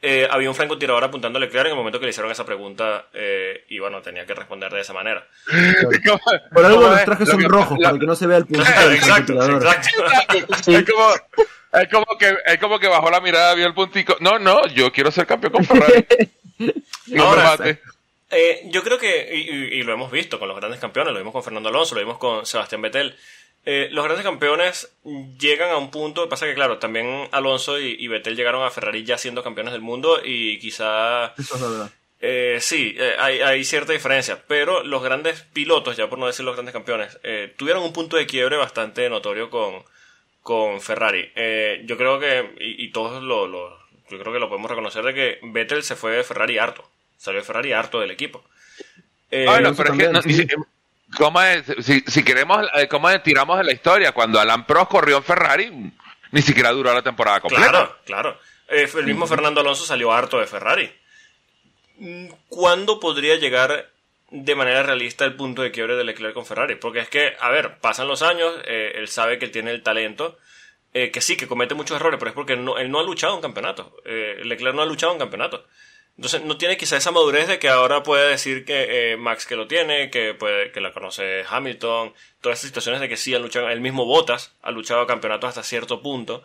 [0.01, 3.65] eh, había un francotirador apuntándole Leclerc en el momento que le hicieron esa pregunta eh,
[3.69, 5.25] y bueno, tenía que responder de esa manera.
[6.53, 7.05] Por algo ¿Cómo los es?
[7.05, 10.71] trajes son rojos, para que no se vea el puntito del exacto, exacto.
[10.71, 11.13] Es como,
[11.81, 14.15] es como que, es como que bajó la mirada, vio el puntico.
[14.19, 16.05] No, no, yo quiero ser campeón con Ferrari.
[16.59, 16.73] No
[17.07, 17.81] me Ahora, mate.
[18.31, 21.17] Eh, yo creo que, y, y- y lo hemos visto con los grandes campeones, lo
[21.19, 23.17] vimos con Fernando Alonso, lo vimos con Sebastián Vettel.
[23.65, 24.91] Eh, los grandes campeones
[25.39, 29.03] llegan a un punto, pasa que claro, también Alonso y, y Vettel llegaron a Ferrari
[29.03, 31.91] ya siendo campeones del mundo y quizá Eso es verdad.
[32.21, 36.45] eh, sí, eh, hay, hay cierta diferencia, pero los grandes pilotos, ya por no decir
[36.45, 39.83] los grandes campeones, eh, tuvieron un punto de quiebre bastante notorio con,
[40.43, 41.31] con Ferrari.
[41.35, 43.79] Eh, yo creo que, y, y todos lo, lo-
[44.09, 47.39] yo creo que lo podemos reconocer de que Vettel se fue de Ferrari harto, salió
[47.41, 48.43] de Ferrari harto del equipo.
[49.31, 50.47] Eh, Ah, bueno, pero es que no, sí.
[51.17, 51.63] ¿Cómo es?
[51.81, 53.21] Si, si queremos, eh, ¿cómo es?
[53.23, 54.11] tiramos de la historia?
[54.11, 55.91] Cuando Alan Prost corrió en Ferrari,
[56.31, 57.69] ni siquiera duró la temporada completa.
[57.69, 58.39] Claro, claro.
[58.67, 60.91] Eh, el mismo Fernando Alonso salió harto de Ferrari.
[61.97, 63.89] Mm, ¿Cuándo podría llegar
[64.31, 66.75] de manera realista el punto de quiebre de Leclerc con Ferrari?
[66.75, 69.81] Porque es que, a ver, pasan los años, eh, él sabe que él tiene el
[69.83, 70.37] talento,
[70.93, 73.35] eh, que sí, que comete muchos errores, pero es porque no- él no ha luchado
[73.35, 73.95] en campeonato.
[74.05, 75.65] Leclerc no ha luchado en campeonato.
[76.19, 79.55] Entonces no tiene quizá esa madurez de que ahora puede decir que eh, Max que
[79.55, 83.41] lo tiene, que puede, que la conoce Hamilton, todas esas situaciones de que sí han
[83.41, 86.43] luchado, el mismo Bottas ha luchado campeonato hasta cierto punto.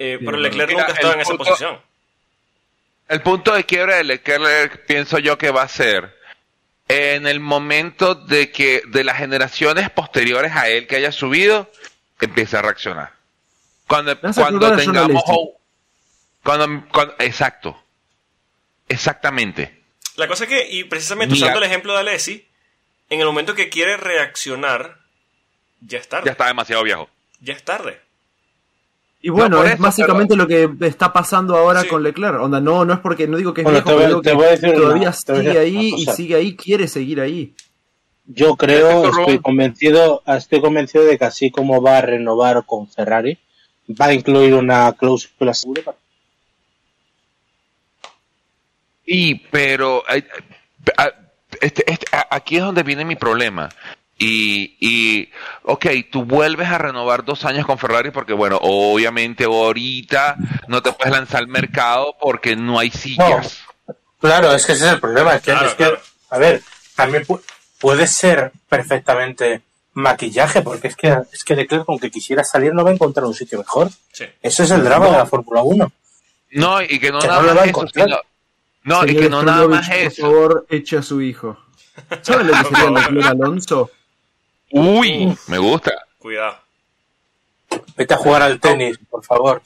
[0.00, 0.36] Eh, pero.
[0.36, 1.80] Leclerc Mira, nunca ha estado el en esa posición.
[3.06, 6.18] El punto de quiebre de Leclerc pienso yo que va a ser
[6.88, 11.70] en el momento de que de las generaciones posteriores a él que haya subido
[12.20, 13.12] empiece a reaccionar.
[13.86, 15.22] Cuando, cuando tengamos
[16.42, 17.80] cuando- exacto.
[18.88, 19.82] Exactamente.
[20.16, 21.46] La cosa es que, y precisamente Mira.
[21.46, 22.46] usando el ejemplo de Alessi,
[23.10, 24.98] en el momento que quiere reaccionar,
[25.80, 26.26] ya es tarde.
[26.26, 27.08] Ya está demasiado viejo.
[27.40, 28.00] Ya es tarde.
[29.20, 31.88] Y bueno, es eso, básicamente lo que está pasando ahora Sí.
[31.88, 32.40] con Leclerc.
[32.40, 34.22] Onda, no, no es porque no digo que es Bueno, viejo, te voy- pero digo
[34.22, 37.20] te que voy a decir una- todavía a sigue ahí y sigue ahí, quiere seguir
[37.20, 37.52] ahí.
[38.26, 43.38] Yo creo, estoy convencido, estoy convencido de que así como va a renovar con Ferrari,
[43.88, 45.98] va a incluir una cláusula segura para-
[49.10, 50.04] Y, pero
[51.60, 53.68] este- este- aquí es donde viene mi problema.
[54.20, 55.30] Y, y,
[55.62, 60.36] ok, tú vuelves a renovar dos años con Ferrari porque, bueno, obviamente ahorita
[60.66, 63.58] no te puedes lanzar al mercado porque no hay sillas.
[64.20, 65.36] Claro, es que ese es el problema.
[65.36, 66.00] Es que, Claro, es que, claro.
[66.30, 66.62] a ver,
[66.96, 67.40] también pu-
[67.78, 69.62] puede ser perfectamente
[69.94, 73.34] maquillaje, porque es que, es que Leclerc, aunque quisiera salir, no va a encontrar un
[73.34, 73.88] sitio mejor.
[74.12, 74.24] Sí.
[74.42, 75.92] Ese es el drama de la Fórmula 1.
[76.52, 77.72] No, y que no Que nada no le va a eso,
[78.88, 80.22] no, y Señor que no nada más eso.
[80.22, 81.56] Por favor, eche a su hijo.
[82.22, 83.90] ¿Saben lo que sería Leclerc Alonso?
[84.70, 85.92] Uy, me gusta.
[86.18, 86.58] Cuidado.
[87.96, 89.60] Vete a jugar al tenis, por favor.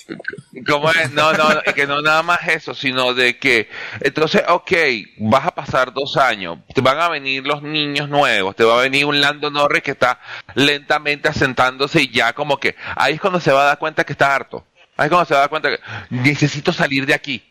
[0.67, 1.13] ¿Cómo es?
[1.13, 3.69] No, no, y que no nada más eso, sino de que,
[4.01, 4.73] entonces, ok,
[5.19, 8.83] vas a pasar dos años, te van a venir los niños nuevos, te va a
[8.83, 10.19] venir un Lando Norris que está
[10.55, 14.15] lentamente asentándose y ya como que, ahí es cuando se va a dar cuenta que
[14.15, 14.67] está harto.
[14.97, 17.45] Ahí es cuando se va a dar cuenta que necesito salir de aquí.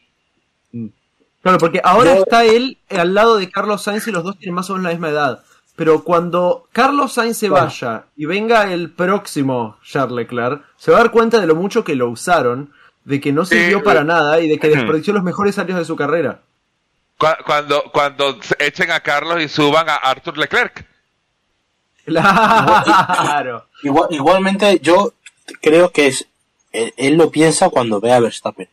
[1.42, 4.54] Claro, porque ahora Yo- está él al lado de Carlos Sainz y los dos tienen
[4.56, 5.44] más o menos la misma edad.
[5.76, 11.02] Pero cuando Carlos Sainz se vaya y venga el próximo Charles Leclerc, se va a
[11.02, 12.72] dar cuenta de lo mucho que lo usaron,
[13.06, 13.84] de que no sirvió Sí.
[13.84, 16.42] para nada y de que desperdició los mejores años de su carrera.
[17.18, 20.86] Cu- Cuando, cuando se echen a Carlos y suban a Arthur Leclerc.
[22.06, 23.66] Claro.
[23.84, 25.14] Igual- igualmente, yo
[25.62, 26.28] creo que es
[26.72, 28.68] él, él lo piensa cuando ve a Verstappen.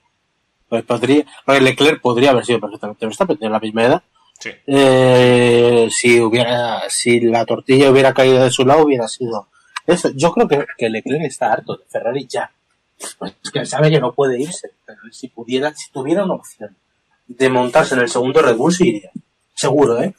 [0.69, 4.03] Pues podría, Leclerc podría haber sido perfectamente Verstappen, tiene la misma edad.
[4.39, 4.51] Sí.
[4.66, 9.49] Eh, si hubiera, si la tortilla hubiera caído de su lado, hubiera sido
[9.87, 10.11] eso.
[10.14, 12.51] Yo creo que, que Leclerc está harto de Ferrari ya.
[13.19, 16.77] Pues es que sabe que no puede irse, pero si pudiera, si tuviera una opción
[17.27, 19.11] de montarse en el segundo Red Bull, se iría.
[19.55, 20.14] Seguro, ¿eh?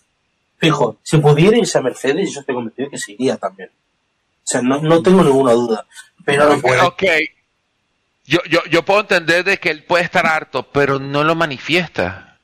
[0.58, 3.70] Fijo, si pudiera irse a Mercedes, yo estoy convencido que se iría también.
[3.70, 5.86] O sea, no, no tengo ninguna duda.
[6.26, 6.82] Pero no puede.
[6.82, 7.04] Ok.
[8.30, 12.38] Yo, yo, yo puedo entender de que él puede estar harto, pero no lo manifiesta.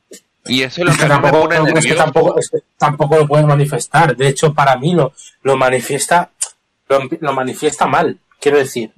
[0.45, 2.49] Y eso es lo Es que que mí me tampoco, pone es que tampoco, es
[2.49, 4.15] que tampoco lo puede manifestar.
[4.15, 5.13] De hecho, para mí lo,
[5.43, 6.31] lo manifiesta,
[6.89, 8.17] lo, lo manifiesta mal.
[8.39, 8.91] Quiero decir,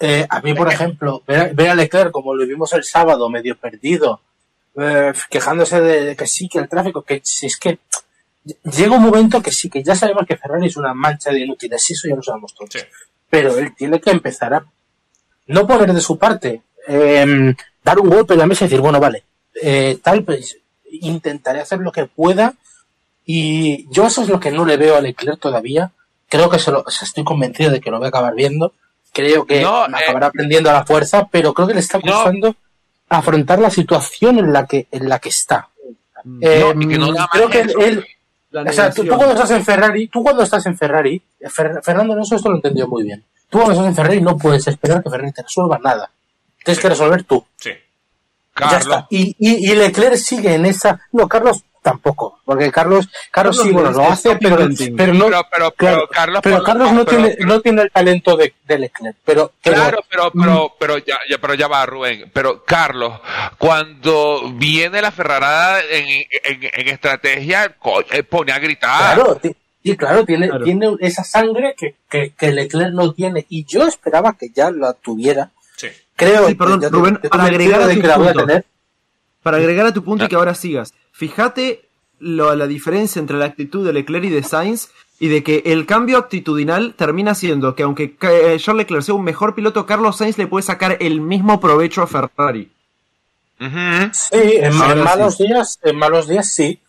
[0.00, 3.28] eh, a mí, por ejemplo, ver, a- ver a Leclerc como lo vimos el sábado,
[3.28, 4.20] medio perdido,
[4.76, 7.78] eh, quejándose de, de que sí, que el tráfico, que si es que
[8.64, 11.90] llega un momento que sí, que ya sabemos que Ferrari es una mancha de inútiles,
[11.90, 12.70] eso ya lo sabemos todos.
[12.72, 12.80] Sí.
[13.28, 14.64] Pero él tiene que empezar a
[15.48, 19.00] no poner de su parte, eh, dar un golpe en la mesa y decir, bueno,
[19.00, 19.24] vale,
[19.60, 20.56] eh, tal, pues
[20.90, 22.54] intentaré hacer lo que pueda.
[23.26, 25.90] Y yo eso es lo que no le veo a Leclerc todavía.
[26.28, 28.72] Creo que se lo, o sea, estoy convencido de que lo voy a acabar viendo.
[29.12, 31.98] Creo que No, me eh, acabará aprendiendo a la fuerza, pero creo que le está
[31.98, 32.12] No.
[32.12, 32.56] costando
[33.08, 35.68] afrontar la situación en la que, en la que está.
[36.40, 38.04] Eh, y que no creo que él,
[38.52, 42.36] o sea, tú, cuando estás en Ferrari, tú cuando estás en Ferrari, Fer- Fernando Alonso
[42.36, 43.24] esto lo entendió muy bien.
[43.50, 46.10] Tú estás en Ferrari no puedes esperar que Ferrari te resuelva nada.
[46.64, 47.44] Tienes que resolver tú.
[47.56, 47.70] Sí.
[48.60, 49.06] Ya está.
[49.10, 51.00] Y, y, y Leclerc sigue en esa.
[51.12, 52.40] No, Carlos tampoco.
[52.44, 54.74] Porque Carlos, Carlos, Carlos sí, bueno, lo hace, pero, no.
[54.96, 58.52] pero, pero, claro, pero Carlos, pero Carlos no, pero- tiene, no tiene el talento de,
[58.66, 59.16] de Leclerc.
[59.24, 62.30] Pero, pero- Claro, pero, pero, pero ya, ya, pero ya va, Rubén.
[62.34, 63.20] Pero Carlos,
[63.58, 66.04] cuando viene la Ferrarada en,
[66.44, 67.76] en, en estrategia,
[68.10, 69.14] eh, pone a gritar.
[69.14, 69.40] Claro,
[69.82, 70.64] y claro, tiene, Claro.
[70.64, 73.46] tiene esa sangre que, que, que Leclerc no tiene.
[73.48, 75.50] Y yo esperaba que ya la tuviera.
[75.76, 75.86] Sí.
[76.16, 78.28] Creo Sí, perdón, que ya te- Rubén, te para agregar a tu que la voy
[78.28, 78.46] a punto.
[78.46, 78.64] tener.
[79.42, 81.82] Para agregar a tu punto y que ahora sigas, fíjate
[82.18, 84.88] lo- la diferencia entre la actitud de Leclerc y de Sainz
[85.20, 89.24] y de que el cambio actitudinal termina siendo que aunque eh, Charles Leclerc sea un
[89.24, 92.70] mejor piloto, Carlos Sainz le puede sacar el mismo provecho a Ferrari.
[93.60, 93.64] Sí,
[94.32, 94.78] en, sí.
[94.78, 96.80] malos días, en malos días sí.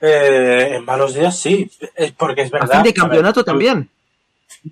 [0.00, 1.70] Eh, en malos días sí.
[1.94, 2.68] Es porque es A verdad.
[2.74, 3.88] fin de a ver, campeonato también.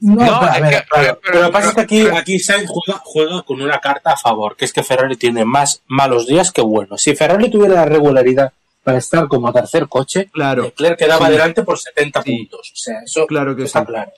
[0.01, 1.81] No, No, pero, a es ver, que- claro, pero- pero lo que pasa es que
[1.81, 5.45] aquí, aquí Sainz juega, juega con una carta a favor, que es que Ferrari tiene
[5.45, 7.03] más malos días que buenos.
[7.03, 10.65] Si Ferrari tuviera la regularidad para estar como tercer coche, Claro.
[10.65, 11.33] Leclerc quedaba Sí.
[11.33, 12.37] delante por 70 Sí.
[12.37, 12.73] puntos.
[12.73, 13.87] O sea, eso Claro que está sí.
[13.87, 14.13] claro.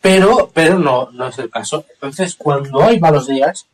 [0.00, 1.84] Pero, pero no, no es el caso.
[1.94, 3.66] Entonces, cuando hay malos días,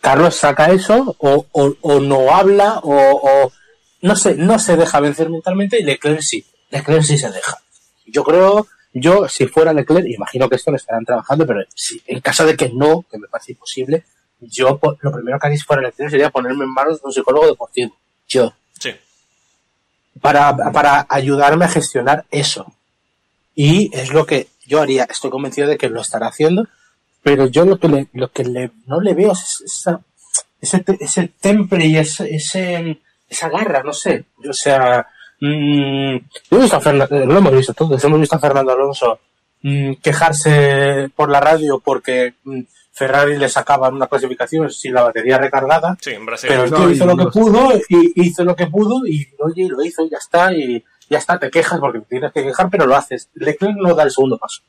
[0.00, 3.52] Carlos saca eso, o, o, o no habla, o, o
[4.00, 6.44] no sé, no se deja vencer mentalmente, y Leclerc sí.
[6.70, 7.58] Leclerc sí se deja.
[8.06, 12.20] Yo creo, yo, si fuera Leclerc, imagino que esto lo estarán trabajando, pero si, en
[12.20, 14.04] caso de que no, que me parece imposible,
[14.40, 17.46] yo lo primero que haría si fuera Leclerc sería ponerme en manos de un psicólogo
[17.46, 17.96] deportivo.
[18.28, 18.52] Yo.
[18.78, 18.90] Sí.
[20.20, 22.72] Para, para ayudarme a gestionar eso.
[23.54, 25.04] Y es lo que yo haría.
[25.04, 26.68] Estoy convencido de que lo estará haciendo,
[27.22, 30.00] pero yo lo que le, lo que le, no le veo es esa,
[30.60, 34.24] ese, ese temple y ese, ese, esa garra, no sé.
[34.48, 35.06] O sea,
[35.40, 36.16] mm,
[36.50, 39.18] yo he visto a Fernando, lo hemos visto todos, hemos visto a Fernando Alonso
[39.62, 42.60] mm, quejarse por la radio porque mm,
[42.92, 46.48] Ferrari le sacaba una clasificación sin la batería recargada, Sí, en Brasil.
[46.48, 49.84] pero el tío hizo lo que pudo y hizo lo que pudo y oye, lo
[49.84, 52.86] hizo y ya está y ya está, te quejas porque te tienes que quejar, pero
[52.86, 53.30] lo haces.
[53.34, 54.62] Leclerc no da el segundo paso.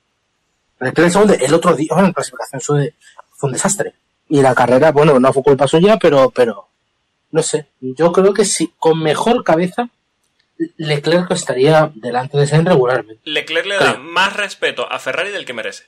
[0.79, 2.93] Leclerc el segundo, el otro día, bueno, en clasificación fue,
[3.31, 3.93] fue un desastre.
[4.29, 6.68] Y la carrera, bueno, no fue culpa suya, pero, pero,
[7.31, 9.89] no sé, yo creo que sí, con mejor cabeza,
[10.77, 13.21] Leclerc estaría delante de Sainz regularmente.
[13.23, 15.83] Leclerc le da más respeto a Ferrari del que merece.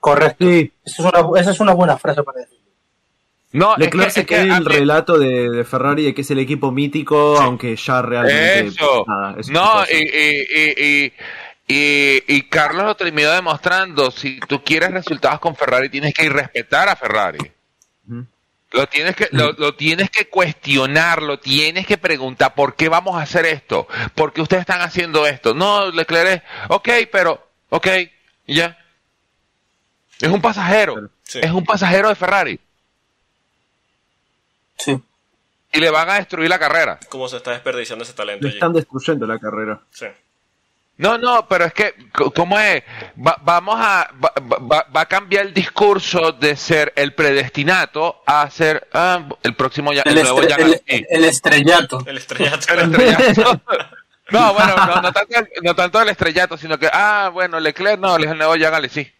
[0.00, 0.44] Correcto.
[0.44, 2.58] Sí, Esa es una, esa es una buena frase para decir.
[3.52, 6.14] No, es Leclerc que- se es que queda a el relato de, de Ferrari de
[6.14, 8.66] que es el equipo mítico, aunque ya realmente.
[8.68, 9.04] Eso.
[9.06, 11.12] nada, es no, y, y, y,
[11.68, 14.10] y, y Carlos lo terminó demostrando.
[14.10, 17.38] Si tú quieres resultados con Ferrari, tienes que ir respetar a Ferrari.
[18.72, 23.16] Lo tienes que, lo, lo tienes que cuestionar, lo tienes que preguntar, ¿por qué vamos
[23.16, 23.86] a hacer esto?
[24.14, 25.52] ¿Por qué ustedes están haciendo esto?
[25.54, 27.86] No, Leclerc es, ok, pero, ok,
[28.46, 28.78] y ya.
[30.20, 31.40] Es un pasajero, Sí.
[31.42, 32.60] es un pasajero de Ferrari.
[34.78, 35.00] Sí.
[35.72, 36.98] Y le van a destruir la carrera.
[37.08, 38.56] ¿Cómo se está desperdiciando ese talento Le allí?
[38.58, 39.80] están destruyendo la carrera.
[39.90, 40.06] Sí.
[40.98, 41.94] No, no, pero es que,
[42.34, 42.82] ¿cómo es?
[43.18, 48.48] Va- vamos a, va, va- va a cambiar el discurso de ser el predestinato a
[48.50, 52.04] ser ah, el próximo, ya, el, El, nuevo estre- el- el estrellato.
[52.06, 52.72] El estrellato.
[52.74, 53.60] El estrellato.
[54.30, 57.98] No, bueno, no, no tanto, el- no tanto el estrellato, sino que, ah, bueno, Leclerc
[57.98, 59.10] no, es el nuevo Jean Alesi.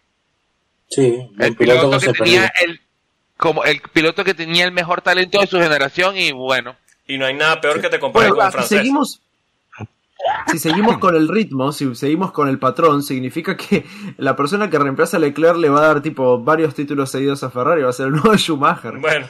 [0.88, 2.80] Sí, El piloto que tenía el,
[3.38, 6.76] como el piloto que tenía el mejor talento de su generación y bueno.
[7.08, 8.78] Y no hay nada peor que te compare Bueno, con francés.
[8.78, 9.20] seguimos,
[10.50, 13.84] si seguimos con el ritmo, si seguimos con el patrón, significa que
[14.18, 17.50] la persona que reemplaza a Leclerc le va a dar tipo varios títulos seguidos a
[17.50, 18.98] Ferrari, va a ser el nuevo Schumacher.
[18.98, 19.26] Bueno,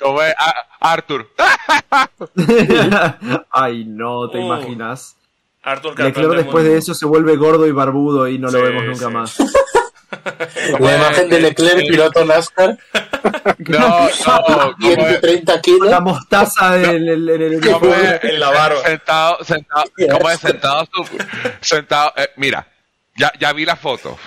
[0.00, 1.28] Como es Ah, Arthur.
[3.50, 4.42] Ay, no, ¿te Uh.
[4.42, 5.16] imaginas?
[5.62, 9.06] Arthur Leclerc después de eso se vuelve gordo y barbudo y no lo vemos nunca
[9.06, 9.12] sí.
[9.12, 9.36] más.
[10.80, 12.78] La imagen de Leclerc, piloto NASCAR,
[13.58, 16.00] No, no, como 130 La kilos.
[16.02, 18.24] mostaza en el, ¿Cómo es?
[18.24, 18.80] En la barba.
[18.82, 20.40] Sentado, sentado, ¿cómo es?
[20.40, 21.18] Sentado, su-
[21.60, 22.66] sentado, eh, mira,
[23.16, 24.18] ya, ya vi la foto.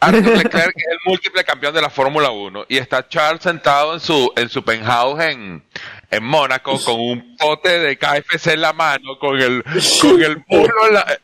[0.00, 4.00] Arthur Leclerc es el múltiple campeón de la Fórmula 1 y está Charles sentado en
[4.00, 5.64] su, en su penthouse en,
[6.10, 9.64] en Mónaco con un pote de KFC en la mano, con el,
[10.00, 11.18] con el en la-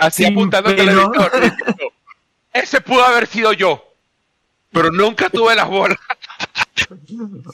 [0.00, 1.32] así Sin apuntando al televisor.
[2.52, 3.84] Ese pudo haber sido yo,
[4.70, 5.98] pero nunca tuve las bolas.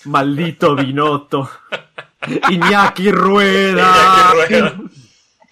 [0.05, 1.51] Maldito Binotto.
[2.27, 4.75] Iñaki Iñaki Rueda.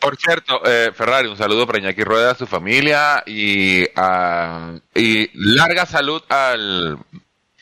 [0.01, 5.28] Por cierto, eh, Ferrari, un saludo para Iñaki Rueda, a su familia y, a- y
[5.35, 6.99] larga salud al,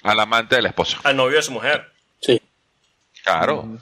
[0.03, 0.99] al amante del esposo.
[1.05, 1.91] Al novio de su mujer.
[2.21, 2.41] Sí,
[3.25, 3.79] Claro,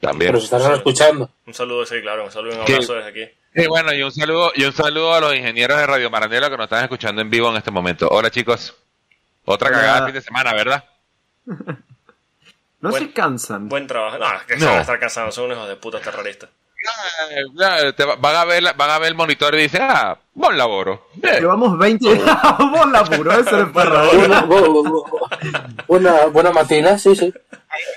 [0.00, 0.30] también.
[0.32, 1.30] pero si estás escuchando.
[1.46, 2.24] Un saludo, sí, claro.
[2.24, 2.72] Un saludo y un ¿Qué?
[2.74, 3.32] abrazo desde aquí.
[3.54, 6.56] Y bueno, y un saludo y un saludo a los ingenieros de Radio Maranela que
[6.56, 8.08] nos están escuchando en vivo en este momento.
[8.10, 8.74] Hola chicos.
[9.44, 9.78] Otra Hola.
[9.78, 10.84] cagada de fin de semana, ¿verdad?
[12.78, 13.68] No Buen- se cansan.
[13.70, 14.18] Buen trabajo.
[14.18, 14.66] No, que se No.
[14.70, 15.34] van a estar casados.
[15.34, 16.50] Son unos hijos de puta terroristas.
[17.30, 20.16] Eh, eh, te va- van a ver van a ver el monitor y dicen, ah,
[20.34, 21.08] buen laboro.
[21.14, 21.40] Bien.
[21.40, 22.14] Llevamos 20.
[22.14, 27.32] Vos laburo, eso es bu- bu- buena, buena matina, sí, sí.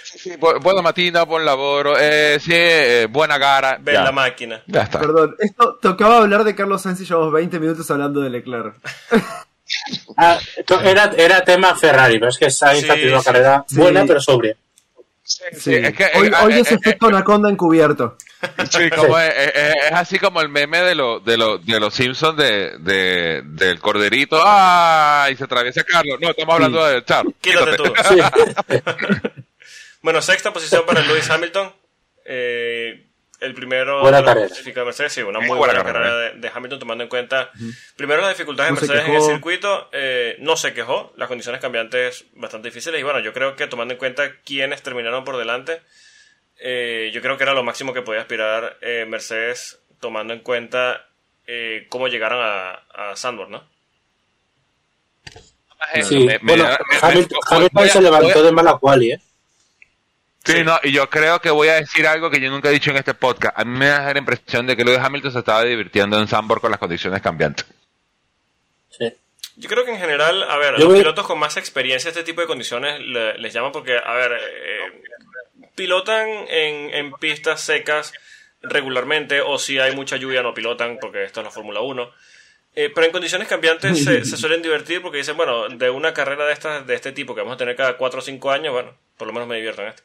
[0.06, 1.96] Sí, sí, bu- buena matina, buen laboro.
[2.00, 3.78] Eh, sí, eh, buena gara.
[3.82, 4.04] Ven Ya.
[4.06, 4.64] la máquina.
[4.66, 5.00] Ya está.
[5.00, 8.76] Perdón, esto tocaba hablar de Carlos Sainz y llevamos 20 minutos hablando de Leclerc.
[10.18, 10.40] Ah,
[10.84, 13.76] era, era tema Ferrari, pero es que Sainz Sí, ha tenido una carrera Sí.
[13.78, 14.56] buena pero sobria.
[15.24, 15.76] Sí, Sí.
[15.76, 18.18] es que, hoy eh, hoy eh, es eh, efecto Anaconda encubierto.
[18.72, 21.80] Sí, como es, es- es- es así como el meme de, lo, de, lo, de
[21.80, 24.42] los Simpsons de, de- del corderito.
[24.44, 25.36] ¡Ay!
[25.36, 26.18] Se atraviesa Carlos.
[26.22, 27.26] No, estamos hablando del Char.
[27.42, 27.84] Quítate tú.
[28.10, 28.20] Sí.
[30.02, 31.74] Bueno, sexta posición para Lewis Hamilton.
[33.40, 34.48] El primero Buena de carrera.
[34.86, 36.10] Mercedes, sí, una Muy muy buena buena carrera.
[36.14, 37.52] carrera de, de Hamilton, tomando en cuenta
[37.96, 39.90] primero las dificultades No de Mercedes en el circuito.
[39.94, 43.00] eh, no se quejó, las condiciones cambiantes bastante difíciles.
[43.00, 45.82] Y bueno, yo creo que tomando en cuenta quiénes terminaron por delante,
[46.58, 51.08] eh, yo creo que era lo máximo que podía aspirar eh, Mercedes, tomando en cuenta
[51.48, 53.64] eh, cómo llegaron a, a Sandburg, ¿no?
[56.04, 57.40] Sí, Me- bueno, me- Hamilton,
[57.72, 59.22] voy se voy levantó de mala quali, ¿eh?
[60.52, 62.92] Sí, no, y yo creo que voy a decir algo que yo nunca he dicho
[62.92, 63.58] en este podcast.
[63.58, 66.60] A mí me da la impresión de que Lewis Hamilton se estaba divirtiendo en Sambor
[66.62, 67.66] con las condiciones cambiantes.
[68.90, 69.14] Sí.
[69.58, 72.24] Yo creo que en general, a ver, Yo los voy- pilotos con más experiencia este
[72.24, 75.02] tipo de condiciones le- les llaman porque, a ver, eh,
[75.76, 78.14] pilotan en, en pistas secas
[78.62, 82.10] regularmente o si hay mucha lluvia no pilotan porque esto es la Fórmula 1.
[82.76, 86.46] Eh, pero en condiciones cambiantes se, se suelen divertir porque dicen, bueno, de una carrera
[86.46, 88.96] de estas de este tipo que vamos a tener cada 4 o 5 años, bueno,
[89.18, 90.04] por lo menos me divierto en esto.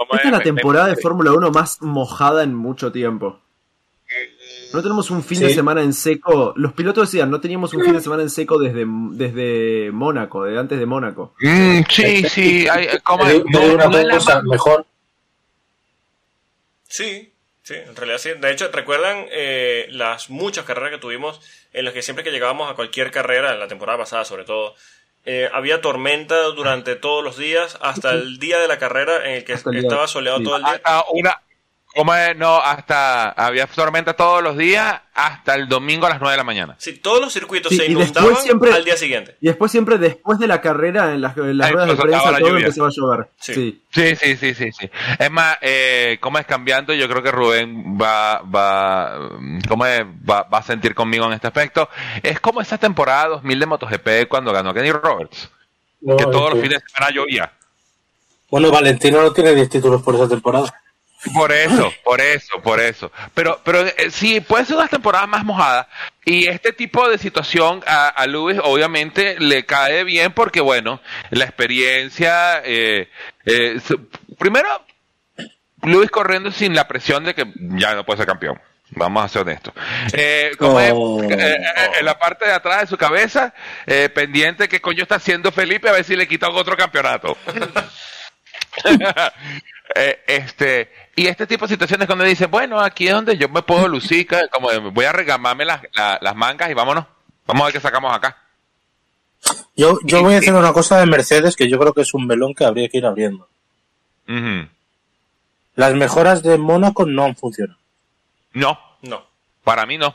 [0.00, 3.38] ¿Cómo Esta es la temporada de Fórmula 1 más mojada en mucho tiempo.
[4.72, 5.44] No tenemos un fin Sí.
[5.44, 6.54] de semana en seco.
[6.56, 10.58] Los pilotos decían, no teníamos un fin de semana en seco desde, desde Mónaco, de
[10.58, 11.34] antes de Mónaco.
[11.40, 12.66] Mm, sí, sí.
[12.68, 14.86] hay- digo- te digo No- una no cosa, mejor.
[16.88, 17.32] Sí,
[17.62, 18.30] sí, en realidad sí.
[18.40, 21.40] De hecho, ¿recuerdan eh, las muchas carreras que tuvimos
[21.72, 24.74] en las que siempre que llegábamos a cualquier carrera, en la temporada pasada sobre todo,
[25.26, 29.44] eh, había tormenta durante todos los días hasta el día de la carrera en el
[29.44, 30.44] que Hasta el día- estaba soleado sí.
[30.44, 30.72] todo el día?
[30.74, 31.42] Hasta una.
[31.94, 32.36] ¿Cómo es?
[32.36, 33.30] No, hasta.
[33.30, 36.76] Había tormenta todos los días hasta el domingo a las 9 de la mañana.
[36.78, 39.36] Sí, todos los circuitos Sí, se inundaban siempre- al día siguiente.
[39.40, 42.38] Y después siempre después de la carrera, en las, en las ruedas de prensa, la
[42.38, 42.66] todo lluvia.
[42.66, 43.28] empezó a llover.
[43.40, 43.54] Sí.
[43.54, 43.82] Sí.
[43.90, 44.90] Sí, sí, sí, sí, sí.
[45.18, 46.94] Es más, eh, ¿cómo es cambiando?
[46.94, 49.28] Yo creo que Rubén va, va,
[49.68, 50.02] ¿cómo es?
[50.04, 51.88] Va, va a sentir conmigo en este aspecto.
[52.22, 55.50] Es como esa temporada 2000 de MotoGP cuando ganó Kenny Roberts,
[56.02, 57.52] No, que todos los este- fines de semana llovía.
[58.48, 60.72] Bueno, Valentino no tiene 10 títulos por esa temporada.
[61.34, 63.12] Por eso, por eso, por eso.
[63.34, 65.86] Pero, pero eh, sí, puede ser unas temporadas más mojadas.
[66.24, 71.44] Y este tipo de situación a, a Lewis obviamente le cae bien porque, bueno, la
[71.44, 72.62] experiencia...
[72.64, 73.08] eh,
[73.44, 74.68] eh, su- primero,
[75.82, 78.60] Lewis corriendo sin la presión de que ya no puede ser campeón.
[78.92, 79.72] Vamos a ser honestos.
[80.14, 81.22] Eh, como es, Oh.
[81.22, 83.54] eh, eh, en la parte de atrás de su cabeza,
[83.86, 87.36] eh, pendiente que coño está haciendo Felipe a ver si le quita otro campeonato.
[89.94, 93.62] Eh, este y este tipo de situaciones cuando dicen bueno aquí es donde yo me
[93.62, 97.06] puedo lucir como voy a regamarme las, la- las mangas y vámonos
[97.44, 98.36] vamos a ver qué sacamos acá
[99.74, 102.24] Yo, yo voy a decir una cosa de Mercedes que yo creo que es un
[102.26, 103.48] melón que habría que ir abriendo.
[105.74, 107.78] Las mejoras de Mónaco no han funcionado.
[108.52, 109.26] no No.
[109.64, 110.14] para mí no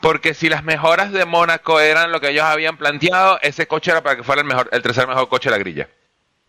[0.00, 4.02] porque si las mejoras de Mónaco eran lo que ellos habían planteado ese coche era
[4.02, 5.88] para que fuera el mejor el tercer mejor coche de la grilla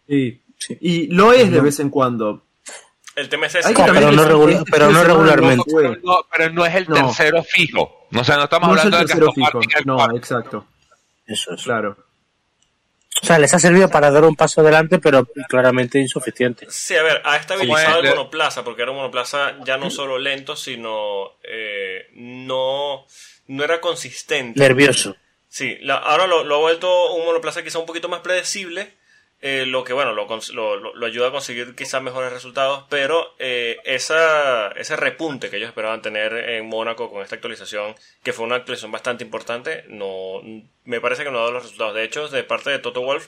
[0.07, 0.39] Sí.
[0.57, 0.77] Sí.
[0.81, 2.43] Y lo es de vez en cuando.
[3.15, 3.73] El tema es ese.
[3.73, 5.63] Pero no regula- pero no regularmente.
[5.73, 6.95] pero no, pero no es el No.
[6.95, 9.59] tercero fijo o sea no estamos No es el hablando del tercero fijo.
[9.85, 10.17] No, cuarto.
[10.17, 10.65] exacto.
[11.27, 11.63] Eso es.
[11.63, 11.97] Claro.
[13.21, 16.67] O sea, les ha servido para dar un paso adelante, pero claramente insuficiente.
[16.69, 20.55] Sí, a ver, ha estabilizado el monoplaza, porque era un monoplaza ya no solo lento,
[20.57, 23.05] sino eh, no,
[23.47, 24.59] no era consistente.
[24.59, 25.15] Nervioso.
[25.47, 28.93] Sí, la- ahora lo, lo ha vuelto un monoplaza quizá un poquito más predecible,
[29.47, 32.85] eh, lo que bueno, lo, cons- lo, lo- lo ayuda a conseguir quizás mejores resultados,
[32.89, 38.33] pero eh, esa, ese repunte que ellos esperaban tener en Mónaco con esta actualización, que
[38.33, 40.41] fue una actualización bastante importante, no
[40.85, 41.93] me parece que no ha dado los resultados.
[41.93, 43.27] De hecho, de parte de Toto Wolf,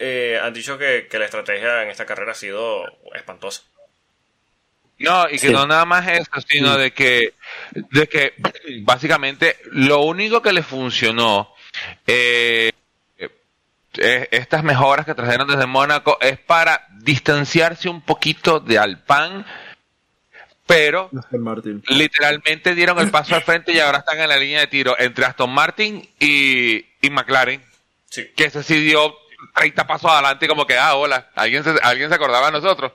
[0.00, 3.62] eh, han dicho que, que la estrategia en esta carrera ha sido espantosa.
[4.98, 5.52] No, y que Sí.
[5.52, 7.34] no nada más eso, sino de que,
[7.72, 8.34] de que
[8.82, 11.52] básicamente lo único que le funcionó,
[12.06, 12.70] eh,
[13.98, 19.44] eh, estas mejoras que trajeron desde Mónaco es para distanciarse un poquito de Alpan,
[20.66, 21.82] pero Aston Martin.
[21.88, 25.24] literalmente dieron el paso al frente y ahora están en la línea de tiro entre
[25.26, 27.62] Aston Martin y, y McLaren,
[28.08, 28.26] Sí.
[28.36, 29.14] que ese sí dio
[29.56, 32.92] 30 pasos adelante como que, ah, hola, alguien se, alguien se acordaba de nosotros.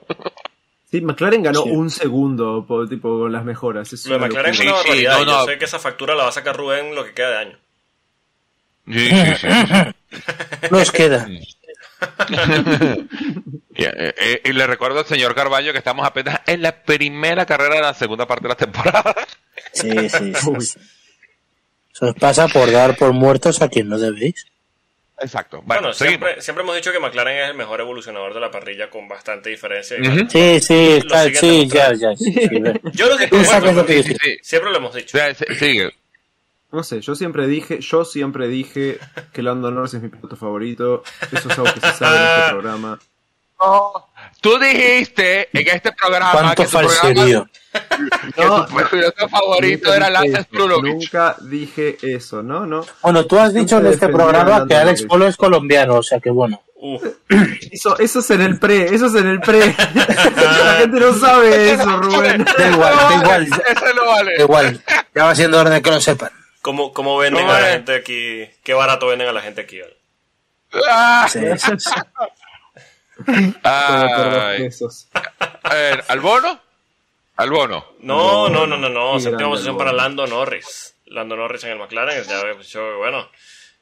[0.89, 1.69] Sí, McLaren ganó Sí.
[1.69, 3.93] un segundo por, tipo, con las mejoras.
[3.93, 6.29] Es Lo de McLaren es una Sí, no, Yo sé que esa factura la va
[6.29, 7.57] a sacar Rubén lo que queda de año.
[8.89, 10.67] Sí, sí, sí, sí.
[10.71, 11.27] Nos queda.
[13.75, 17.45] Y, eh, eh, y le recuerdo al señor Carballo que estamos apenas en la primera
[17.45, 19.15] carrera de la segunda parte de la temporada.
[19.73, 20.31] Sí, sí.
[20.33, 24.45] Eso os pasa por dar por muertos a quien no debéis.
[25.21, 25.61] Exacto.
[25.63, 28.89] Bueno, Bueno, siempre, siempre hemos dicho que McLaren es el mejor evolucionador de la parrilla
[28.89, 29.97] con bastante diferencia.
[30.29, 32.15] Sí, sí, está, sí, ya, ya.
[32.15, 32.49] Sí, sí.
[32.93, 34.17] Yo lo que sabes lo que Sí, dices.
[34.23, 34.37] sí.
[34.41, 35.17] siempre lo hemos dicho.
[35.17, 35.91] O sea, se- sigue.
[36.71, 38.99] No sé, yo siempre dije, yo siempre dije
[39.33, 41.03] que Lando Norris es mi piloto favorito.
[41.31, 42.99] Eso es algo que se sabe en este programa.
[44.39, 47.49] Tú dijiste en este programa ¿Cuánto que tu, programa, falserío?
[48.35, 50.93] que No, tu piloto favorito era Lance eso, Strulovich.
[50.93, 52.85] Nunca dije eso, no, no.
[53.01, 55.03] Bueno, tú has dicho en este programa que Alex.
[55.03, 56.61] Polo es colombiano, o sea que bueno.
[57.71, 59.59] Eso, eso es en el pre, eso es en el pre.
[59.75, 62.45] La gente no sabe eso, Rubén.
[62.45, 64.37] Da igual, da igual, Ese no vale.
[64.37, 64.83] da igual.
[65.13, 66.29] Ya va siendo hora de que lo sepan.
[66.61, 67.73] ¿Cómo, cómo venden ¿Cómo a la es?
[67.75, 68.49] gente aquí?
[68.63, 69.79] ¿Qué barato venden a la gente aquí?
[70.87, 71.91] Ah, Sí, sí, sí.
[75.63, 76.59] A ver, ¿al bono?
[77.37, 77.85] Al bono.
[77.99, 79.19] No, no, no, no, no.
[79.19, 79.93] Séptima posición para.
[79.93, 80.95] Lando Norris.
[81.05, 82.23] Lando Norris en el McLaren.
[82.25, 83.29] Ya había dicho que bueno.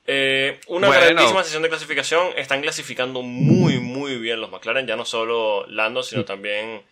[0.06, 1.04] Eh, una Bueno.
[1.04, 2.30] grandísima sesión de clasificación.
[2.38, 4.88] Están clasificando muy, muy bien los McLaren.
[4.88, 6.84] Ya no solo Lando, sino también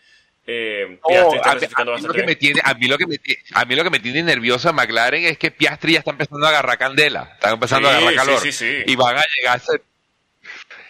[0.47, 3.07] eh, Oh, está a, a mí lo bastante que me tiene, a, mí lo que
[3.07, 5.99] me, ti- a mí lo que me tiene nervioso a McLaren es que Piastri ya
[5.99, 8.77] está empezando a agarrar candela, está empezando Sí, a agarrar calor sí, sí.
[8.85, 9.81] y van a llegar a ser-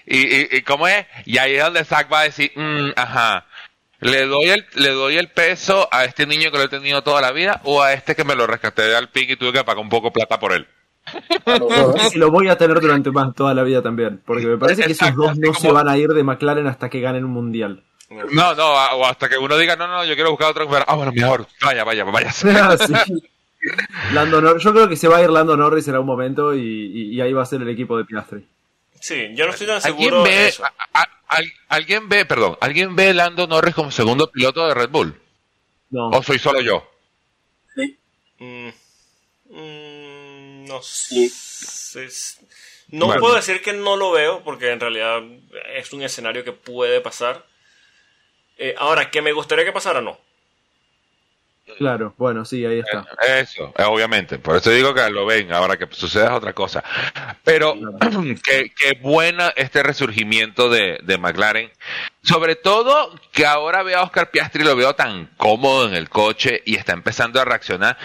[0.06, 3.46] y, y, y cómo es y ahí es donde Zach va a decir "Mm, ajá
[4.02, 7.22] ¿Le doy, el, ¿Le doy el peso a este niño que lo he tenido toda
[7.22, 9.82] la vida o a este que me lo rescaté de Alpine y tuve que pagar
[9.82, 10.68] un poco de plata por él?
[12.14, 14.22] Y lo voy a tener durante más toda la vida también.
[14.26, 17.00] Porque me parece que esos dos no se van a ir de McLaren hasta que
[17.00, 17.84] ganen un mundial.
[18.10, 18.68] No, no,
[18.98, 20.70] o hasta que uno diga, no, no, yo quiero buscar otro.
[20.88, 22.32] Ah, bueno, mejor, vaya, vaya, vaya.
[22.46, 22.94] Ah, sí.
[24.14, 26.60] Lando Nor- yo creo que se va a ir Lando Norris en algún momento y,
[26.62, 28.46] y- y ahí va a ser el equipo de Piastri.
[29.00, 30.64] Sí, yo no estoy tan ¿Alguien seguro de ve, eso.
[30.66, 34.90] a- a- al- ¿Alguien ve, perdón, alguien ve Lando Norris como segundo piloto de Red
[34.90, 35.20] Bull?
[35.90, 36.10] No.
[36.10, 36.88] ¿O soy solo yo?
[38.38, 38.70] Mm,
[39.50, 41.30] mm, no Sí.
[41.30, 42.08] sé.
[42.90, 43.22] No Bueno.
[43.22, 45.24] puedo decir que no lo veo, porque en realidad
[45.76, 47.46] es un escenario que puede pasar.
[48.58, 50.18] Eh, ahora, que me gustaría que pasara, no.
[51.78, 53.06] Claro, bueno, sí, ahí está.
[53.40, 54.38] Eso, eh, obviamente.
[54.38, 56.84] Por eso digo que lo ven, ahora que suceda es otra cosa.
[57.44, 57.74] Pero
[58.44, 61.72] qué, qué buena este resurgimiento de, de McLaren.
[62.22, 66.62] Sobre todo que ahora veo a Oscar Piastri, lo veo tan cómodo en el coche
[66.66, 67.98] y está empezando a reaccionar.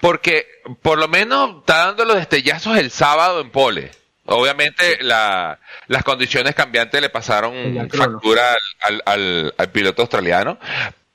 [0.00, 0.46] Porque
[0.82, 3.90] por lo menos está dando los destellazos el sábado en pole.
[4.26, 7.52] Obviamente la- las condiciones cambiantes le pasaron
[7.90, 10.58] factura al, al- al- al piloto australiano.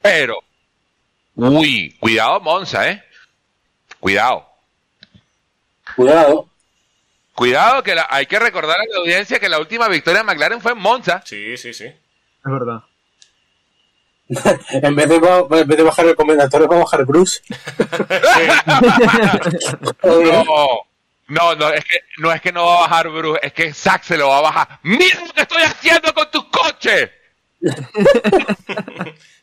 [0.02, 0.38] Pero
[1.36, 3.04] Uy, cuidado Monza, ¿eh?
[4.00, 4.46] Cuidado.
[5.96, 6.50] Cuidado.
[7.34, 10.62] Cuidado, que la- hay que recordar a la audiencia que la última victoria de McLaren
[10.62, 11.22] fue en Monza.
[11.26, 11.86] Sí, sí, sí.
[11.86, 11.96] Es
[12.44, 12.82] verdad.
[14.84, 17.42] En vez de, en vez de bajar el comendador, va a bajar Bruce.
[20.04, 20.44] No,
[21.30, 24.04] no, no, es que no es que no va a bajar Bruce, es que Zack
[24.04, 24.80] se lo va a bajar.
[24.84, 27.10] ¡Mira lo que estoy haciendo con tus coches!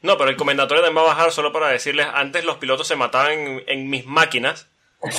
[0.02, 2.94] No, pero el comendatorio también va a bajar solo para decirles, antes los pilotos se
[2.94, 4.68] mataban en, en mis máquinas,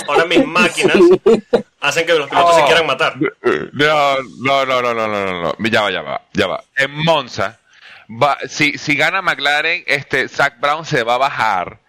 [0.07, 0.95] ahora mis máquinas
[1.81, 2.65] hacen que los pilotos se Oh.
[2.65, 3.15] quieran matar.
[3.73, 5.55] No, no, no, no, no, no, no, no.
[5.69, 6.63] Ya va, ya va, ya va.
[6.77, 7.59] En Monza,
[8.09, 11.79] va, si, si gana McLaren, este, Zach Brown se va a bajar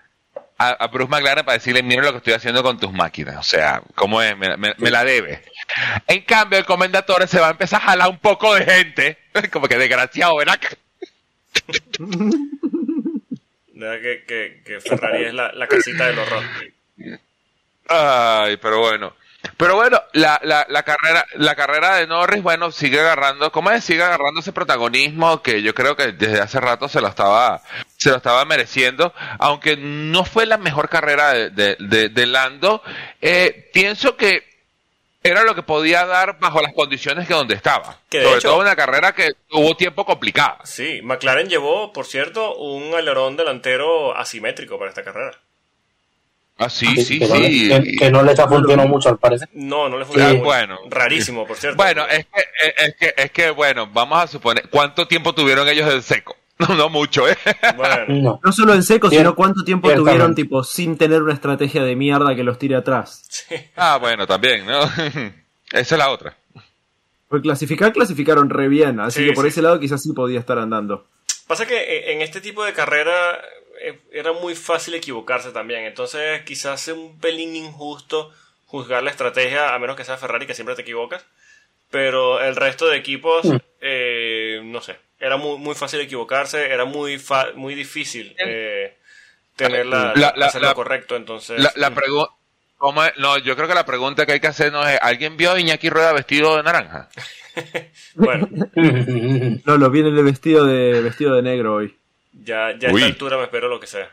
[0.59, 3.37] a, a Bruce McLaren para decirle, mira lo que estoy haciendo con tus máquinas.
[3.39, 4.37] O sea, ¿cómo es?
[4.37, 5.43] Me, me- me la debe.
[6.07, 9.19] En cambio, el comendador se va a empezar a jalar un poco de gente.
[9.53, 10.59] Como que desgraciado, ¿verdad?
[13.69, 16.43] De verdad que, que- que Ferrari es la, la casita del horror.
[17.89, 19.15] Ay, pero bueno.
[19.57, 23.83] Pero bueno, la, la, la carrera la carrera de Norris, bueno, sigue agarrando, ¿cómo es?
[23.85, 27.63] Sigue agarrando ese protagonismo que yo creo que desde hace rato se lo estaba
[27.97, 32.83] se lo estaba mereciendo, aunque no fue la mejor carrera de, de, de- de Lando,
[33.21, 34.47] eh, pienso que
[35.23, 37.99] era lo que podía dar bajo las condiciones que donde estaba.
[38.09, 40.59] Que Sobre hecho- todo una carrera que tuvo tiempo complicada.
[40.65, 45.33] Sí, McLaren llevó, por cierto, un alerón delantero asimétrico para esta carrera.
[46.59, 47.69] Ah, sí, sí, que, no- sí.
[47.69, 49.49] que- que no les ha funcionado mucho, al parecer.
[49.53, 50.29] No, no le funcionó.
[50.31, 50.35] Sí.
[50.37, 50.45] mucho.
[50.47, 50.79] Bueno.
[50.91, 51.77] Rarísimo, por cierto.
[51.77, 52.45] Bueno, es que,
[52.85, 56.37] es que, es que, bueno, vamos a suponer, ¿cuánto tiempo tuvieron ellos en seco?
[56.59, 57.37] No, no mucho, ¿eh?
[57.77, 58.41] Bueno, No.
[58.43, 62.35] No solo en seco, sino cuánto tiempo tuvieron tipo sin tener una estrategia de mierda
[62.35, 63.23] que los tire atrás.
[63.29, 63.55] sí.
[63.77, 64.81] Ah, bueno, también, ¿no?
[65.71, 66.37] Esa es la otra.
[67.29, 69.51] Porque clasificar, clasificaron re bien, así Sí, que por sí.
[69.51, 71.07] ese lado quizás sí podía estar andando.
[71.47, 73.41] Pasa que eh, en este tipo de carrera
[74.13, 75.85] era muy fácil equivocarse también.
[75.85, 78.33] Entonces, quizás es un pelín injusto
[78.67, 81.25] juzgar la estrategia, a menos que sea Ferrari, que siempre te equivocas.
[81.91, 83.57] Pero el resto de equipos, Mm.
[83.81, 88.95] eh, no sé, era muy, muy fácil equivocarse, era muy, fa- muy difícil eh,
[89.57, 91.17] tener la, La- la- hacer la- lo correcto.
[91.17, 92.33] Entonces, La, la pregunta.
[93.17, 95.59] No, yo creo que la pregunta que hay que hacer no es, ¿alguien vio a
[95.59, 97.09] Iñaki Rueda vestido de naranja?
[98.15, 98.49] bueno,
[99.65, 101.98] No, lo viene el vestido de vestido de negro hoy.
[102.45, 104.11] Ya, ya a esta altura me espero lo que sea.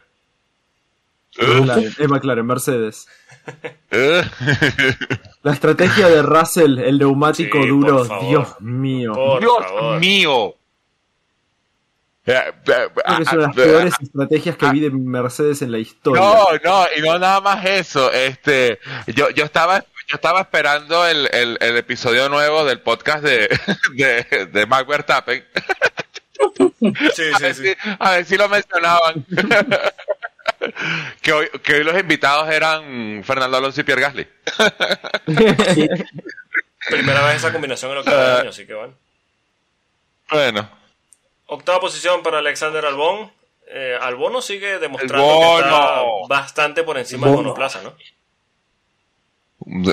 [1.37, 3.07] McLaren, es McLaren, Mercedes.
[3.91, 4.23] Eh.
[5.43, 8.27] La estrategia de Russell, el neumático Sí, duro, favor.
[8.27, 9.13] Dios mío.
[9.13, 9.99] Por Dios favor.
[9.99, 10.55] mío.
[12.25, 12.33] Eh,
[12.65, 12.89] eh,
[13.21, 16.21] es una de las ah, peores estrategias que vi de Mercedes en la historia.
[16.23, 18.11] No, no, y no nada más eso.
[18.11, 23.47] Este, yo, yo estaba, yo estaba esperando el, el, el episodio nuevo del podcast de,
[23.93, 25.45] de, de Verstappen.
[27.13, 27.63] Sí, A sí, ver, sí.
[27.67, 29.25] si, a ver si lo mencionaban.
[31.21, 34.27] que, hoy, que hoy los invitados eran Fernando Alonso y Pierre Gasly.
[36.89, 38.93] Primera vez esa combinación en lo que va de año, así que bueno.
[40.29, 40.69] Bueno,
[41.47, 43.31] Octava posición para Alexander Albón.
[43.67, 45.57] Eh, Albono sigue demostrando Albono.
[45.57, 47.49] que está bastante por encima de Albono.
[47.49, 47.93] Monoplaza, ¿no?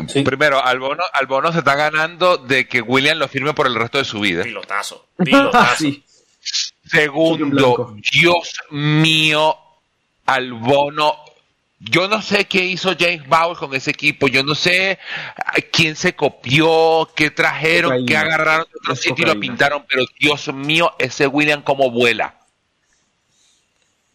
[0.09, 0.23] Sí.
[0.23, 4.05] primero, Albono, Albono se está ganando de que William lo firme por el resto de
[4.05, 4.43] su vida.
[4.43, 5.07] Pilotazo.
[5.17, 5.77] Pilotazo.
[5.79, 6.05] sí.
[6.85, 7.97] Segundo.
[8.13, 9.57] Dios mío,
[10.27, 11.17] Albono.
[11.79, 14.29] Yo no sé qué hizo James Bauer con ese equipo.
[14.29, 15.01] Yo no sé
[15.37, 18.07] a quién se copió, qué trajeron, Cocaína.
[18.07, 19.85] qué agarraron de otro sitio y lo pintaron.
[19.89, 22.37] Pero Dios mío, ese William como vuela.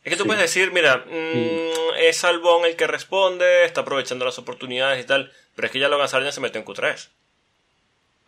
[0.07, 4.39] Es que tú puedes decir, mira, mm, es Albón el que responde, está aprovechando las
[4.39, 7.09] oportunidades y tal, pero es que ya Logan Sargent se metió en Q3.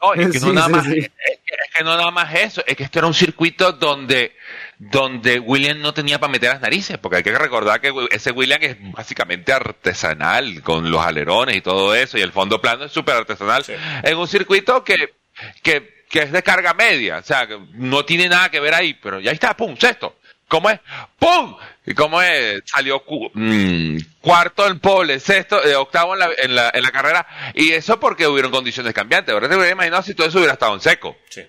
[0.02, 0.88] No, es que, Sí, no nada sí, más.
[0.88, 1.39] Es,
[1.80, 4.35] que, no nada más eso, es que esto era un circuito donde,
[4.77, 8.60] donde William no tenía para meter las narices, porque hay que recordar que ese William
[8.61, 13.15] es básicamente artesanal, con los alerones y todo eso, y el fondo plano es súper
[13.15, 13.73] artesanal, Sí.
[14.03, 15.14] en un circuito que,
[15.64, 18.93] que, que es de carga media, o sea, que no tiene nada que ver ahí,
[18.95, 20.15] pero ya está, pum, sexto.
[20.47, 20.80] ¿Cómo es?
[21.19, 21.56] ¡Pum!
[21.85, 22.64] ¿Y cómo es?
[22.65, 26.89] Salió cu- mm, cuarto en pole, sexto, eh, octavo en la, en, la, en la
[26.91, 27.27] carrera.
[27.53, 29.31] Y eso porque hubieron condiciones cambiantes.
[29.31, 31.18] Ahora te hubiera imaginado si todo eso hubiera estado en seco.
[31.30, 31.43] Sí.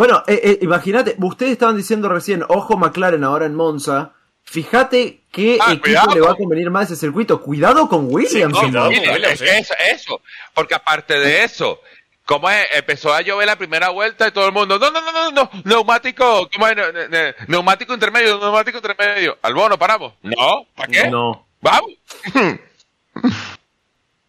[0.00, 4.12] Bueno, eh, eh, imagínate, ustedes estaban diciendo recién, ojo McLaren ahora en Monza.
[4.44, 6.14] Fíjate qué Ah, equipo cuidado.
[6.14, 7.38] le va a convenir más ese circuito.
[7.42, 8.54] Cuidado con Williams.
[8.54, 10.22] no, con Mira, Williams, eso, eso.
[10.54, 11.82] Porque aparte de eso,
[12.24, 15.12] como es, empezó a llover la primera vuelta y todo el mundo, no, no, no,
[15.12, 16.76] no, no, neumático, ¿cómo es?
[16.76, 19.36] Ne- ne- neumático intermedio, neumático intermedio.
[19.42, 20.14] Al bono, paramos.
[20.22, 21.10] No, ¿para qué?
[21.10, 21.46] No.
[21.60, 21.90] Vamos.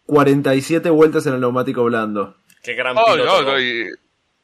[0.06, 2.36] 47 vueltas en el neumático blando.
[2.62, 3.24] Qué gran No, piloto.
[3.24, 3.52] no, ¿no?
[3.52, 3.88] no, y-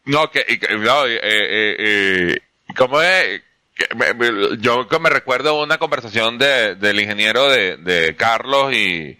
[0.08, 2.38] no, que, y que- no, y, eh, eh, eh,
[2.76, 3.42] ¿cómo es?
[3.74, 8.72] Que me- me- yo que me recuerdo una conversación de, del ingeniero de, de Carlos
[8.72, 9.16] y,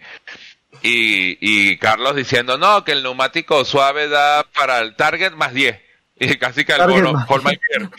[0.81, 1.37] y,
[1.71, 5.79] y Carlos diciendo, no, que el neumático suave da para el target más 10.
[6.21, 7.89] Y casi que el Target bono, más hold my beer.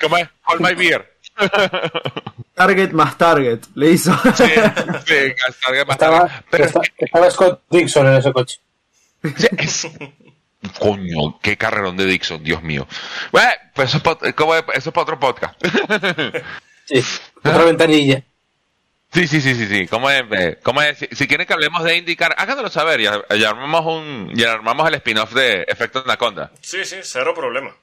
[0.00, 0.26] ¿Cómo es?
[0.46, 1.12] Hold my beer.
[2.54, 4.16] Target más target, le hizo.
[4.34, 4.44] Sí,
[5.06, 5.14] sí,
[5.62, 6.44] target más Estaba, target.
[6.50, 6.64] Pero
[6.98, 8.58] estaba Scott Dixon en ese coche.
[9.36, 9.88] Sí, es-
[10.78, 12.86] Coño, qué carrerón de Dixon, Dios mío.
[13.32, 15.54] Bueno, pues eso es para otro podcast.
[16.88, 17.02] Sí,
[17.38, 18.22] otra ventanilla.
[19.12, 19.86] Sí, sí, sí, sí, sí.
[19.88, 20.24] ¿Cómo es?
[20.30, 20.98] Eh, ¿Cómo es?
[20.98, 23.00] Si, si quieren que hablemos de indicar, háganoslo saber.
[23.00, 26.52] Ya, ya armamos un, ya armamos el spin-off de Efecto Anaconda.
[26.60, 27.74] Sí, sí, cero problema.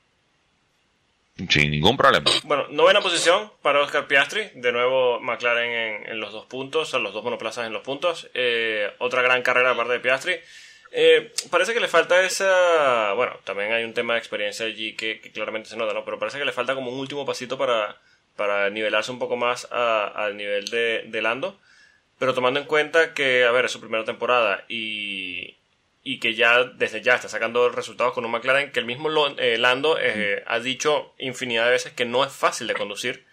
[1.49, 2.30] Sin ningún problema.
[2.43, 4.51] Bueno, novena posición para Oscar Piastri.
[4.53, 8.30] De nuevo, McLaren en, en los dos puntos, a los dos monoplazas en los puntos.
[8.35, 10.35] Eh, otra gran carrera aparte de Piastri.
[10.95, 13.14] Eh, parece que le falta esa.
[13.14, 16.06] Bueno, también hay un tema de experiencia allí que, que claramente se nota, ¿no?
[16.06, 17.98] Pero parece que le falta como un último pasito para,
[18.36, 21.60] para nivelarse un poco más al nivel de, de Lando.
[22.20, 25.56] Pero tomando en cuenta que, a ver, es su primera temporada y,
[26.03, 29.57] y que ya desde ya está sacando resultados con un McLaren que el mismo eh,
[29.57, 33.26] Lando eh, ha dicho infinidad de veces que no es fácil de conducir.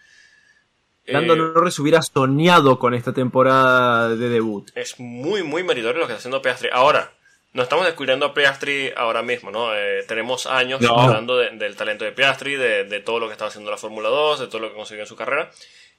[1.05, 4.71] Lando Eh, Norris hubiera soñado con esta temporada de debut.
[4.75, 6.69] es muy, muy meritorio lo que está haciendo Piastri.
[6.73, 7.13] Ahora,
[7.53, 9.75] no estamos descubriendo a Piastri ahora mismo, ¿no?
[9.75, 10.99] Eh, tenemos años No.
[10.99, 14.09] hablando de- del talento de Piastri, de, de todo lo que está haciendo la Fórmula
[14.09, 15.51] 2, de todo lo que consiguió en su carrera.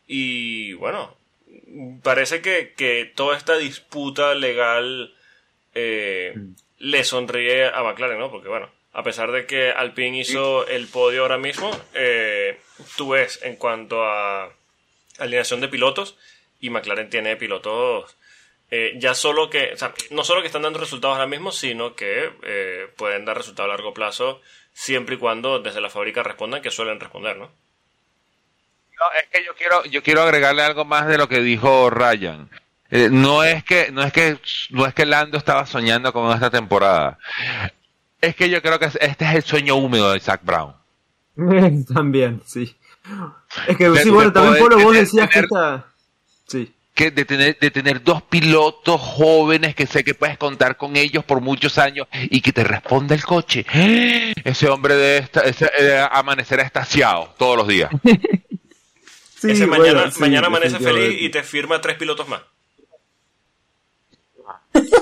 [0.07, 1.17] Y bueno,
[2.03, 5.15] parece que, que toda esta disputa legal
[5.75, 6.35] eh,
[6.79, 8.31] le sonríe a McLaren, ¿no?
[8.31, 12.59] Porque bueno, a pesar de que Alpine hizo el podio ahora mismo, eh,
[12.97, 14.53] tú ves en cuanto a
[15.19, 16.17] alineación de pilotos
[16.61, 18.17] y McLaren tiene pilotos
[18.75, 21.95] eh, ya solo que, o sea, no solo que están dando resultados ahora mismo, sino
[21.95, 24.41] que eh, pueden dar resultados a largo plazo
[24.73, 27.45] siempre y cuando desde la fábrica respondan que suelen responder, ¿no?
[28.99, 32.49] No, es que yo quiero, yo quiero agregarle algo más de lo que dijo Ryan.
[32.91, 34.39] Eh, no es que, no es que,
[34.71, 37.19] no es que Lando estaba soñando con esta temporada.
[38.21, 40.75] Es que yo creo que este es el sueño húmedo de Zach Brown.
[41.95, 42.77] también, sí.
[43.67, 45.87] Es que De- sí, bueno, también Polo, vos tener- decías que esta...
[46.47, 46.73] Sí.
[46.95, 51.25] Que de tener, de tener dos pilotos jóvenes que sé que puedes contar con ellos
[51.25, 53.65] por muchos años y que te responda el coche.
[54.45, 57.91] Ese hombre de esta, ese, eh, amanecerá estaciado todos los días.
[59.43, 62.43] Sí, Ese bueno, mañana, sí, mañana amanece feliz y te firma tres pilotos más.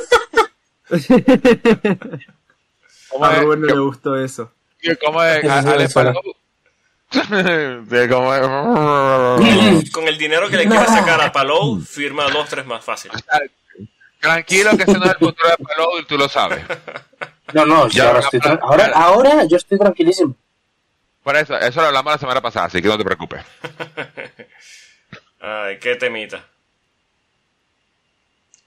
[3.10, 3.34] ¿Cómo A?
[3.40, 4.50] Rubén no le gustó eso.
[5.04, 5.40] ¿Cómo es?
[5.42, 5.94] ¿cómo es?
[9.92, 13.10] Con el dinero que le quiere sacar a Palou, firma dos, tres más fácil.
[14.20, 16.62] Tranquilo que ese no es el futuro de Palou y tú lo sabes.
[17.52, 20.36] No, no, Ya, ahora, estoy ahora, ahora yo estoy tranquilísimo.
[21.22, 23.42] Por eso, eso lo hablamos la semana pasada, así que no te preocupes.
[25.40, 26.44] Ay, qué temita.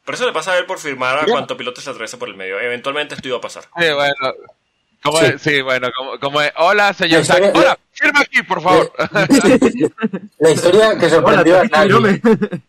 [0.04, 1.32] Por eso le pasa a él por firmar a Ya.
[1.32, 2.60] cuanto piloto se atraviesa por el medio.
[2.60, 3.64] Eventualmente esto iba a pasar.
[3.80, 4.14] Sí, bueno.
[5.04, 5.26] ¿Cómo Sí.
[5.26, 5.42] es?
[5.42, 6.52] Sí, bueno, como, como es.
[6.58, 7.56] Hola, señor historia- Zack.
[7.58, 8.92] Hola, firma aquí, por favor.
[10.40, 12.22] La historia que sorprendió Hola, a nadie.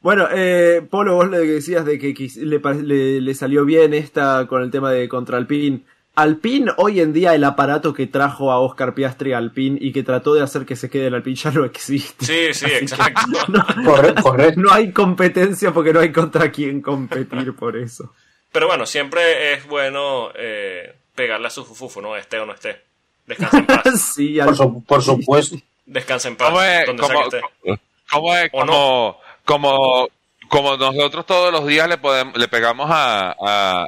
[0.00, 4.60] Bueno, eh, Polo, vos le decías de que le, le- le salió bien esta con
[4.62, 5.82] el tema de contra Alpine.
[6.16, 10.02] Alpine, hoy en día, el aparato que trajo a Oscar Piastri a Alpine y que
[10.02, 12.26] trató de hacer que se quede en Alpine ya no existe.
[12.26, 13.20] Sí, sí, exacto.
[13.48, 14.60] No, Correcto, correcto.
[14.60, 18.12] no hay competencia porque no hay contra quién competir por eso.
[18.50, 22.16] Pero bueno, siempre es bueno eh, pegarle a su fufufo, ¿no?
[22.16, 22.80] Esté o no esté.
[23.26, 24.12] Descansa en paz.
[24.14, 25.56] sí, Por, su- por supuesto.
[25.86, 26.48] Descansa en paz.
[26.48, 26.86] ¿Cómo es?
[26.86, 27.80] Donde ¿Cómo- sea que esté.
[28.10, 28.50] ¿Cómo es?
[28.52, 30.08] ¿O Como, como,
[30.48, 33.86] como nosotros todos los días le podemos, le pegamos a, a,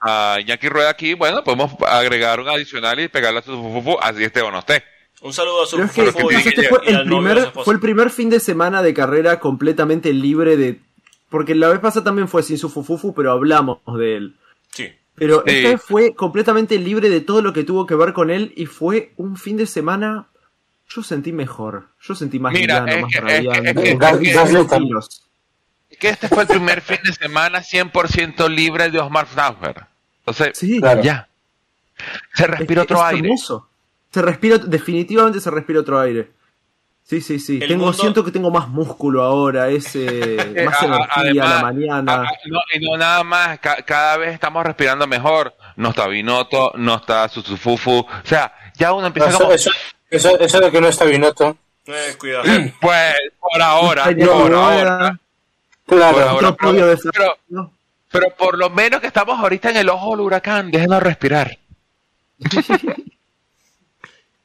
[0.00, 4.24] a Iñaki Rueda aquí, bueno, podemos agregar un adicional y pegarle a su fufufu, así
[4.24, 4.82] esté o no esté.
[5.20, 7.08] Un saludo a su Pero es que fufu y- este y- fue y el, al
[7.08, 10.80] novio de su primer, fue el primer fin de semana de carrera completamente libre de...
[11.28, 14.36] Porque la vez pasada también fue sin su fufufu, pero hablamos de él.
[14.72, 14.90] Sí.
[15.18, 15.52] Pero Sí.
[15.56, 18.66] esta vez fue completamente libre de todo lo que tuvo que ver con él y
[18.66, 20.26] fue un fin de semana...
[20.90, 21.88] Yo sentí mejor.
[22.00, 23.68] Yo sentí más Mira, liviano, más que- es que- radiante.
[23.70, 23.74] es
[25.98, 29.86] que- este fue el primer fin de semana 100% libre de Osmar Sauer.
[30.20, 31.02] Entonces, Sí, Claro.
[31.02, 31.28] ya.
[32.34, 33.26] Se Es respira que otro es aire.
[33.28, 33.68] hermoso.
[34.12, 36.30] Se respira, definitivamente se respira otro aire.
[37.08, 37.58] Sí, sí, sí.
[37.62, 40.36] El Tengo, mundo- siento que tengo más músculo ahora, ese,
[40.66, 42.30] más a- a- energía a además, la mañana.
[42.46, 45.54] No, y no nada más, ca- cada vez estamos respirando mejor.
[45.76, 48.00] No está Binotto, no está Susufufu.
[48.00, 49.52] O sea, ya uno empieza Eso, como...
[49.52, 49.70] eso,
[50.10, 51.56] eso, eso de que no está Binotto.
[51.86, 52.44] Eh, cuidado.
[52.78, 55.18] Pues, por ahora, Ay, por ahora.
[55.86, 55.86] Claro.
[55.86, 56.56] Por ahora.
[58.10, 61.56] pero- por lo menos que estamos ahorita en el ojo del huracán, déjenos respirar.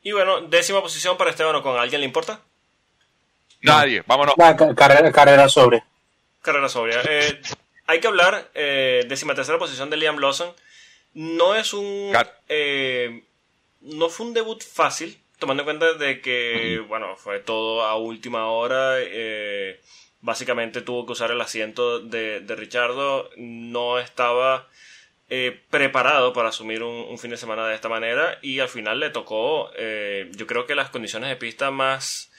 [0.05, 1.77] Y bueno, décima posición para Esteban Ocon.
[1.77, 2.41] ¿A alguien le importa?
[3.63, 4.35] Nadie, vámonos.
[4.75, 5.83] Carrera, carrera sobre.
[6.41, 7.01] Carrera sobria.
[7.07, 7.41] Eh,
[7.87, 10.53] hay que hablar, eh, décima tercera posición de Liam Lawson.
[11.13, 12.11] No es un...
[12.11, 13.23] Car- eh,
[13.81, 18.47] no fue un debut fácil, tomando en cuenta de que, bueno, fue todo a última
[18.47, 18.95] hora.
[18.99, 19.79] eh,
[20.21, 23.29] básicamente tuvo que usar el asiento de, de Richardo.
[23.35, 24.67] No estaba
[25.29, 28.99] eh, preparado para asumir un, un fin de semana de esta manera y al final
[29.01, 32.31] le tocó, eh, yo creo que las condiciones de pista más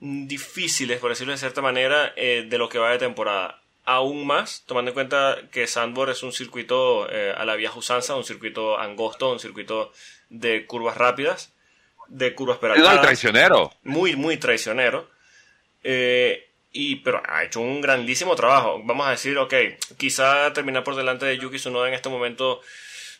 [0.00, 3.60] difíciles, por decirlo de cierta manera, eh, de lo que va de temporada.
[3.84, 8.14] Aún más, tomando en cuenta que Sandborn es un circuito eh, a la vieja usanza,
[8.14, 9.92] un circuito angosto, un circuito
[10.28, 11.52] de curvas rápidas,
[12.08, 13.72] de curvas peraltadas traicionero.
[13.82, 15.08] muy, muy traicionero.
[15.82, 18.80] Eh, y, pero ha hecho un grandísimo trabajo.
[18.84, 19.54] Vamos a decir, ok,
[19.96, 22.60] quizá terminar por delante de Yuki Tsunoda en este momento,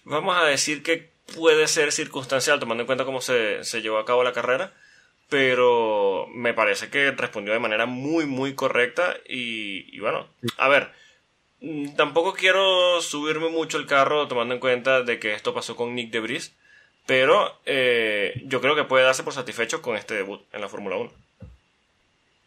[0.04, 4.04] vamos a decir que puede ser circunstancial, tomando en cuenta cómo se, se llevó a
[4.04, 4.72] cabo la carrera.
[5.28, 9.16] Pero me parece que respondió de manera muy, muy correcta.
[9.28, 10.26] Y, y bueno,
[10.56, 10.90] a ver,
[11.60, 15.94] mm, tampoco quiero subirme mucho el carro tomando en cuenta de que esto pasó con
[15.94, 16.54] Nick Debris.
[17.06, 20.96] Pero eh, yo creo que puede darse por satisfecho con este debut en la Fórmula
[20.96, 21.10] 1.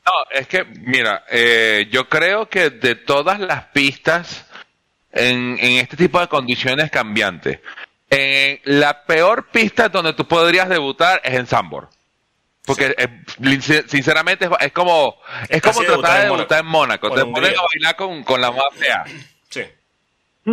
[0.06, 4.46] No, es que, mira, eh, yo creo que de todas las pistas
[5.12, 7.60] en, en este tipo de condiciones cambiantes,
[8.10, 11.90] eh, la peor pista donde tú podrías debutar es en Sambor.
[12.76, 15.16] Porque eh, sin- sinceramente es, es como
[15.50, 17.12] es como tratar de debutar en debutar en Mónaco.
[17.12, 19.04] Te en ponen a bailar con, con la más fea.
[19.50, 19.64] Sí.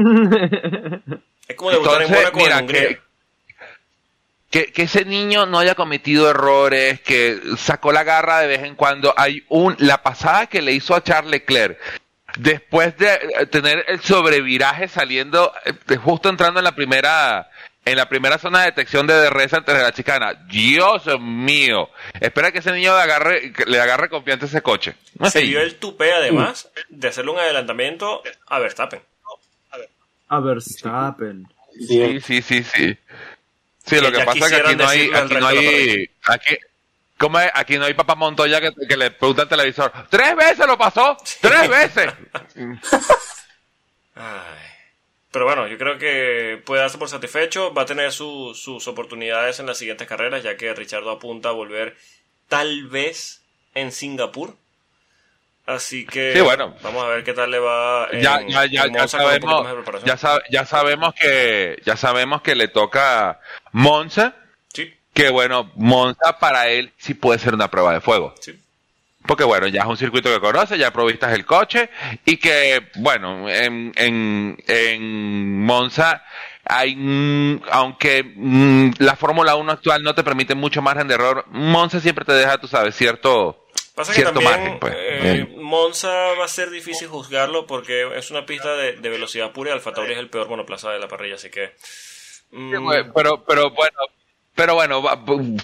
[1.49, 2.89] Es como debutar en Entonces, Mónaco o mira, en Hungría.
[2.89, 3.01] que,
[4.67, 8.75] que, que ese niño no haya cometido errores, que sacó la garra de vez en
[8.75, 9.15] cuando.
[9.17, 11.79] Hay un la pasada que le hizo a Charles Leclerc.
[12.37, 17.49] Después de eh, tener el sobreviraje saliendo, eh, justo entrando en la primera
[17.91, 20.35] en la primera zona de detección de DRS antes de la chicana.
[20.47, 21.89] Dios mío.
[22.21, 24.95] Espera que ese niño le agarre, que le agarre confianza a ese coche.
[25.31, 29.01] Se dio el tupé además de hacerle un adelantamiento a Verstappen.
[30.29, 31.49] A Verstappen.
[31.87, 32.99] Sí, sí, sí, sí.
[33.87, 36.57] Sí, lo que pasa es que aquí no hay, aquí no hay, aquí,
[37.17, 37.51] ¿cómo es?
[37.55, 41.17] Aquí no hay papá Montoya que, que le pregunta al televisor, tres veces lo pasó,
[41.41, 42.13] tres veces.
[44.15, 44.78] Ay.
[45.31, 47.75] Pero bueno, yo creo que puede darse por satisfecho.
[47.75, 51.53] Va a tener su- sus oportunidades en las siguientes carreras, ya que Richardo apunta a
[51.53, 51.97] volver
[52.49, 53.43] tal vez
[53.75, 54.55] en Singapur.
[55.67, 56.75] Así que Sí, bueno.
[56.83, 59.67] vamos a ver qué tal le va en, ya, ya, ya, en ya Monza sabemos,
[60.17, 63.39] sab- ya sabemos que, ya sabemos que le toca
[63.73, 64.35] Monza,
[64.73, 68.35] Sí, que bueno, Monza para él sí puede ser una prueba de fuego.
[68.41, 68.59] sí.
[69.29, 71.91] Porque bueno, ya es un circuito que conoce, ya provistas el coche
[72.25, 76.25] y que bueno, en, en, en Monza
[76.65, 81.45] hay, mm, aunque mm, la Fórmula 1 actual no te permite mucho margen de error,
[81.49, 84.79] Monza siempre te deja, tú sabes, cierto, Pasa que cierto también margen.
[84.79, 84.95] Pues.
[84.97, 86.09] eh, Monza
[86.41, 89.93] va a ser difícil juzgarlo porque es una pista de, de velocidad pura y Alfa
[89.93, 91.75] Tauri es el peor monoplaza de la parrilla, así que...
[92.51, 93.99] mm, pero, pero bueno,
[94.55, 95.03] pero bueno,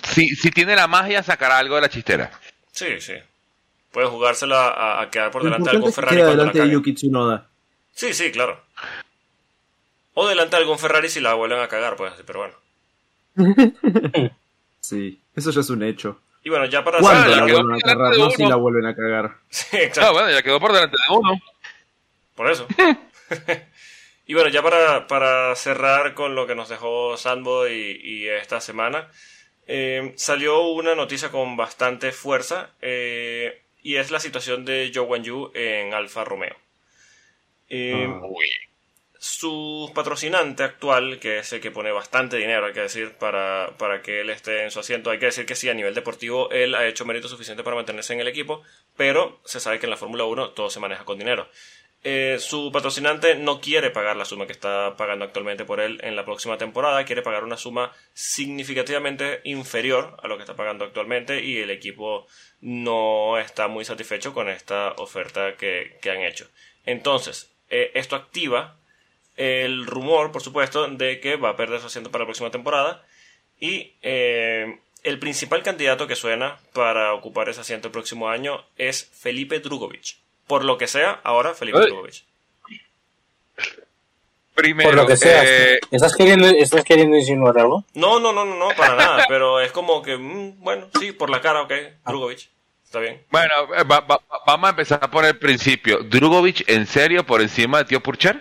[0.03, 2.31] si, si tiene la magia sacará algo de la chistera.
[2.73, 3.15] sí, sí.
[3.95, 6.91] Puede jugársela a, a quedar por delante de algún que Ferrari quede cuando la delante
[6.91, 7.47] de Tsunoda.
[7.95, 8.61] Sí, sí, claro.
[10.15, 12.55] O delante de algún Ferrari si la vuelven a cagar, pues, pero bueno.
[14.81, 16.21] Sí, eso ya es un hecho.
[16.43, 18.19] Y bueno, ya para ¿Cuándo cerrar- la quedó vuelven a delante cagar?
[18.19, 19.37] No si la vuelven a cagar.
[19.49, 20.13] Sí, Ah, exacto.
[20.13, 21.41] bueno, ya quedó por delante de uno.
[22.35, 22.67] Por eso.
[24.27, 28.61] y bueno, ya para, para cerrar con lo que nos dejó Sandbo y, y esta
[28.61, 29.09] semana,
[29.69, 35.53] eh, salió una noticia con bastante fuerza eh, y es la situación de Zhou Guanyu
[35.55, 36.57] en Alfa Romeo.
[37.69, 38.21] Eh, Ah.
[38.29, 38.47] Uy.
[39.19, 44.03] su patrocinante actual, que es el que pone bastante dinero, hay que decir, para, para
[44.03, 46.75] que él esté en su asiento, hay que decir que sí, a nivel deportivo, él
[46.75, 48.63] ha hecho mérito suficiente para mantenerse en el equipo,
[48.97, 51.49] pero se sabe que en la Fórmula 1 todo se maneja con dinero.
[52.07, 56.17] Eh, su patrocinante no quiere pagar la suma que está pagando actualmente por él en
[56.17, 61.43] la próxima temporada, quiere pagar una suma significativamente inferior a lo que está pagando actualmente
[61.43, 62.27] y el equipo
[62.61, 66.47] no está muy satisfecho con esta oferta que, que han hecho.
[66.85, 68.77] Entonces, eh, esto activa
[69.37, 73.05] el rumor, por supuesto, de que va a perder su asiento para la próxima temporada.
[73.59, 79.05] Y eh, el principal candidato que suena para ocupar ese asiento el próximo año es
[79.05, 80.24] Felipe Drugovic.
[80.47, 81.87] Por lo que sea, ahora Felipe Uy.
[81.87, 82.25] Drugovic.
[84.55, 85.43] Primero, Por lo que sea.
[85.45, 87.85] eh, ¿Estás, queriendo, ¿Estás queriendo insinuar algo?
[87.95, 89.25] No, no, no, no, no, para nada.
[89.29, 91.73] Pero es como que, mm, bueno, sí, por la cara, ok.
[92.07, 92.49] Drugovic.
[92.85, 93.25] Está bien.
[93.33, 96.05] bueno, eh, va- va- vamos a empezar por el principio.
[96.05, 98.41] ¿Drugovic en serio por encima de Tío Purcher?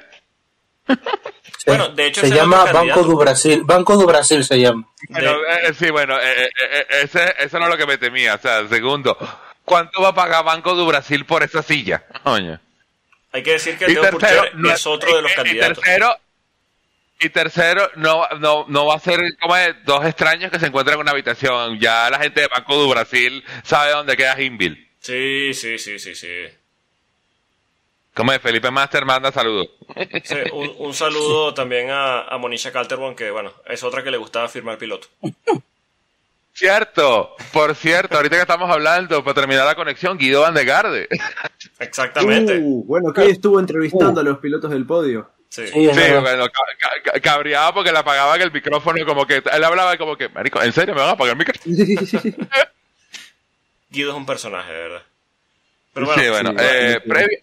[1.56, 1.70] Sí.
[1.70, 3.62] Bueno, de hecho, se llama Banco do Brasil.
[3.64, 4.86] Banco do Brasil se llama.
[5.08, 5.32] Bueno,
[5.64, 8.36] eh, sí, bueno, eh, eh, eh, ese, eso no es lo que me temía.
[8.36, 9.16] O sea, segundo,
[9.66, 12.06] ¿cuánto va a pagar Banco do Brasil por esa silla?
[12.24, 12.60] Coño.
[13.32, 15.78] Hay que decir que Y Teo tercero, no- es otro de los y- y candidatos.
[15.80, 16.18] tercero,
[17.20, 20.96] y tercero, no, no, no va a ser como de dos extraños que se encuentran
[20.96, 21.80] en una habitación.
[21.80, 24.88] Ya la gente de Banco do Brasil sabe dónde queda Hinville.
[25.00, 26.28] Sí, sí, sí, sí, sí.
[28.14, 29.70] Como de Felipe Master manda saludos.
[30.24, 34.18] Sí, un, un saludo también a, a Monisha Calderón, que bueno, es otra que le
[34.18, 35.08] gustaba firmar piloto.
[36.54, 41.08] Cierto, por cierto, ahorita que estamos hablando, para terminar la conexión, Guido Van de Garde.
[41.80, 42.60] Exactamente.
[42.62, 45.32] Uh, bueno, que estuvo entrevistando a los pilotos del podio.
[45.50, 45.68] Sí.
[45.68, 49.98] Sí, bueno, ca- ca- ca- cabreado porque le apagaban el micrófono, como que él hablaba
[49.98, 51.76] como que, marico, ¿en serio me van a apagar el micrófono?
[53.90, 55.04] Guido es un personaje, de verdad.
[55.94, 57.10] Pero bueno, sí, bueno, sí, eh, sí.
[57.10, 57.38] previa,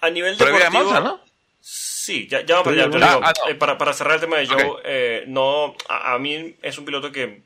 [0.00, 0.84] a nivel previa de deportivo...
[0.84, 1.20] Monza, ¿no?
[1.60, 3.12] Sí, ya, ya digo, Monza.
[3.14, 3.50] Ah, ah, no.
[3.50, 6.84] eh, para, para cerrar el tema de Joe, eh, no, a, a mí es un
[6.84, 7.42] piloto que,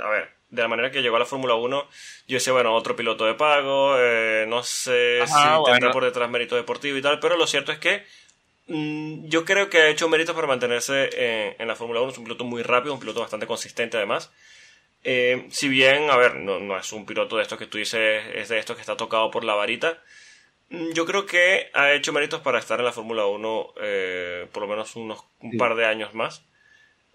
[0.00, 1.88] a ver, de la manera que llegó a la Fórmula 1,
[2.28, 5.90] yo decía, bueno, otro piloto de pago, eh, no sé Ajá, si tendrá bueno.
[5.92, 8.04] por detrás mérito deportivo y tal, pero lo cierto es que
[8.68, 12.18] mm, yo creo que ha hecho méritos para mantenerse en, en la Fórmula 1, es
[12.18, 14.32] un piloto muy rápido, un piloto bastante consistente además.
[15.04, 18.24] Eh, si bien, a ver, no, no es un piloto de estos que tú dices,
[18.34, 19.98] es de estos que está tocado por la varita,
[20.70, 24.64] Mm, Yo creo que ha hecho méritos para estar en la Fórmula 1 eh, por
[24.64, 25.56] lo menos unos un Sí.
[25.56, 26.44] par de años más.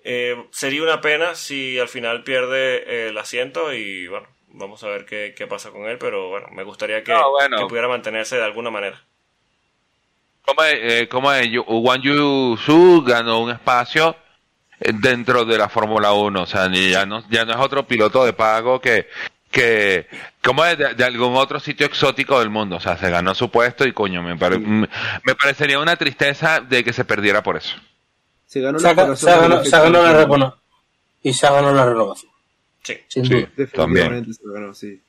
[0.04, 4.88] Eh, sería una pena si al final pierde eh, el asiento y bueno, vamos a
[4.90, 7.58] ver qué, qué pasa con él, pero bueno, me gustaría que, No, bueno.
[7.58, 9.02] que pudiera mantenerse de alguna manera.
[10.46, 14.16] Como eh, como Wang Yu Su ganó un espacio
[14.82, 17.88] eh, dentro de la Fórmula 1, o sea, ni- ya no, ya no es otro
[17.88, 19.08] piloto de pago que,
[19.52, 20.08] que
[20.44, 23.50] como es de, de algún otro sitio exótico del mundo, o sea, se ganó su
[23.50, 27.78] puesto y coño, me, pare- me parecería una tristeza de que se perdiera por eso.
[28.54, 29.64] Se ganó Se la renovación.
[31.24, 32.32] Y se ha ganado la renovación.
[32.84, 32.98] Sí.
[33.08, 33.34] Sin Sí.
[33.34, 33.50] duda.
[33.56, 35.02] Definitivamente se lo ganó, sí.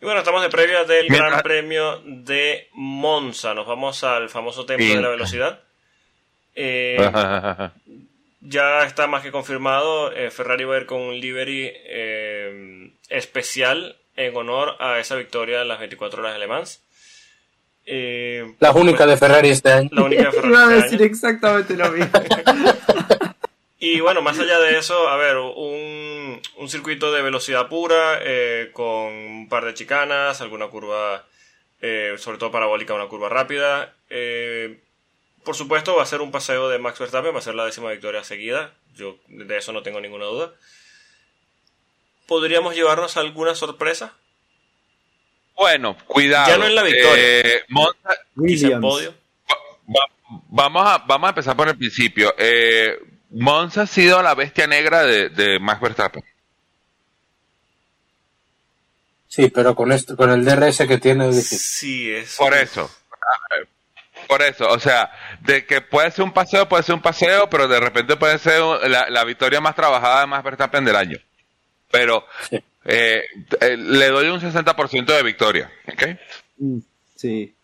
[0.00, 3.54] Y bueno, estamos de previa del Mientras- Gran Premio de Monza.
[3.54, 5.60] Nos vamos al famoso templo de la velocidad.
[6.54, 6.96] Eh,
[8.40, 10.12] ya está más que confirmado.
[10.12, 15.62] eh, Ferrari va a ir con un livery eh, especial en honor a esa victoria
[15.62, 16.82] en las 24 horas de Le Mans.
[17.90, 19.88] Eh, La única de Ferrari este año.
[19.92, 21.10] la única de Ferrari Iba a este decir año.
[21.10, 22.12] exactamente lo mismo.
[23.80, 28.70] Y bueno, más allá de eso, a ver, un, un circuito de velocidad pura, eh,
[28.72, 31.24] con un par de chicanas, alguna curva,
[31.80, 33.94] eh, sobre todo parabólica, una curva rápida.
[34.10, 34.80] Eh,
[35.44, 37.92] por supuesto, va a ser un paseo de Max Verstappen, va a ser la décima
[37.92, 38.72] victoria seguida.
[38.96, 40.50] Yo de eso no tengo ninguna duda.
[42.26, 44.12] ¿Podríamos llevarnos alguna sorpresa?
[45.58, 46.48] Bueno, cuidado.
[46.48, 47.14] Ya no en la victoria.
[47.40, 48.80] Eh, Monza- Williams.
[48.80, 49.14] podio.
[49.88, 50.08] Va-
[50.48, 52.32] vamos, a, vamos a empezar por el principio.
[52.38, 52.96] Eh,
[53.30, 56.22] Monza ha sido la bestia negra de, de Max Verstappen.
[59.26, 61.46] Sí, pero con esto, con el DRS que tiene, es.
[61.48, 62.36] Sí, es.
[62.36, 62.90] Por eso.
[64.26, 65.10] Por eso, o sea,
[65.40, 68.60] de que puede ser un paseo, puede ser un paseo, pero de repente puede ser
[68.88, 71.18] la, la victoria más trabajada de Max Verstappen del año.
[71.90, 72.62] Pero Sí.
[72.88, 73.22] Eh,
[73.60, 76.02] eh, le doy un 60% de victoria, ¿ok?
[76.58, 76.78] Mm,
[77.14, 77.54] Sí.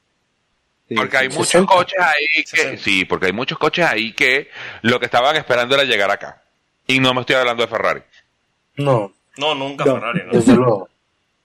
[0.88, 1.72] Sí, Porque hay muchos 60.
[1.74, 2.82] coches ahí que, 60.
[2.82, 4.50] sí, porque hay muchos coches ahí que
[4.82, 6.42] lo que estaban esperando era llegar acá.
[6.86, 8.02] Y no me estoy hablando de Ferrari.
[8.76, 9.94] No, No, nunca No.
[9.94, 10.32] Ferrari, ¿no?
[10.32, 10.88] desde luego.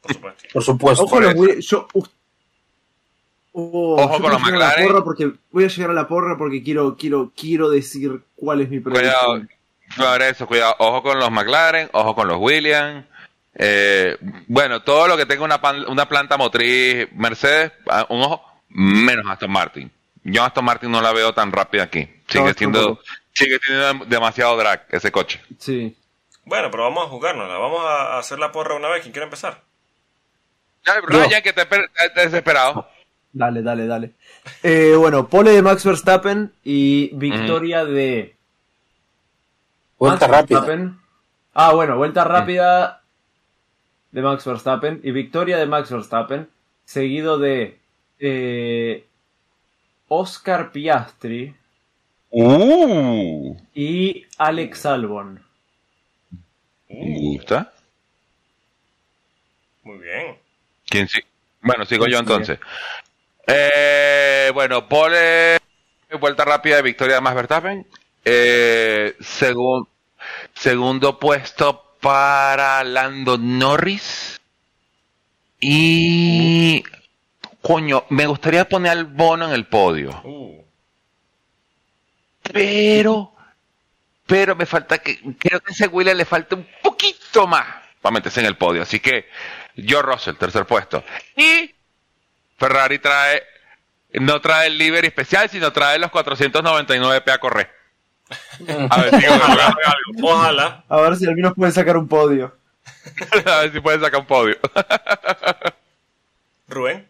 [0.01, 0.43] Por supuesto.
[0.53, 1.03] Por supuesto.
[1.05, 1.19] Ojo,
[1.59, 2.03] yo, uh,
[3.51, 4.87] Oh, yo con los McLaren.
[4.87, 8.69] porra porque voy a llegar a la porra porque quiero quiero quiero decir cuál es
[8.69, 9.49] mi Cuidado, predicción.
[9.97, 10.75] por eso, cuidado.
[10.79, 13.05] Ojo con los McLaren, ojo con los Williams.
[13.61, 14.17] Eh,
[14.47, 17.73] bueno, todo lo que tenga una, pan- una planta motriz Mercedes,
[18.07, 19.91] un ojo, menos Aston Martin.
[20.23, 22.07] Yo Aston Martin no la veo tan rápida aquí.
[22.27, 22.99] Sigue No, siendo,
[23.33, 25.41] sigue teniendo demasiado drag ese coche.
[25.57, 25.93] Sí.
[26.45, 27.57] Bueno, pero vamos a jugárnosla.
[27.57, 29.01] Vamos a hacer la porra una vez.
[29.01, 29.61] ¿Quién quiere empezar?
[31.07, 32.87] Ryan, que te, te desesperado.
[33.33, 34.11] Dale, dale, dale.
[34.63, 38.35] Eh, bueno, pole de Max Verstappen y victoria de.
[39.97, 40.59] Vuelta Max rápida.
[40.61, 40.99] Verstappen.
[41.53, 42.98] Ah, bueno, vuelta rápida
[44.11, 46.49] de Max Verstappen y victoria de Max Verstappen,
[46.85, 47.77] seguido de
[48.19, 49.05] eh,
[50.07, 51.55] Oscar Piastri
[52.31, 55.43] Uh, y Alex Albon.
[56.87, 57.73] me gusta.
[59.81, 60.37] Muy bien.
[60.87, 61.19] ¿Quién sí?
[61.61, 62.59] Bueno, sigo ¿Quién yo entonces.
[63.47, 65.57] Eh, bueno, pole,
[66.19, 67.87] vuelta rápida de victoria de Max Verstappen.
[68.23, 69.87] Eh, segun-
[70.53, 74.39] segundo puesto para Lando Norris.
[75.59, 76.83] Y.
[77.61, 80.21] Coño, me gustaría poner al bono en el podio.
[82.41, 83.33] Pero.
[84.25, 85.19] Pero me falta que.
[85.37, 87.65] Creo que a ese William le falta un poquito más
[88.01, 88.83] para meterse en el podio.
[88.83, 89.27] Así que.
[89.75, 91.03] Yo Russell, tercer puesto.
[91.35, 91.73] Y.
[92.57, 93.43] Ferrari trae.
[94.13, 97.78] No trae el livery especial, sino trae los 499 P a correr.
[98.89, 100.29] A ver si logramos algo.
[100.29, 100.83] ojalá.
[100.87, 102.55] A ver si al menos puede sacar un podio.
[103.45, 104.57] A ver si pueden sacar un podio.
[106.67, 107.07] Rubén.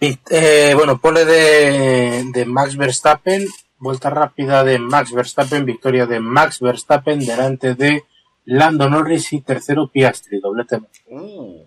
[0.00, 3.46] Eh, bueno, pole de, de Max Verstappen,
[3.78, 8.02] vuelta rápida de Max Verstappen, victoria de Max Verstappen delante de
[8.46, 10.80] Lando Norris y tercero Piastri, doblete.
[11.06, 11.62] Uh,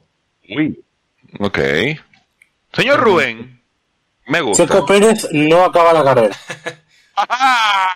[1.40, 1.60] Ok.
[2.74, 3.62] Señor Rubén.
[4.28, 4.64] Me gusta.
[4.66, 6.36] Checo Pérez no acaba la carrera.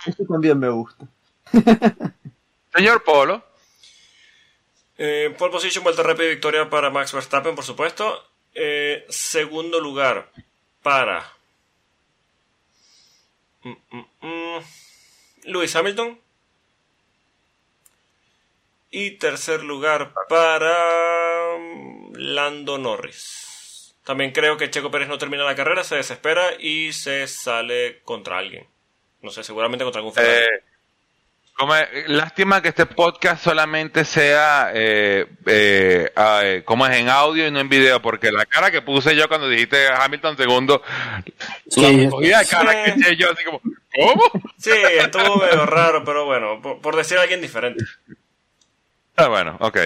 [0.05, 1.05] Esto también me gusta.
[2.73, 3.43] Señor Polo.
[4.97, 8.23] eh, pole position, vuelta rápida y victoria para Max Verstappen, por supuesto.
[8.53, 10.31] Eh, segundo lugar
[10.81, 11.25] para
[13.63, 14.63] Mm, mm, mm.
[15.45, 16.19] Lewis Hamilton.
[18.91, 23.95] Y tercer lugar para mm, Lando Norris.
[24.03, 28.39] También creo que Checo Pérez no termina la carrera, se desespera y se sale contra
[28.39, 28.67] alguien.
[29.21, 30.45] No sé, seguramente contra algún Ferrari.
[30.45, 30.63] Eh,
[31.59, 31.73] como,
[32.07, 37.51] lástima que este podcast solamente sea eh, eh, ah, eh, como es en audio y
[37.51, 40.81] no en video, porque la cara que puse yo cuando dijiste Hamilton segundo,
[41.67, 44.23] Sí, la cara que eché yo así como, ¿cómo?
[44.57, 47.83] Sí, estuvo medio raro, pero bueno, por, por decir a alguien diferente.
[49.17, 49.77] Ah, bueno, ok.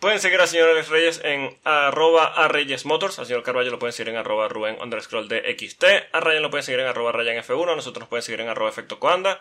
[0.00, 3.18] Pueden seguir al señor Alex Reyes en arroba a Reyes Motors.
[3.18, 5.84] Al señor Carballo lo pueden seguir en arroba Rubén underscore DXT.
[6.12, 7.72] A Ryan lo pueden seguir en arroba Ryan F1.
[7.72, 9.40] A nosotros nos pueden seguir en arroba Efecto Coanda.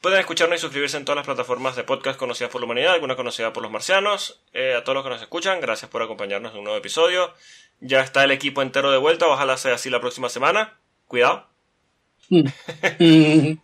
[0.00, 3.16] Pueden escucharnos y suscribirse en todas las plataformas de podcast conocidas por la humanidad, alguna
[3.16, 4.40] conocida por los marcianos.
[4.52, 7.34] Eh, a todos los que nos escuchan, gracias por acompañarnos en un nuevo episodio.
[7.80, 10.78] Ya está el equipo entero de vuelta, ojalá sea así la próxima semana.
[11.08, 11.48] Cuidado.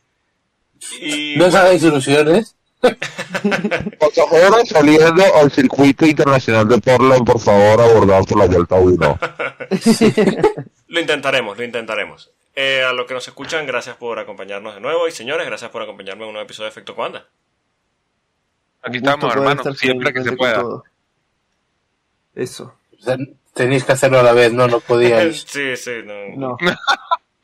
[1.37, 1.83] No os hagáis
[3.99, 9.19] Pasajeros saliendo al circuito internacional de Portland, por favor, abordar por la vuelta 1.
[10.89, 12.31] Lo intentaremos, lo intentaremos.
[12.55, 15.09] Eh, a los que nos escuchan, gracias por acompañarnos de nuevo.
[15.09, 17.27] Y señores, gracias por acompañarme en un nuevo episodio de Efecto Coanda.
[18.83, 20.61] Aquí estamos, poder hermano, estar siempre que se pueda.
[20.61, 20.85] todo.
[22.35, 22.75] Eso.
[23.05, 25.45] Ten- Tenéis que hacerlo a la vez, no, no podíais.
[25.49, 26.37] Sí, sí, no.
[26.37, 26.57] No.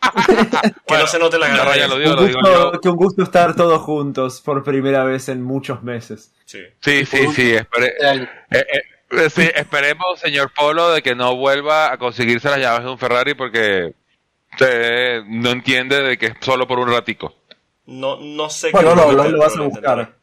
[0.87, 1.73] que no se note la ya gana.
[1.73, 2.81] Ryan lo digo, Un lo digo gusto, yo.
[2.81, 6.33] que un gusto estar todos juntos por primera vez en muchos meses.
[6.47, 6.61] Sí.
[6.81, 11.99] Sí, sí, sí, espere- eh, eh, sí, esperemos, señor Polo, de que no vuelva a
[11.99, 13.95] conseguirse las llaves de un Ferrari porque
[14.61, 17.35] eh, no entiende de que es solo por un ratico.
[17.87, 20.15] No, no sé Bueno, qué lo- momento, lo vas a lo buscar.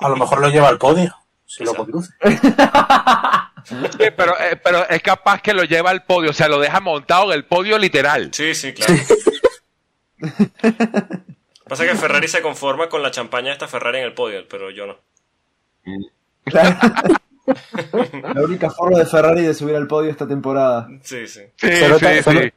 [0.00, 1.14] A lo mejor lo lleva al podio,
[1.44, 2.12] si lo conduce.
[3.68, 6.80] Sí, pero, eh, pero es capaz que lo lleva al podio, o sea, lo deja
[6.80, 8.30] montado en el podio literal.
[8.32, 8.94] Sí, sí, claro.
[11.68, 14.70] Pasa que Ferrari se conforma con la champaña de esta Ferrari en el podio, pero
[14.70, 14.98] yo no.
[16.44, 16.76] Claro.
[18.34, 20.86] La única forma de Ferrari de subir al podio esta temporada.
[21.02, 21.40] Sí, sí.
[21.56, 22.36] Sí, Se nota- sí, se sí.
[22.36, 22.54] nota-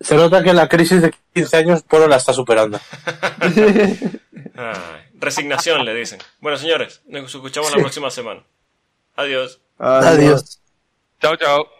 [0.00, 2.80] Se nota que la crisis de 15 años Polo la está superando.
[3.40, 6.18] Ay, resignación, le dicen.
[6.40, 8.42] Bueno, señores, nos escuchamos la próxima semana.
[9.16, 9.60] Adiós.
[9.80, 10.12] Adiós.
[10.12, 10.58] Adiós.
[11.20, 11.79] Chao, chao.